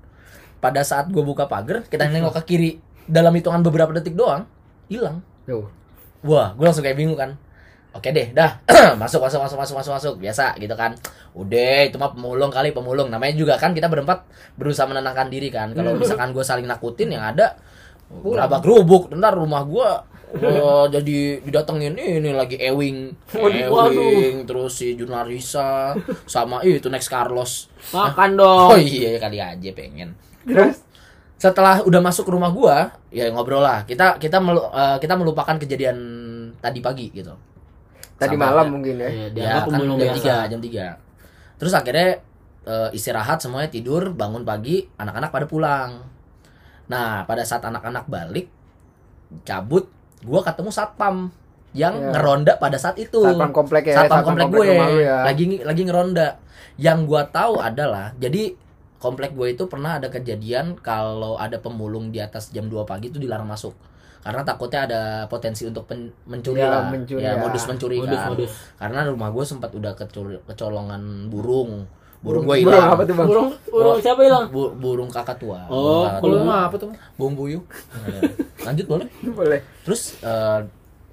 Pada 0.57 0.81
saat 0.81 1.09
gue 1.09 1.21
buka 1.21 1.45
pagar, 1.45 1.85
kita 1.85 2.05
nengok 2.07 2.37
ke 2.37 2.43
kiri. 2.47 2.71
Dalam 3.05 3.33
hitungan 3.33 3.61
beberapa 3.61 3.93
detik 3.93 4.13
doang, 4.13 4.45
hilang. 4.89 5.21
Tuh. 5.45 5.69
Wah, 6.21 6.53
gue 6.53 6.65
langsung 6.65 6.81
kayak 6.81 6.97
bingung 6.97 7.17
kan. 7.17 7.37
Oke 7.97 8.13
deh, 8.13 8.31
dah. 8.37 8.61
masuk, 9.01 9.25
masuk, 9.25 9.41
masuk, 9.41 9.59
masuk, 9.59 9.75
masuk, 9.81 9.93
masuk. 9.97 10.15
Biasa 10.21 10.55
gitu 10.61 10.77
kan. 10.77 10.93
Udah, 11.33 11.89
itu 11.89 11.97
mah 11.97 12.13
pemulung 12.13 12.53
kali, 12.53 12.71
pemulung. 12.77 13.09
Namanya 13.09 13.35
juga 13.35 13.57
kan 13.57 13.73
kita 13.73 13.89
berempat 13.89 14.29
berusaha 14.61 14.85
menenangkan 14.85 15.33
diri 15.33 15.49
kan. 15.49 15.73
Kalau 15.73 15.97
misalkan 15.97 16.31
gue 16.37 16.45
saling 16.45 16.69
nakutin, 16.69 17.11
yang 17.17 17.25
ada 17.25 17.57
gerabak 18.23 18.61
gerubuk. 18.61 19.09
Ntar 19.11 19.35
rumah 19.35 19.65
gue 19.65 19.89
Wah, 20.27 20.91
jadi 20.95 21.39
didatengin 21.39 21.95
ini 21.95 22.35
lagi 22.35 22.59
Ewing, 22.59 23.15
Ewing, 23.31 24.43
terus 24.43 24.83
si 24.83 24.99
Junarisa, 24.99 25.95
sama 26.27 26.67
itu 26.67 26.91
next 26.91 27.07
Carlos. 27.07 27.71
Makan 27.95 28.35
dong. 28.35 28.75
Oh 28.75 28.77
iya 28.77 29.23
kali 29.23 29.39
aja 29.39 29.71
pengen 29.71 30.19
terus 30.47 30.79
setelah 31.37 31.83
udah 31.85 32.01
masuk 32.01 32.25
ke 32.25 32.33
rumah 32.33 32.49
gua 32.55 32.97
ya 33.13 33.29
ngobrol 33.29 33.61
lah 33.61 33.85
kita 33.85 34.17
kita 34.17 34.41
melu- 34.41 34.71
eh, 34.73 34.97
kita 35.03 35.19
melupakan 35.19 35.59
kejadian 35.59 35.99
tadi 36.63 36.81
pagi 36.81 37.13
gitu 37.13 37.35
tadi 38.17 38.35
Sampai 38.35 38.47
malam 38.49 38.67
mungkin 38.73 38.95
ya. 38.97 39.09
Iya, 39.09 39.21
ya 39.21 39.29
dianggap 39.31 39.63
kan 39.63 39.69
pemulung 39.73 39.97
jam 39.97 40.07
biasa. 40.09 40.17
tiga 40.19 40.37
jam 40.49 40.61
tiga. 40.61 40.87
Terus 41.57 41.73
akhirnya 41.73 42.11
eh, 42.67 42.89
istirahat 42.93 43.39
semuanya 43.39 43.71
tidur 43.71 44.03
bangun 44.13 44.43
pagi 44.43 44.85
anak-anak 44.97 45.31
pada 45.31 45.47
pulang. 45.47 45.91
Nah 46.89 47.25
pada 47.25 47.43
saat 47.45 47.63
anak-anak 47.63 48.05
balik 48.07 48.47
cabut 49.43 49.91
gua 50.23 50.41
ketemu 50.43 50.71
satpam 50.71 51.29
yang 51.77 51.93
Ya. 51.93 52.09
ngeronda 52.17 52.57
pada 52.57 52.81
saat 52.81 52.97
itu. 52.97 53.21
Satpam 53.21 53.53
komplek 53.53 53.93
ya 53.93 54.01
satpam 54.01 54.25
komplek 54.25 54.49
gue. 54.49 54.65
rumah 54.73 54.89
lu 54.89 55.01
ya. 55.01 55.17
Lagi 55.27 55.45
lagi 55.61 55.83
ngeronda. 55.85 56.29
Yang 56.77 56.99
gua 57.05 57.23
tahu 57.29 57.61
adalah 57.61 58.13
jadi 58.17 58.57
komplek 58.97 59.37
gue 59.37 59.53
itu 59.53 59.69
pernah 59.69 60.01
ada 60.01 60.09
kejadian 60.09 60.73
kalau 60.81 61.37
ada 61.37 61.61
pemulung 61.61 62.09
di 62.09 62.17
atas 62.17 62.49
jam 62.49 62.65
2 62.67 62.89
pagi 62.89 63.13
itu 63.13 63.21
dilarang 63.21 63.45
masuk 63.45 63.77
karena 64.27 64.43
takutnya 64.43 64.81
ada 64.83 65.01
potensi 65.27 65.63
untuk 65.63 65.87
pen- 65.87 66.11
mencuri 66.25 66.59
Iya, 66.59 66.67
lah 66.67 66.83
mencuri 66.89 67.23
ya 67.23 67.31
ya. 67.31 67.39
modus 67.39 67.63
mencuri 67.65 67.97
Modus, 67.97 68.11
kan 68.13 68.29
modus. 68.29 68.53
karena 68.75 68.99
rumah 69.07 69.29
gue 69.31 69.45
sempat 69.45 69.71
udah 69.71 69.93
kecol- 69.95 70.43
kecolongan 70.45 71.03
burung 71.27 71.87
burung 72.19 72.43
gue 72.43 72.59
Burung 72.59 72.75
hilang 72.75 72.91
apa 72.91 73.03
tuh 73.05 73.15
bang? 73.15 73.29
Burung, 73.29 73.49
burung 73.65 73.99
siapa 74.01 74.21
hilang? 74.21 74.45
Bu- 74.51 74.75
burung 74.75 75.07
kakak 75.07 75.39
tua 75.39 75.63
Oh, 75.69 76.03
Burung 76.19 76.43
apa 76.45 76.75
tuh? 76.75 76.91
burung 77.15 77.35
puyuh 77.35 77.63
Nah, 77.95 78.19
lanjut 78.67 78.87
boleh 78.89 79.07
Boleh. 79.39 79.61
Terus 79.81 80.19
eh, 80.21 80.59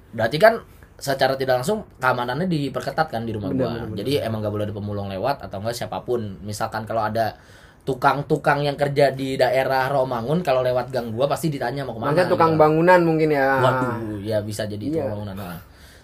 berarti 0.09 0.37
kan 0.37 0.57
secara 0.95 1.35
tidak 1.35 1.59
langsung 1.59 1.83
keamanannya 1.97 2.47
diperketat 2.47 3.11
kan 3.11 3.23
di 3.23 3.35
rumah 3.35 3.51
Bener, 3.51 3.61
gua. 3.61 3.69
bener, 3.69 3.85
bener. 3.87 3.97
Jadi 3.99 4.11
emang 4.19 4.39
gak 4.39 4.53
boleh 4.53 4.65
ada 4.65 4.73
pemulung 4.73 5.07
lewat 5.07 5.43
atau 5.43 5.59
enggak 5.59 5.75
siapa 5.75 6.01
pun. 6.01 6.39
Misalkan 6.41 6.81
kalau 6.83 7.03
ada 7.03 7.37
tukang-tukang 7.83 8.63
yang 8.63 8.79
kerja 8.79 9.11
di 9.11 9.35
daerah 9.35 9.91
Romangun 9.91 10.39
kalau 10.39 10.63
lewat 10.63 10.87
gang 10.87 11.11
gua 11.11 11.27
pasti 11.27 11.51
ditanya 11.51 11.83
mau 11.83 11.95
ke 11.95 11.99
mana. 11.99 12.15
Maksudnya 12.15 12.31
tukang 12.31 12.51
gitu. 12.55 12.61
bangunan 12.63 12.99
mungkin 13.03 13.29
ya. 13.35 13.47
Waduh, 13.59 14.23
ya 14.23 14.37
bisa 14.39 14.63
jadi 14.63 14.79
Iya. 14.79 14.91
tukang 15.03 15.09
bangunan. 15.19 15.35
Nah. 15.35 15.59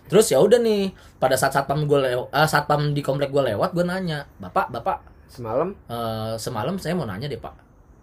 Terus 0.09 0.25
ya 0.33 0.41
udah 0.41 0.59
nih, 0.59 0.89
pada 1.21 1.37
saat 1.37 1.53
satpam 1.53 1.85
gue 1.85 1.99
lewat, 2.01 2.33
satpam 2.49 2.97
di 2.97 3.01
komplek 3.05 3.29
gue 3.29 3.45
lewat, 3.53 3.77
gue 3.77 3.85
nanya, 3.85 4.25
bapak, 4.41 4.73
bapak, 4.73 5.05
Semalam 5.29 5.77
eh, 5.85 6.33
semalam 6.41 6.81
saya 6.81 6.97
mau 6.97 7.05
nanya 7.05 7.29
deh 7.29 7.37
pak, 7.37 7.53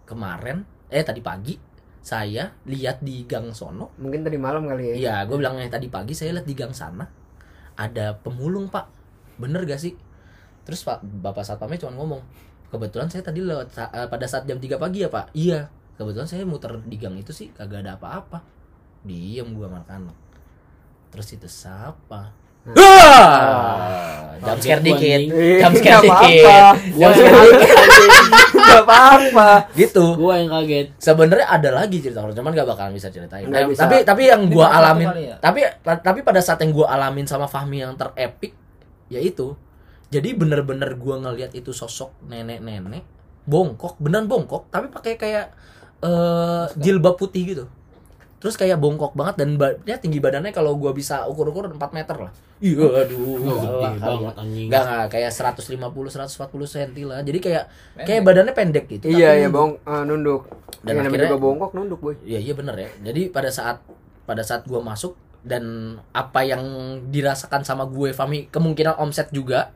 kemarin, 0.06 0.62
eh 0.86 1.02
tadi 1.02 1.18
pagi, 1.18 1.58
saya 1.98 2.54
lihat 2.70 3.02
di 3.02 3.26
gang 3.26 3.50
sono 3.50 3.90
mungkin 3.98 4.22
tadi 4.22 4.38
malam 4.38 4.70
kali 4.70 4.94
ya. 4.94 4.94
Iya, 4.94 5.14
gue 5.26 5.34
bilangnya 5.42 5.66
tadi 5.66 5.90
pagi 5.90 6.14
saya 6.14 6.38
lihat 6.38 6.46
di 6.46 6.54
gang 6.54 6.70
sana 6.70 7.02
ada 7.74 8.14
pemulung 8.14 8.70
pak, 8.70 8.86
bener 9.42 9.66
gak 9.66 9.82
sih? 9.82 9.98
Terus 10.62 10.86
pak 10.86 11.02
bapak 11.02 11.42
satpamnya 11.42 11.82
cuma 11.82 11.98
ngomong, 11.98 12.22
kebetulan 12.76 13.08
saya 13.08 13.24
tadi 13.24 13.40
lewat 13.40 13.68
sa- 13.70 13.88
eh, 13.90 14.04
pada 14.04 14.28
saat 14.28 14.44
jam 14.44 14.60
3 14.60 14.76
pagi 14.76 15.00
ya 15.00 15.08
pak. 15.08 15.32
Iya, 15.32 15.66
kebetulan 15.96 16.28
saya 16.28 16.44
muter 16.44 16.76
di 16.84 16.96
gang 16.96 17.16
itu 17.16 17.32
sih 17.32 17.48
kagak 17.50 17.80
ada 17.80 17.96
apa-apa. 17.96 18.44
Diem 19.02 19.48
gua 19.50 19.72
makan. 19.72 20.12
Terus 21.08 21.28
itu 21.32 21.48
siapa? 21.48 22.36
Wah, 22.66 24.34
jam 24.42 24.58
scare 24.58 24.82
gua, 24.82 24.86
dikit, 24.90 25.06
anjing. 25.06 25.24
Iya, 25.30 25.58
jam 25.62 25.72
scare 25.72 26.02
dikit, 26.02 26.42
jam 26.92 27.10
dikit, 27.14 27.30
Gak 28.66 28.82
apa-apa. 28.82 29.48
gitu. 29.72 30.04
Gua 30.18 30.34
yang 30.36 30.50
kaget. 30.50 30.86
Sebenarnya 30.98 31.46
ada 31.46 31.70
lagi 31.72 32.02
cerita 32.02 32.20
horor, 32.20 32.34
cuman 32.34 32.50
gak 32.50 32.66
bakalan 32.66 32.92
bisa 32.92 33.06
ceritain. 33.08 33.46
Nah, 33.46 33.62
bisa. 33.64 33.86
Tapi 33.86 34.02
tapi 34.02 34.26
yang 34.26 34.50
gua 34.50 34.66
alamin, 34.72 35.08
ya? 35.14 35.36
tapi 35.38 35.62
tapi 35.80 36.20
pada 36.20 36.42
saat 36.42 36.58
yang 36.58 36.74
gua 36.74 36.90
alamin 36.90 37.22
sama 37.24 37.46
Fahmi 37.46 37.80
yang 37.80 37.94
terepik, 37.94 38.50
yaitu 39.06 39.54
jadi 40.06 40.32
bener-bener 40.32 40.94
gua 40.94 41.18
ngelihat 41.18 41.52
itu 41.52 41.70
sosok 41.70 42.14
nenek-nenek 42.24 43.02
bongkok, 43.42 43.94
beneran 43.96 44.26
bongkok, 44.26 44.66
tapi 44.68 44.90
pakai 44.90 45.14
kayak 45.14 45.46
eh 45.98 46.64
jilbab 46.76 47.14
putih 47.14 47.42
gitu. 47.46 47.64
Terus 48.36 48.54
kayak 48.54 48.76
bongkok 48.76 49.16
banget 49.16 49.40
dan 49.40 49.56
ba- 49.56 49.78
dia 49.80 49.96
tinggi 49.96 50.18
badannya 50.18 50.50
kalau 50.50 50.76
gua 50.76 50.92
bisa 50.92 51.24
ukur-ukur 51.24 51.72
4 51.72 51.78
meter 51.90 52.16
lah. 52.20 52.32
Iya, 52.56 53.06
aduh. 53.06 53.36
Enggak, 53.96 54.32
enggak, 54.40 55.04
kayak 55.10 55.30
150 55.30 55.76
140 56.08 56.66
cm 56.66 56.90
lah. 57.06 57.20
Jadi 57.20 57.38
kayak 57.38 57.64
kayak 57.98 58.22
badannya 58.22 58.52
pendek 58.52 58.84
gitu. 58.88 59.08
Iya 59.08 59.30
tapi 59.30 59.40
iya 59.40 59.48
bong 59.48 59.72
eh, 59.78 60.02
nunduk. 60.04 60.42
Dan 60.82 60.92
namanya 60.96 61.08
akhirnya- 61.08 61.28
juga 61.30 61.38
bongkok 61.38 61.70
nunduk 61.72 62.00
boy. 62.00 62.14
Iya 62.22 62.38
iya 62.40 62.52
bener 62.52 62.76
ya. 62.76 62.90
Jadi 63.02 63.28
pada 63.28 63.48
saat 63.48 63.80
pada 64.24 64.42
saat 64.42 64.66
gua 64.66 64.80
masuk 64.80 65.16
dan 65.46 65.64
apa 66.10 66.42
yang 66.42 66.62
dirasakan 67.06 67.62
sama 67.62 67.86
gue 67.86 68.10
Fami 68.10 68.50
kemungkinan 68.50 68.98
omset 68.98 69.30
juga 69.30 69.70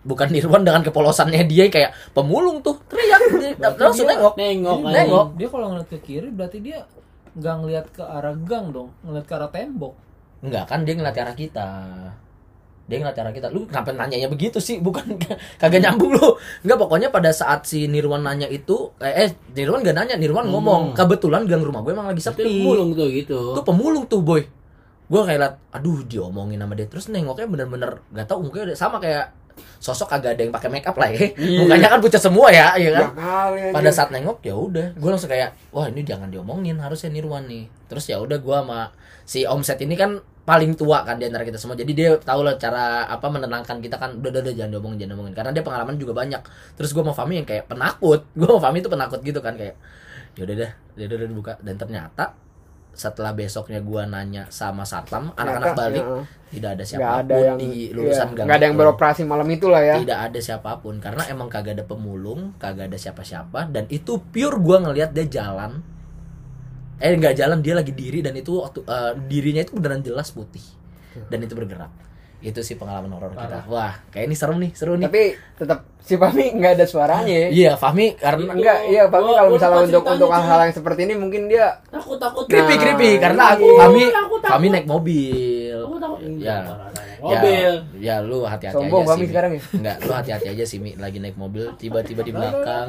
bukan 0.00 0.28
Nirwan 0.32 0.64
dengan 0.64 0.80
kepolosannya 0.80 1.44
dia 1.44 1.68
kayak 1.68 1.92
pemulung 2.16 2.64
tuh. 2.64 2.80
Teriak. 2.88 3.20
Langsung 3.80 4.08
nengok. 4.08 4.34
Nengok 4.36 4.78
Nengok. 4.88 5.26
Dia 5.36 5.48
kalau 5.52 5.66
ngeliat 5.74 5.88
ke 5.88 5.98
kiri 6.00 6.28
berarti 6.32 6.58
dia 6.60 6.84
nggak 7.30 7.54
ngeliat 7.62 7.86
ke 7.94 8.02
arah 8.02 8.34
gang 8.42 8.74
dong, 8.74 8.90
ngeliat 9.06 9.26
ke 9.28 9.34
arah 9.36 9.50
tembok. 9.52 9.94
enggak 10.40 10.64
kan 10.72 10.82
dia 10.88 10.96
ngeliat 10.96 11.16
arah 11.20 11.36
kita. 11.36 11.68
Dia 12.90 12.96
ngeliat 12.98 13.18
arah 13.22 13.30
kita. 13.30 13.46
Lu 13.54 13.68
kenapa 13.70 13.94
nanyanya 13.94 14.26
begitu 14.26 14.58
sih? 14.58 14.80
Bukan 14.82 15.14
kagak 15.60 15.78
nyambung 15.84 16.16
lu. 16.16 16.28
Enggak 16.66 16.78
pokoknya 16.80 17.08
pada 17.12 17.30
saat 17.30 17.68
si 17.68 17.86
Nirwan 17.86 18.24
nanya 18.24 18.48
itu 18.50 18.90
eh, 18.98 19.28
eh 19.28 19.30
Nirwan 19.54 19.84
gak 19.84 19.94
nanya. 19.94 20.16
Nirwan 20.18 20.48
ngomong 20.50 20.96
kebetulan 20.96 21.44
gang 21.46 21.62
rumah 21.62 21.84
gue 21.84 21.92
emang 21.94 22.08
lagi 22.10 22.18
Itu 22.18 22.34
sepi. 22.34 22.64
mulung 22.66 22.96
tuh 22.96 23.06
gitu. 23.12 23.54
tuh 23.54 23.62
pemulung 23.62 24.08
tuh 24.10 24.24
boy. 24.24 24.42
Gue 25.06 25.20
kayak 25.22 25.38
liat 25.38 25.54
aduh 25.70 26.02
diomongin 26.08 26.58
sama 26.58 26.74
dia. 26.74 26.88
Terus 26.90 27.06
nengoknya 27.12 27.46
bener-bener 27.46 27.90
gak 28.10 28.26
tau 28.26 28.42
mukanya 28.42 28.74
udah 28.74 28.78
sama 28.80 28.96
kayak 28.98 29.30
sosok 29.80 30.12
kagak 30.12 30.36
ada 30.36 30.42
yang 30.44 30.54
pakai 30.54 30.68
makeup 30.68 30.96
lah 30.96 31.08
ya 31.08 31.32
mukanya 31.36 31.88
kan 31.92 32.00
pucat 32.04 32.20
semua 32.20 32.52
ya 32.52 32.76
ya 32.76 32.90
kan 32.94 33.08
Ya 33.60 33.70
pada 33.72 33.90
saat 33.90 34.10
nengok 34.12 34.44
ya 34.44 34.54
udah 34.54 34.92
gue 34.94 35.10
langsung 35.10 35.30
kayak 35.30 35.56
wah 35.72 35.88
ini 35.88 36.04
jangan 36.04 36.28
diomongin 36.28 36.76
harusnya 36.78 37.08
Nirwan 37.10 37.48
nih 37.48 37.66
terus 37.88 38.06
ya 38.08 38.20
udah 38.20 38.38
gue 38.38 38.56
sama 38.60 38.92
si 39.24 39.46
omset 39.46 39.78
ini 39.80 39.94
kan 39.94 40.20
paling 40.42 40.74
tua 40.74 41.06
kan 41.06 41.20
di 41.20 41.30
antara 41.30 41.46
kita 41.46 41.60
semua 41.60 41.78
jadi 41.78 41.92
dia 41.94 42.08
tahu 42.18 42.42
lah 42.42 42.58
cara 42.58 43.06
apa 43.06 43.26
menenangkan 43.30 43.78
kita 43.78 44.00
kan 44.00 44.18
udah 44.18 44.34
udah, 44.34 44.42
udah 44.42 44.54
jangan 44.56 44.70
diomongin 44.74 44.98
jangan 45.04 45.12
diomongin 45.14 45.34
karena 45.38 45.50
dia 45.54 45.62
pengalaman 45.62 45.94
juga 45.94 46.12
banyak 46.16 46.42
terus 46.74 46.90
gue 46.90 47.04
mau 47.06 47.14
Fami 47.14 47.38
yang 47.38 47.46
kayak 47.46 47.70
penakut 47.70 48.26
gue 48.34 48.48
mau 48.48 48.58
Fami 48.58 48.82
itu 48.82 48.90
penakut 48.90 49.20
gitu 49.22 49.38
kan 49.38 49.54
kayak 49.54 49.78
yaudah 50.34 50.56
deh 50.58 50.70
dia 50.98 51.04
udah 51.06 51.16
udah 51.22 51.28
buka 51.30 51.52
dan 51.62 51.74
ternyata 51.78 52.34
setelah 52.92 53.32
besoknya 53.32 53.80
gua 53.80 54.04
nanya 54.04 54.50
sama 54.50 54.82
satpam 54.82 55.30
anak-anak 55.38 55.72
balik 55.78 56.04
ya. 56.04 56.22
tidak 56.50 56.70
ada 56.74 56.82
Nggak 56.82 56.88
siapa 56.90 57.10
pun 57.10 57.22
ada 57.22 57.36
yang 57.38 57.56
di 57.56 57.70
lulusan 57.94 58.28
iya, 58.28 58.36
gang 58.36 58.46
nggak 58.46 58.58
ada 58.58 58.66
yang 58.66 58.76
beroperasi 58.76 59.22
malam 59.24 59.48
itu 59.48 59.66
lah 59.70 59.82
ya. 59.82 59.94
tidak 60.02 60.18
ada 60.30 60.38
siapa 60.42 60.70
pun 60.82 60.94
karena 60.98 61.22
emang 61.30 61.48
kagak 61.48 61.78
ada 61.78 61.84
pemulung 61.86 62.52
kagak 62.58 62.90
ada 62.90 62.98
siapa-siapa 62.98 63.70
dan 63.70 63.86
itu 63.88 64.18
pure 64.18 64.58
gua 64.58 64.82
ngelihat 64.82 65.14
dia 65.14 65.26
jalan 65.30 65.80
eh 67.00 67.16
nggak 67.16 67.34
jalan 67.38 67.58
dia 67.64 67.74
lagi 67.78 67.96
diri 67.96 68.20
dan 68.20 68.36
itu 68.36 68.60
waktu 68.60 68.84
eh, 68.84 69.12
dirinya 69.30 69.62
itu 69.64 69.72
beneran 69.78 70.02
jelas 70.04 70.28
putih 70.34 70.62
dan 71.32 71.40
itu 71.40 71.56
bergerak 71.56 72.09
itu 72.40 72.60
sih 72.60 72.74
pengalaman 72.74 73.10
horor 73.10 73.32
kita 73.32 73.64
wah 73.66 73.92
kayak 74.08 74.24
ini 74.24 74.34
serem 74.34 74.56
nih 74.58 74.72
seru 74.72 74.94
nih 74.94 75.06
Tapi 75.06 75.22
tetap 75.54 75.78
si 76.00 76.14
Fahmi 76.14 76.44
nggak 76.52 76.72
ada 76.74 76.86
suaranya 76.86 77.34
ya. 77.36 77.48
iya 77.50 77.72
Fahmi 77.74 78.16
karena 78.16 78.50
Enggak, 78.50 78.78
iya 78.86 79.04
Fahmi 79.06 79.26
Gua- 79.26 79.36
kalau 79.36 79.50
misalnya 79.52 79.80
untuk 79.86 80.02
untuk 80.06 80.28
hal-hal 80.28 80.60
yang 80.62 80.72
seperti 80.72 81.00
ini 81.02 81.14
mungkin 81.14 81.42
dia 81.46 81.76
Takut 81.86 82.16
takut. 82.16 82.44
creepy 82.44 82.64
Nah, 82.70 82.80
creepy 82.80 83.10
karena 83.16 83.42
aku 83.52 83.66
iya. 83.66 83.78
Fahmi 83.78 84.04
Aku 84.06 84.36
takut. 84.36 84.40
Fahmi 84.48 84.66
naik 84.70 84.86
mobil 84.86 85.76
Aku 85.78 85.96
takut. 85.96 86.18
ya 86.36 86.56
Mobil. 87.20 87.72
Ya, 88.00 88.16
ya 88.16 88.24
lu 88.24 88.40
hati-hati 88.42 88.72
Sombong 88.74 89.04
aja 89.04 89.08
Fahmi 89.12 89.26
sekarang 89.28 89.50
ya? 89.52 89.60
Enggak, 89.74 89.96
lu 90.00 90.12
hati-hati 90.14 90.48
aja 90.48 90.64
sih 90.64 90.78
Mi 90.78 90.96
lagi 90.96 91.20
naik 91.20 91.36
mobil 91.36 91.68
tiba-tiba 91.76 92.24
di 92.24 92.32
belakang. 92.32 92.88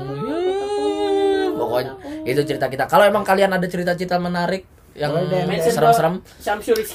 Pokoknya 1.52 1.94
itu 2.24 2.42
cerita 2.42 2.66
kita. 2.66 2.88
Kalau 2.88 3.04
emang 3.04 3.22
kalian 3.22 3.52
ada 3.52 3.66
cerita-cerita 3.66 4.16
menarik 4.18 4.64
yang 4.95 5.12
serem-serem. 5.62 6.19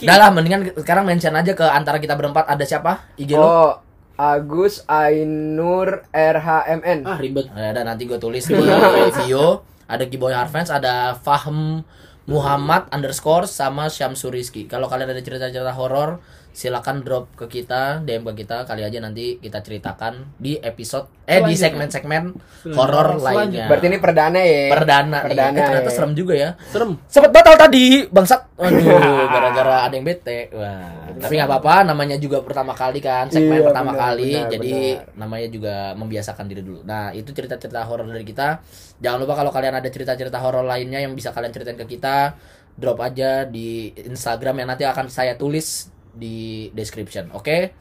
Udah 0.04 0.16
lah 0.16 0.28
mendingan 0.32 0.72
sekarang 0.76 1.04
mention 1.09 1.32
aja 1.32 1.52
ke 1.56 1.64
antara 1.64 1.96
kita 1.96 2.16
berempat 2.16 2.44
ada 2.48 2.64
siapa? 2.64 3.09
IG 3.16 3.37
lu? 3.37 3.44
Oh, 3.44 3.72
Agus 4.16 4.85
Ainur 4.88 6.09
RHMN. 6.12 7.04
Ah 7.04 7.20
ribet. 7.20 7.52
Ada 7.52 7.85
nanti 7.85 8.09
gue 8.09 8.16
tulis 8.16 8.48
di 8.48 8.56
video. 8.56 9.64
Ada 9.87 10.09
Kiboy 10.11 10.35
Harfans, 10.35 10.72
ada 10.72 11.14
Fahm 11.14 11.85
Muhammad 12.26 12.90
underscore 12.90 13.46
sama 13.46 13.87
Syamsur 13.87 14.35
Rizky. 14.35 14.66
Kalau 14.66 14.90
kalian 14.90 15.14
ada 15.14 15.22
cerita-cerita 15.22 15.70
horor, 15.78 16.18
silakan 16.57 17.05
drop 17.05 17.37
ke 17.37 17.53
kita, 17.53 18.01
DM 18.01 18.25
ke 18.33 18.49
kita, 18.49 18.64
kali 18.64 18.81
aja 18.81 18.97
nanti 18.97 19.37
kita 19.37 19.61
ceritakan 19.61 20.40
di 20.40 20.57
episode 20.57 21.12
eh 21.29 21.45
di 21.45 21.53
segmen-segmen 21.53 22.33
horor 22.73 23.21
lainnya. 23.21 23.69
Berarti 23.69 23.92
ini 23.92 24.01
perdana 24.01 24.40
ya. 24.40 24.73
perdana, 24.73 25.19
Perdana 25.21 25.53
nih. 25.53 25.61
Eh, 25.61 25.66
ternyata 25.69 25.90
ya. 25.92 25.97
serem 26.01 26.12
juga 26.16 26.33
ya. 26.33 26.51
Serem. 26.73 26.97
Sempet 27.12 27.29
batal 27.29 27.61
tadi, 27.61 28.09
bangsat. 28.09 28.40
Aduh, 28.57 29.29
gara-gara 29.37 29.85
ada 29.85 29.92
yang 29.92 30.09
bete. 30.09 30.49
Wah, 30.57 31.12
tapi 31.21 31.37
nggak 31.37 31.51
apa-apa, 31.53 31.92
namanya 31.92 32.16
juga 32.16 32.40
pertama 32.40 32.73
kali 32.73 33.05
kan, 33.05 33.29
segmen 33.29 33.61
Iya, 33.61 33.66
pertama 33.69 33.92
benar, 33.92 34.03
kali, 34.09 34.31
benar, 34.33 34.51
jadi 34.57 34.73
benar. 34.73 35.12
namanya 35.21 35.49
juga 35.53 35.75
membiasakan 35.92 36.44
diri 36.48 36.63
dulu. 36.65 36.81
Nah, 36.88 37.13
itu 37.13 37.37
cerita-cerita 37.37 37.85
horor 37.85 38.09
dari 38.09 38.25
kita. 38.25 38.65
Jangan 39.04 39.19
lupa 39.21 39.37
kalau 39.37 39.52
kalian 39.52 39.77
ada 39.77 39.88
cerita-cerita 39.92 40.40
horor 40.40 40.65
lainnya 40.65 41.04
yang 41.04 41.13
bisa 41.13 41.37
kalian 41.37 41.52
ceritain 41.52 41.77
ke 41.77 41.85
kita, 41.85 42.33
drop 42.81 42.96
aja 43.04 43.44
di 43.44 43.92
Instagram 43.92 44.65
yang 44.65 44.69
nanti 44.73 44.88
akan 44.88 45.13
saya 45.13 45.37
tulis 45.37 45.92
di 46.17 46.69
description. 46.73 47.29
Oke? 47.37 47.73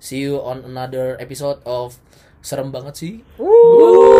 See 0.00 0.24
you 0.24 0.40
on 0.40 0.64
another 0.64 1.16
episode 1.20 1.60
of 1.64 1.96
serem 2.44 2.68
banget 2.72 2.94
sih. 2.96 3.14
Wuh. 3.40 4.13